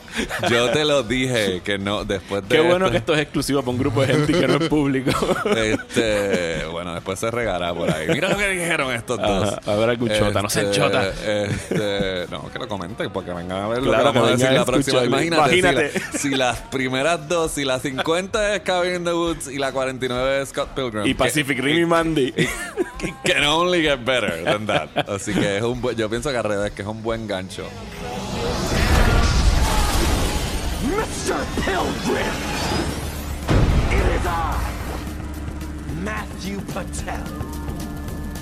Yo 0.48 0.70
te 0.70 0.84
lo 0.84 1.02
dije, 1.02 1.60
que 1.64 1.78
no, 1.78 2.04
después 2.04 2.42
de 2.48 2.56
Qué 2.56 2.60
bueno 2.62 2.86
esto- 2.86 2.90
que 2.92 2.96
esto 2.98 3.14
es 3.14 3.20
exclusivo 3.20 3.60
para 3.60 3.70
un 3.72 3.78
grupo 3.78 4.00
de 4.02 4.06
gente 4.08 4.32
y 4.32 4.34
que 4.34 4.46
no 4.48 4.54
es 4.56 4.68
público. 4.68 5.10
Este, 5.56 6.64
bueno, 6.70 6.94
después 6.94 7.18
se 7.18 7.30
regará 7.30 7.72
por 7.74 7.90
ahí. 7.92 8.08
Mira 8.08 8.28
lo 8.28 8.36
que 8.36 8.48
dijeron 8.48 8.92
estos 8.92 9.18
dos. 9.20 9.48
Ajá, 9.54 9.72
a 9.72 9.76
ver 9.76 9.90
algún 9.90 10.08
chota, 10.10 10.42
no 10.42 10.50
sean 10.50 10.70
chota. 10.72 11.08
Este, 11.08 12.26
no, 12.30 12.50
que 12.52 12.58
lo 12.58 12.68
comenten 12.68 13.09
porque 13.12 13.32
vengan 13.32 13.62
a 13.62 13.68
ver 13.68 13.78
lo 13.82 13.90
Claro, 13.90 14.12
que 14.12 14.18
vamos 14.18 14.22
a 14.22 14.36
que 14.36 14.42
decir 14.42 14.54
la 14.56 14.60
a 14.62 14.64
próxima. 14.64 15.04
Imagínate, 15.04 15.58
Imagínate. 15.58 15.90
Si, 15.92 16.00
la- 16.00 16.18
si 16.18 16.30
las 16.30 16.58
primeras 16.70 17.28
dos, 17.28 17.52
si 17.52 17.64
la 17.64 17.78
50 17.80 18.54
es 18.56 18.60
Cabin 18.62 18.96
in 18.96 19.04
the 19.04 19.12
Woods 19.12 19.48
y 19.48 19.58
la 19.58 19.72
49 19.72 20.42
es 20.42 20.48
Scott 20.50 20.70
Pilgrim. 20.74 21.06
y 21.06 21.14
Pacific 21.14 21.58
Rim 21.60 21.82
y 21.82 21.86
Mandy. 21.86 22.32
que- 22.32 23.14
can 23.24 23.44
only 23.44 23.82
get 23.82 24.04
better 24.04 24.44
than 24.44 24.66
that. 24.66 24.88
Así 25.08 25.32
que 25.32 25.56
es 25.58 25.62
un 25.62 25.80
yo 25.96 26.08
pienso 26.08 26.30
que 26.30 26.36
al 26.36 26.44
revés, 26.44 26.72
que 26.72 26.82
es 26.82 26.88
un 26.88 27.02
buen 27.02 27.26
gancho. 27.26 27.64
Mr. 30.82 31.36
Pilgrim! 31.64 32.26
It 33.90 34.06
is 34.16 34.26
I, 34.26 34.56
Matthew 36.02 36.60
Patel. 36.72 37.22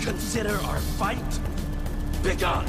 Consider 0.05 0.55
our 0.65 0.79
fight 0.99 1.19
begun. 2.23 2.65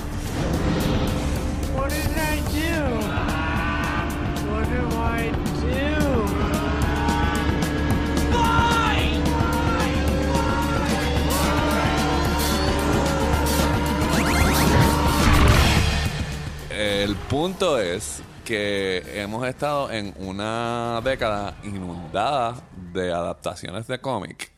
El 17.00 17.16
punto 17.16 17.80
es 17.80 18.22
que 18.46 19.22
hemos 19.22 19.48
estado 19.48 19.92
en 19.92 20.14
una 20.18 21.02
década 21.04 21.56
inundada 21.64 22.62
de 22.94 23.12
adaptaciones 23.12 23.88
de 23.88 24.00
cómic. 24.00 24.52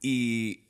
Y 0.00 0.61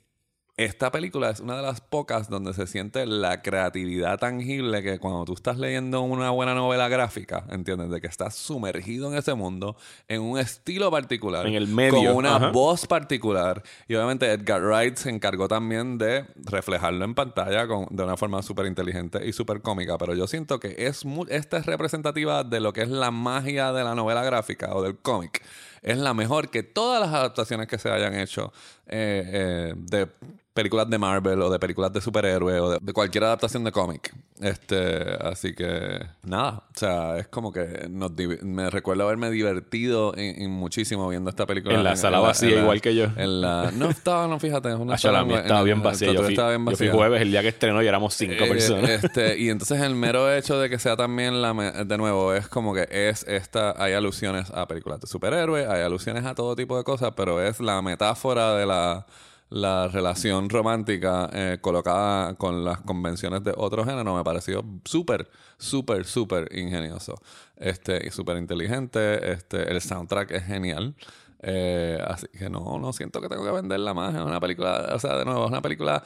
esta 0.55 0.91
película 0.91 1.31
es 1.31 1.39
una 1.39 1.55
de 1.55 1.63
las 1.63 1.81
pocas 1.81 2.29
donde 2.29 2.53
se 2.53 2.67
siente 2.67 3.07
la 3.07 3.41
creatividad 3.41 4.19
tangible 4.19 4.83
que 4.83 4.99
cuando 4.99 5.25
tú 5.25 5.33
estás 5.33 5.57
leyendo 5.57 6.01
una 6.01 6.29
buena 6.29 6.53
novela 6.53 6.87
gráfica, 6.89 7.43
¿entiendes? 7.49 7.89
De 7.89 7.99
que 7.99 8.05
estás 8.05 8.35
sumergido 8.35 9.11
en 9.11 9.17
ese 9.17 9.33
mundo, 9.33 9.75
en 10.07 10.21
un 10.21 10.37
estilo 10.37 10.91
particular. 10.91 11.47
En 11.47 11.55
el 11.55 11.67
medio, 11.67 12.09
Con 12.11 12.17
una 12.17 12.35
ajá. 12.35 12.51
voz 12.51 12.85
particular. 12.85 13.63
Y 13.87 13.95
obviamente 13.95 14.31
Edgar 14.31 14.61
Wright 14.61 14.95
se 14.97 15.09
encargó 15.09 15.47
también 15.47 15.97
de 15.97 16.25
reflejarlo 16.35 17.03
en 17.03 17.15
pantalla 17.15 17.67
con- 17.67 17.87
de 17.89 18.03
una 18.03 18.15
forma 18.15 18.43
súper 18.43 18.67
inteligente 18.67 19.25
y 19.27 19.33
súper 19.33 19.61
cómica. 19.61 19.97
Pero 19.97 20.13
yo 20.13 20.27
siento 20.27 20.59
que 20.59 20.75
es 20.77 21.03
esta 21.29 21.57
es 21.57 21.65
representativa 21.65 22.43
de 22.43 22.59
lo 22.59 22.73
que 22.73 22.83
es 22.83 22.89
la 22.89 23.09
magia 23.09 23.73
de 23.73 23.83
la 23.83 23.95
novela 23.95 24.23
gráfica 24.23 24.75
o 24.75 24.83
del 24.83 24.97
cómic. 24.99 25.41
Es 25.83 25.97
la 25.97 26.13
mejor 26.13 26.49
que 26.49 26.63
todas 26.63 27.01
las 27.01 27.13
adaptaciones 27.13 27.67
que 27.67 27.77
se 27.77 27.91
hayan 27.91 28.17
hecho 28.17 28.53
eh, 28.87 29.29
eh, 29.33 29.73
de 29.75 30.07
películas 30.53 30.87
de 30.89 30.97
Marvel 30.99 31.41
o 31.41 31.49
de 31.49 31.57
películas 31.59 31.91
de 31.93 31.99
superhéroes 32.01 32.61
o 32.61 32.69
de, 32.71 32.77
de 32.81 32.93
cualquier 32.93 33.23
adaptación 33.23 33.63
de 33.63 33.71
cómic. 33.71 34.13
Este, 34.39 35.01
así 35.21 35.53
que 35.55 35.99
nada, 36.23 36.63
o 36.75 36.77
sea, 36.79 37.17
es 37.17 37.27
como 37.27 37.51
que 37.51 37.87
nos 37.89 38.11
me 38.41 38.69
recuerdo 38.69 39.03
haberme 39.03 39.31
divertido 39.31 40.15
en, 40.17 40.41
en 40.43 40.51
muchísimo 40.51 41.07
viendo 41.09 41.29
esta 41.29 41.45
película. 41.45 41.75
En 41.75 41.83
la 41.83 41.95
sala 41.95 42.19
vacía, 42.19 42.49
en 42.49 42.55
la- 42.55 42.61
igual 42.61 42.81
que 42.81 42.93
yo. 42.95 43.05
En 43.15 43.41
la, 43.41 43.71
no 43.73 43.89
estaba, 43.89 44.27
no 44.27 44.39
fíjate, 44.39 44.69
es 44.69 44.75
una 44.75 44.97
sala 44.97 45.21
en- 45.21 45.31
estaba 45.31 45.59
en- 45.59 45.65
bien 45.65 45.77
en- 45.77 45.83
vacía. 45.83 46.11
Yo 46.13 46.21
fui, 46.23 46.33
estaba 46.33 46.49
bien 46.49 46.61
yo 46.65 46.75
fui 46.75 46.87
vacía. 46.87 46.93
jueves, 46.99 47.21
el 47.21 47.31
día 47.31 47.41
que 47.41 47.47
estrenó, 47.47 47.81
y 47.81 47.87
éramos 47.87 48.13
cinco 48.13 48.43
Eh, 48.43 48.47
personas. 48.49 48.89
este, 48.89 49.37
y 49.39 49.49
entonces 49.49 49.81
el 49.81 49.95
mero 49.95 50.31
hecho 50.33 50.59
de 50.59 50.69
que 50.69 50.77
sea 50.77 50.95
también 50.95 51.41
la 51.41 51.53
me- 51.53 51.71
de 51.71 51.97
nuevo 51.97 52.33
es 52.33 52.47
como 52.47 52.73
que 52.73 52.87
es 52.91 53.23
esta 53.27 53.73
hay 53.81 53.93
alusiones 53.93 54.51
a 54.51 54.67
películas 54.67 54.99
de 54.99 55.07
superhéroes, 55.07 55.67
hay 55.67 55.81
alusiones 55.81 56.25
a 56.25 56.35
todo 56.35 56.55
tipo 56.55 56.77
de 56.77 56.83
cosas, 56.83 57.11
pero 57.15 57.41
es 57.41 57.59
la 57.59 57.81
metáfora 57.81 58.55
de 58.55 58.65
la 58.65 59.05
la 59.53 59.87
relación 59.87 60.49
romántica 60.49 61.29
eh, 61.31 61.59
colocada 61.61 62.33
con 62.35 62.65
las 62.65 62.81
convenciones 62.81 63.43
de 63.43 63.53
otro 63.55 63.85
género 63.85 64.15
me 64.15 64.23
pareció 64.23 64.65
súper, 64.83 65.29
súper, 65.59 66.05
súper 66.05 66.49
ingenioso. 66.57 67.21
Este, 67.55 68.01
y 68.07 68.09
súper 68.09 68.37
inteligente. 68.37 69.31
Este, 69.31 69.71
el 69.71 69.79
soundtrack 69.79 70.31
es 70.31 70.43
genial. 70.45 70.95
Eh, 71.43 71.99
así 72.07 72.25
que 72.29 72.49
no, 72.49 72.79
no 72.79 72.93
siento 72.93 73.21
que 73.21 73.29
tengo 73.29 73.45
que 73.45 73.51
venderla 73.51 73.93
más. 73.93 74.15
Es 74.15 74.21
una 74.21 74.39
película, 74.39 74.89
o 74.91 74.97
sea, 74.97 75.17
de 75.17 75.25
nuevo, 75.25 75.43
es 75.45 75.49
una 75.51 75.61
película. 75.61 76.03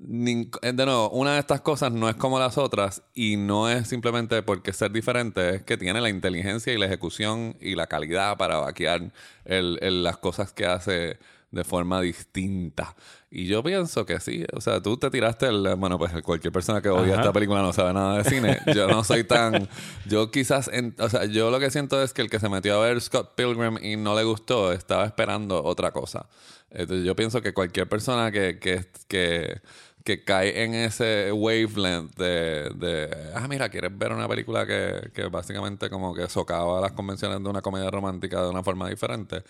eh, 0.00 0.72
De 0.72 0.84
nuevo, 0.84 1.10
una 1.10 1.34
de 1.34 1.38
estas 1.38 1.60
cosas 1.60 1.92
no 1.92 2.08
es 2.08 2.16
como 2.16 2.40
las 2.40 2.58
otras 2.58 3.02
y 3.14 3.36
no 3.36 3.68
es 3.68 3.86
simplemente 3.86 4.42
porque 4.42 4.72
ser 4.72 4.90
diferente, 4.90 5.56
es 5.56 5.62
que 5.62 5.76
tiene 5.76 6.00
la 6.00 6.08
inteligencia 6.08 6.72
y 6.72 6.78
la 6.78 6.86
ejecución 6.86 7.56
y 7.60 7.76
la 7.76 7.86
calidad 7.86 8.36
para 8.38 8.58
vaquear 8.58 9.12
el- 9.44 10.02
las 10.02 10.16
cosas 10.18 10.52
que 10.52 10.66
hace 10.66 11.18
de 11.50 11.64
forma 11.64 12.00
distinta. 12.00 12.94
Y 13.30 13.46
yo 13.46 13.62
pienso 13.62 14.04
que 14.04 14.20
sí. 14.20 14.44
O 14.52 14.60
sea, 14.60 14.82
tú 14.82 14.96
te 14.96 15.10
tiraste 15.10 15.46
el... 15.46 15.74
Bueno, 15.76 15.98
pues 15.98 16.12
cualquier 16.22 16.52
persona 16.52 16.82
que 16.82 16.88
odia 16.90 17.14
Ajá. 17.14 17.22
esta 17.22 17.32
película 17.32 17.62
no 17.62 17.72
sabe 17.72 17.92
nada 17.94 18.18
de 18.18 18.24
cine. 18.24 18.58
Yo 18.74 18.86
no 18.86 19.02
soy 19.04 19.24
tan... 19.24 19.68
Yo 20.06 20.30
quizás... 20.30 20.68
en- 20.72 20.94
o 20.98 21.08
sea, 21.08 21.24
yo 21.24 21.50
lo 21.50 21.58
que 21.58 21.70
siento 21.70 22.02
es 22.02 22.12
que 22.12 22.22
el 22.22 22.30
que 22.30 22.38
se 22.38 22.48
metió 22.48 22.74
a 22.80 22.84
ver 22.86 23.00
Scott 23.00 23.34
Pilgrim 23.34 23.78
y 23.82 23.96
no 23.96 24.14
le 24.14 24.24
gustó 24.24 24.72
estaba 24.72 25.04
esperando 25.06 25.62
otra 25.64 25.90
cosa. 25.92 26.26
Entonces 26.70 27.04
yo 27.06 27.16
pienso 27.16 27.40
que 27.40 27.54
cualquier 27.54 27.88
persona 27.88 28.30
que... 28.30 28.58
que, 28.58 28.86
que 29.08 29.60
que 30.08 30.24
cae 30.24 30.64
en 30.64 30.72
ese 30.74 31.30
wavelength 31.32 32.16
de, 32.16 32.70
de, 32.76 33.10
ah, 33.34 33.46
mira, 33.46 33.68
quieres 33.68 33.90
ver 33.96 34.10
una 34.14 34.26
película 34.26 34.66
que, 34.66 35.10
que 35.12 35.24
básicamente 35.26 35.90
como 35.90 36.14
que 36.14 36.26
socava 36.30 36.80
las 36.80 36.92
convenciones 36.92 37.42
de 37.42 37.46
una 37.50 37.60
comedia 37.60 37.90
romántica 37.90 38.42
de 38.42 38.48
una 38.48 38.62
forma 38.62 38.88
diferente. 38.88 39.42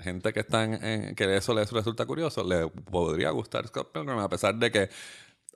Gente 0.00 0.32
que 0.32 0.40
está 0.40 0.64
en, 0.64 0.84
en- 0.84 1.14
que 1.14 1.36
eso 1.36 1.54
les 1.54 1.70
resulta 1.70 2.06
curioso, 2.06 2.42
le 2.42 2.66
podría 2.66 3.30
gustar 3.30 3.68
Scott 3.68 3.92
Pilgrim, 3.92 4.18
a 4.18 4.28
pesar 4.28 4.56
de 4.56 4.72
que 4.72 4.90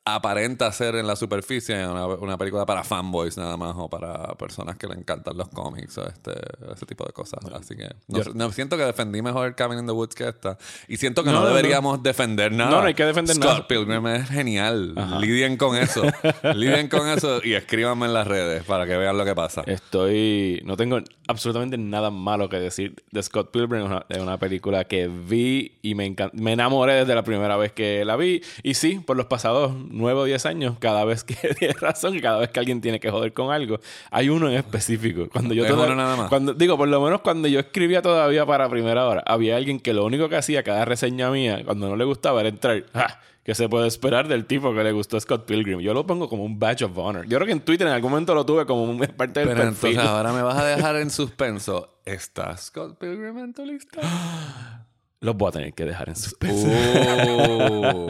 aparenta 0.07 0.71
ser 0.73 0.97
en 0.97 1.07
la 1.07 1.17
superficie 1.17 1.87
una, 1.87 2.07
una 2.07 2.37
película 2.37 2.67
para 2.67 2.85
fanboys 2.85 3.38
nada 3.38 3.57
más 3.57 3.75
o 3.79 3.88
para 3.88 4.35
personas 4.35 4.77
que 4.77 4.87
le 4.87 4.95
encantan 4.95 5.37
los 5.37 5.49
cómics 5.49 5.97
o 5.97 6.07
este, 6.07 6.33
ese 6.75 6.85
tipo 6.85 7.05
de 7.07 7.12
cosas. 7.12 7.40
Así 7.55 7.75
que 7.75 7.88
no, 8.35 8.51
siento 8.53 8.77
que 8.77 8.85
defendí 8.85 9.23
mejor 9.23 9.55
Cabin 9.55 9.79
in 9.79 9.87
the 9.87 9.93
Woods 9.93 10.14
que 10.14 10.29
esta. 10.29 10.59
Y 10.88 10.99
siento 10.99 11.25
que 11.25 11.31
no, 11.31 11.37
No, 11.37 11.40
no, 11.45 11.49
no. 11.49 11.57
deberíamos 11.57 12.03
defender 12.03 12.53
nada. 12.53 12.71
No, 12.71 12.81
no 12.83 12.87
hay 12.87 12.95
que 12.95 13.05
defender 13.07 13.35
Scott 13.37 13.47
nada. 13.47 13.69
Pilgrim 13.69 14.07
es 14.09 14.29
genial. 14.29 14.95
Lidien 15.21 15.57
con 15.57 15.75
eso. 15.77 16.03
Lidien 16.55 16.88
con 16.88 17.09
eso 17.09 17.40
y 17.43 17.55
escríbanme 17.55 18.07
en 18.07 18.12
las 18.14 18.27
redes 18.27 18.62
para 18.64 18.87
que 18.87 18.97
vean 18.99 19.17
lo 19.17 19.25
que 19.25 19.35
pasa. 19.35 19.62
Estoy. 19.67 20.61
No 20.67 20.77
tengo 20.77 20.99
absolutamente 21.29 21.79
nada 21.79 22.11
malo 22.11 22.49
que 22.51 22.59
decir 22.59 22.95
de 23.11 23.23
Scott 23.23 23.51
Pilgrim. 23.51 23.81
Es 23.81 23.87
una, 23.87 24.07
es 24.11 24.19
una 24.19 24.38
película 24.38 24.85
que 24.85 25.09
vi 25.09 25.79
y 25.81 25.95
me, 25.95 26.07
encan- 26.14 26.31
me 26.35 26.53
enamoré 26.53 26.93
desde 26.95 27.14
la 27.14 27.23
primera 27.25 27.57
vez 27.57 27.73
que 27.73 28.05
la 28.05 28.17
vi. 28.17 28.43
Y 28.62 28.75
sí, 28.75 28.99
por 29.01 29.17
los 29.17 29.27
pasados 29.27 29.73
nueve 29.95 30.21
o 30.21 30.25
diez 30.25 30.45
años, 30.47 30.77
cada 30.79 31.05
vez 31.05 31.25
que 31.25 31.35
tienes 31.59 31.81
razón 31.81 32.15
y 32.15 32.21
cada 32.21 32.39
vez 32.39 32.51
que 32.51 32.61
alguien 32.61 32.81
tiene 32.81 33.01
que 33.01 33.11
joder 33.11 33.33
con 33.33 33.53
algo, 33.53 33.81
hay 34.11 34.29
uno 34.29 34.49
en 34.49 34.55
específico. 34.55 35.29
Cuando 35.33 35.55
yo 35.55 35.65
Es 35.65 35.71
toda- 35.71 35.87
uno 35.87 35.95
nada 35.95 36.17
más. 36.17 36.29
Cuando, 36.29 36.53
digo, 36.55 36.77
por 36.77 36.89
lo 36.89 37.01
menos 37.01 37.21
cuando 37.23 37.49
yo 37.49 37.61
escribía 37.61 38.03
todavía 38.03 38.45
para 38.45 38.69
primera 38.69 39.07
hora, 39.07 39.23
había 39.27 39.57
alguien 39.57 39.81
que 39.81 39.93
lo 39.95 40.05
único 40.05 40.29
que 40.29 40.37
hacía 40.37 40.63
cada 40.63 40.85
reseña 40.85 41.31
mía, 41.31 41.63
cuando 41.65 41.89
no 41.89 41.97
le 41.97 42.05
gustaba, 42.05 42.41
era 42.41 42.49
entrar. 42.51 42.85
"Ja, 42.93 43.21
¿Qué 43.45 43.55
se 43.55 43.69
puede 43.69 43.87
esperar 43.87 44.27
del 44.27 44.47
tipo 44.47 44.73
que 44.75 44.83
le 44.83 44.91
gustó 44.93 45.21
Scott 45.21 45.45
Pilgrim? 45.45 45.81
Yo 45.81 45.93
lo 45.93 46.07
pongo 46.07 46.31
como 46.31 46.45
un 46.45 46.59
badge 46.59 46.83
of 46.85 46.97
honor. 46.97 47.27
Yo 47.29 47.37
creo 47.37 47.45
que 47.47 47.53
en 47.53 47.61
Twitter 47.61 47.87
en 47.87 47.93
algún 47.93 48.11
momento 48.11 48.35
lo 48.35 48.47
tuve 48.47 48.65
como 48.65 48.85
un- 48.85 48.99
parte 49.01 49.41
del 49.41 49.51
Pero 49.51 49.61
perfil. 49.65 49.91
entonces 49.91 49.99
ahora 50.11 50.33
me 50.33 50.41
vas 50.41 50.57
a 50.57 50.65
dejar 50.65 50.97
en 50.97 51.11
suspenso. 51.11 51.99
¿Está 52.07 52.57
Scott 52.57 52.97
Pilgrim 52.99 53.37
en 53.37 53.53
tu 53.53 53.67
lista? 53.67 54.01
Los 55.25 55.37
voy 55.37 55.49
a 55.49 55.53
tener 55.53 55.73
que 55.73 55.85
dejar 55.87 56.11
en 56.11 56.17
suspenso. 56.17 56.69
Oh. 57.27 58.07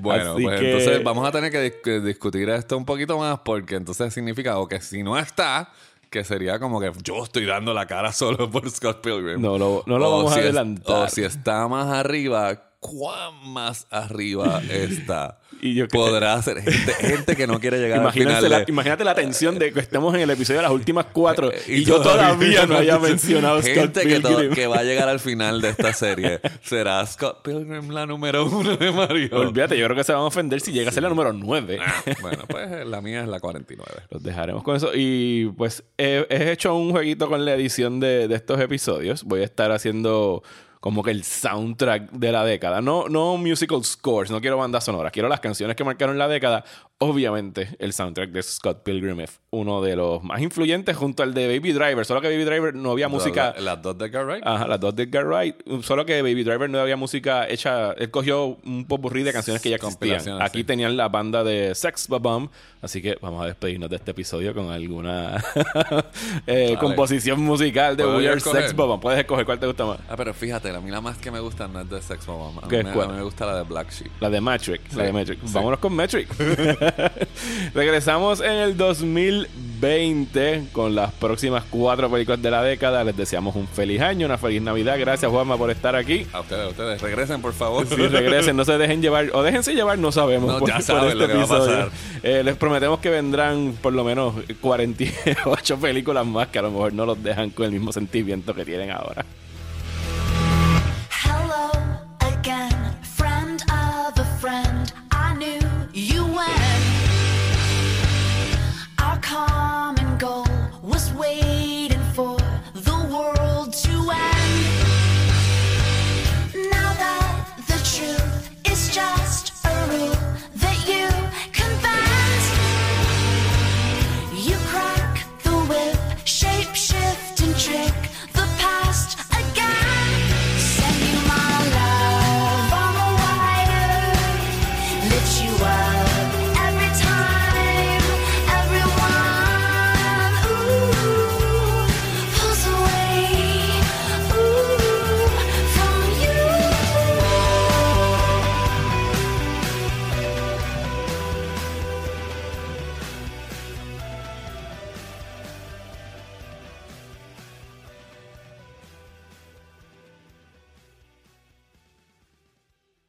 Bueno, 0.00 0.32
Así 0.34 0.42
pues 0.42 0.60
que- 0.60 0.70
entonces 0.72 1.04
vamos 1.04 1.26
a 1.28 1.32
tener 1.32 1.50
que 1.50 1.70
dis- 1.70 1.80
que 1.82 2.00
discutir 2.00 2.48
esto 2.48 2.76
un 2.76 2.84
poquito 2.84 3.18
más 3.18 3.40
porque 3.44 3.76
entonces 3.76 4.12
significa 4.14 4.58
o 4.58 4.66
que 4.68 4.80
si 4.80 5.02
no 5.02 5.18
está, 5.18 5.70
que 6.10 6.24
sería 6.24 6.58
como 6.58 6.80
que 6.80 6.90
yo 7.02 7.22
estoy 7.24 7.44
dando 7.44 7.74
la 7.74 7.86
cara 7.86 8.12
solo 8.12 8.50
por 8.50 8.68
Scott 8.70 9.00
Pilgrim. 9.02 9.40
No 9.40 9.58
lo- 9.58 9.82
no 9.86 9.98
lo 9.98 10.08
O 10.08 10.16
vamos 10.18 10.32
a 10.32 10.38
es- 10.38 10.44
adelantar. 10.44 11.04
o 11.04 11.08
si 11.08 11.22
está 11.22 11.68
más 11.68 11.86
arriba, 11.88 12.69
cuán 12.80 13.34
más 13.52 13.86
arriba 13.90 14.60
está. 14.70 15.36
Y 15.62 15.74
yo 15.74 15.88
que- 15.88 15.98
Podrá 15.98 16.40
ser 16.40 16.62
gente, 16.62 16.94
gente 16.94 17.36
que 17.36 17.46
no 17.46 17.60
quiere 17.60 17.76
llegar 17.78 17.98
al 17.98 18.04
Imagínate 18.04 18.36
final. 18.36 18.50
la, 18.50 18.64
imagínate 18.66 19.04
la 19.04 19.14
tensión 19.14 19.58
de 19.58 19.74
que 19.74 19.80
estemos 19.80 20.14
en 20.14 20.22
el 20.22 20.30
episodio 20.30 20.60
de 20.60 20.62
las 20.62 20.72
últimas 20.72 21.04
cuatro 21.12 21.50
y, 21.68 21.72
Y 21.80 21.84
yo 21.84 22.00
todavía 22.00 22.64
no 22.64 22.76
haya 22.78 22.98
mencionado 22.98 23.60
Scott 23.60 23.74
Gente 23.74 24.00
que, 24.06 24.20
to- 24.20 24.28
Pilgrim. 24.28 24.54
que 24.54 24.66
va 24.66 24.78
a 24.78 24.84
llegar 24.84 25.10
al 25.10 25.20
final 25.20 25.60
de 25.60 25.68
esta 25.68 25.92
serie. 25.92 26.40
¿Será 26.62 27.04
Scott 27.04 27.42
Pilgrim 27.42 27.90
la 27.90 28.06
número 28.06 28.46
uno 28.46 28.74
de 28.78 28.90
Mario? 28.90 29.28
Olvídate, 29.38 29.76
yo 29.76 29.84
creo 29.84 29.96
que 29.98 30.04
se 30.04 30.12
van 30.14 30.22
a 30.22 30.24
ofender 30.24 30.62
si 30.62 30.72
llega 30.72 30.88
a 30.88 30.92
ser 30.94 31.02
la 31.02 31.10
número 31.10 31.34
9. 31.34 31.78
Bueno, 32.22 32.44
pues 32.48 32.86
la 32.86 33.02
mía 33.02 33.20
es 33.20 33.28
la 33.28 33.38
49. 33.38 34.04
Los 34.08 34.22
dejaremos 34.22 34.62
con 34.62 34.76
eso. 34.76 34.92
Y 34.94 35.52
pues 35.58 35.84
he, 35.98 36.26
he 36.30 36.52
hecho 36.52 36.74
un 36.74 36.92
jueguito 36.92 37.28
con 37.28 37.44
la 37.44 37.52
edición 37.52 38.00
de, 38.00 38.28
de 38.28 38.34
estos 38.34 38.58
episodios. 38.60 39.24
Voy 39.24 39.42
a 39.42 39.44
estar 39.44 39.72
haciendo 39.72 40.42
como 40.80 41.02
que 41.02 41.10
el 41.10 41.24
soundtrack 41.24 42.10
de 42.12 42.32
la 42.32 42.42
década. 42.44 42.80
No, 42.80 43.08
no 43.08 43.36
musical 43.36 43.84
scores, 43.84 44.30
no 44.30 44.40
quiero 44.40 44.56
bandas 44.56 44.82
sonoras. 44.84 45.12
Quiero 45.12 45.28
las 45.28 45.40
canciones 45.40 45.76
que 45.76 45.84
marcaron 45.84 46.16
la 46.18 46.26
década. 46.26 46.64
Obviamente, 47.02 47.68
el 47.78 47.92
soundtrack 47.94 48.30
de 48.30 48.42
Scott 48.42 48.82
Pilgrim 48.82 49.20
es 49.20 49.40
uno 49.50 49.80
de 49.80 49.96
los 49.96 50.22
más 50.22 50.40
influyentes 50.42 50.94
junto 50.96 51.22
al 51.22 51.32
de 51.32 51.46
Baby 51.48 51.72
Driver. 51.72 52.04
Solo 52.04 52.20
que 52.20 52.28
Baby 52.28 52.44
Driver 52.44 52.74
no 52.74 52.90
había 52.90 53.08
música. 53.08 53.54
La- 53.56 53.62
las 53.74 53.82
dos 53.82 53.96
de 53.96 54.06
Edgar 54.06 54.26
Wright. 54.26 54.42
Ajá, 54.46 54.66
las 54.68 54.80
dos 54.80 54.94
de 54.96 55.04
Edgar 55.04 55.26
Wright. 55.26 55.56
Solo 55.82 56.04
que 56.04 56.20
Baby 56.20 56.44
Driver 56.44 56.68
no 56.68 56.78
había 56.78 56.96
música 56.96 57.48
hecha. 57.48 57.92
Él 57.92 58.10
cogió 58.10 58.58
un 58.64 58.86
popurrí 58.86 59.22
de 59.22 59.32
canciones 59.32 59.62
que 59.62 59.70
ya 59.70 59.76
existían. 59.76 60.42
Aquí 60.42 60.58
sí. 60.58 60.64
tenían 60.64 60.96
la 60.96 61.08
banda 61.08 61.42
de 61.44 61.74
Sex 61.74 62.06
Bomb. 62.08 62.50
Así 62.82 63.00
que 63.02 63.16
vamos 63.20 63.42
a 63.42 63.46
despedirnos 63.46 63.88
de 63.90 63.96
este 63.96 64.10
episodio 64.12 64.54
con 64.54 64.70
alguna 64.70 65.42
eh, 66.46 66.76
composición 66.80 67.40
musical 67.40 67.96
de 67.96 68.04
¿Puedo 68.04 68.16
We 68.18 68.24
yo 68.24 68.30
Are 68.30 68.38
escoger? 68.38 68.62
Sex 68.62 68.74
Bomb. 68.74 69.00
Puedes 69.00 69.20
escoger 69.20 69.44
cuál 69.44 69.58
te 69.58 69.66
gusta 69.66 69.84
más. 69.86 69.98
Ah, 70.08 70.16
pero 70.16 70.32
fíjate, 70.34 70.69
a 70.76 70.80
mí 70.80 70.90
la 70.90 71.00
más 71.00 71.16
que 71.18 71.30
me 71.30 71.40
gusta 71.40 71.68
no 71.68 71.80
es 71.80 71.90
de 71.90 72.00
Sex 72.02 72.26
Bomb. 72.26 72.64
A 72.64 72.68
¿Qué? 72.68 72.82
me, 72.84 72.92
¿Cuál? 72.92 73.08
a 73.08 73.12
mí 73.12 73.18
me 73.18 73.24
gusta 73.24 73.46
la 73.46 73.56
de 73.56 73.62
Black 73.64 73.90
Sheep. 73.90 74.10
La 74.20 74.30
de 74.30 74.40
Metric. 74.40 74.80
La 74.92 74.94
Sí, 74.94 75.00
de 75.02 75.12
Metric. 75.12 75.38
sí. 75.44 75.52
Vámonos 75.52 75.78
con 75.80 75.94
Metric. 75.94 76.28
Regresamos 77.74 78.40
en 78.40 78.52
el 78.52 78.76
2020 78.76 80.64
con 80.72 80.94
las 80.94 81.12
próximas 81.12 81.64
cuatro 81.70 82.10
películas 82.10 82.40
de 82.42 82.50
la 82.50 82.62
década. 82.62 83.04
Les 83.04 83.16
deseamos 83.16 83.56
un 83.56 83.66
feliz 83.68 84.00
año, 84.00 84.26
una 84.26 84.38
feliz 84.38 84.62
Navidad. 84.62 84.98
Gracias, 84.98 85.30
Juanma, 85.30 85.56
por 85.56 85.70
estar 85.70 85.96
aquí. 85.96 86.26
A 86.32 86.40
ustedes, 86.40 86.64
a 86.66 86.68
ustedes. 86.68 87.00
Regresen, 87.00 87.40
por 87.42 87.52
favor. 87.52 87.86
Si 87.86 87.94
regresen, 87.96 88.56
no 88.56 88.64
se 88.64 88.76
dejen 88.78 89.02
llevar, 89.02 89.30
o 89.32 89.42
déjense 89.42 89.74
llevar, 89.74 89.98
no 89.98 90.12
sabemos. 90.12 90.60
No, 90.60 90.66
ya 90.66 90.80
saben 90.80 91.18
lo 91.18 91.26
que 91.26 91.34
va 91.34 91.42
a 91.44 91.46
pasar. 91.46 91.90
Eh, 92.22 92.42
les 92.44 92.56
prometemos 92.56 93.00
que 93.00 93.10
vendrán 93.10 93.74
por 93.80 93.92
lo 93.92 94.04
menos 94.04 94.34
48 94.60 95.78
películas 95.78 96.26
más 96.26 96.48
que 96.48 96.58
a 96.58 96.62
lo 96.62 96.70
mejor 96.70 96.92
no 96.92 97.06
los 97.06 97.22
dejan 97.22 97.50
con 97.50 97.64
el 97.66 97.72
mismo 97.72 97.92
sentimiento 97.92 98.54
que 98.54 98.64
tienen 98.64 98.90
ahora. 98.90 99.24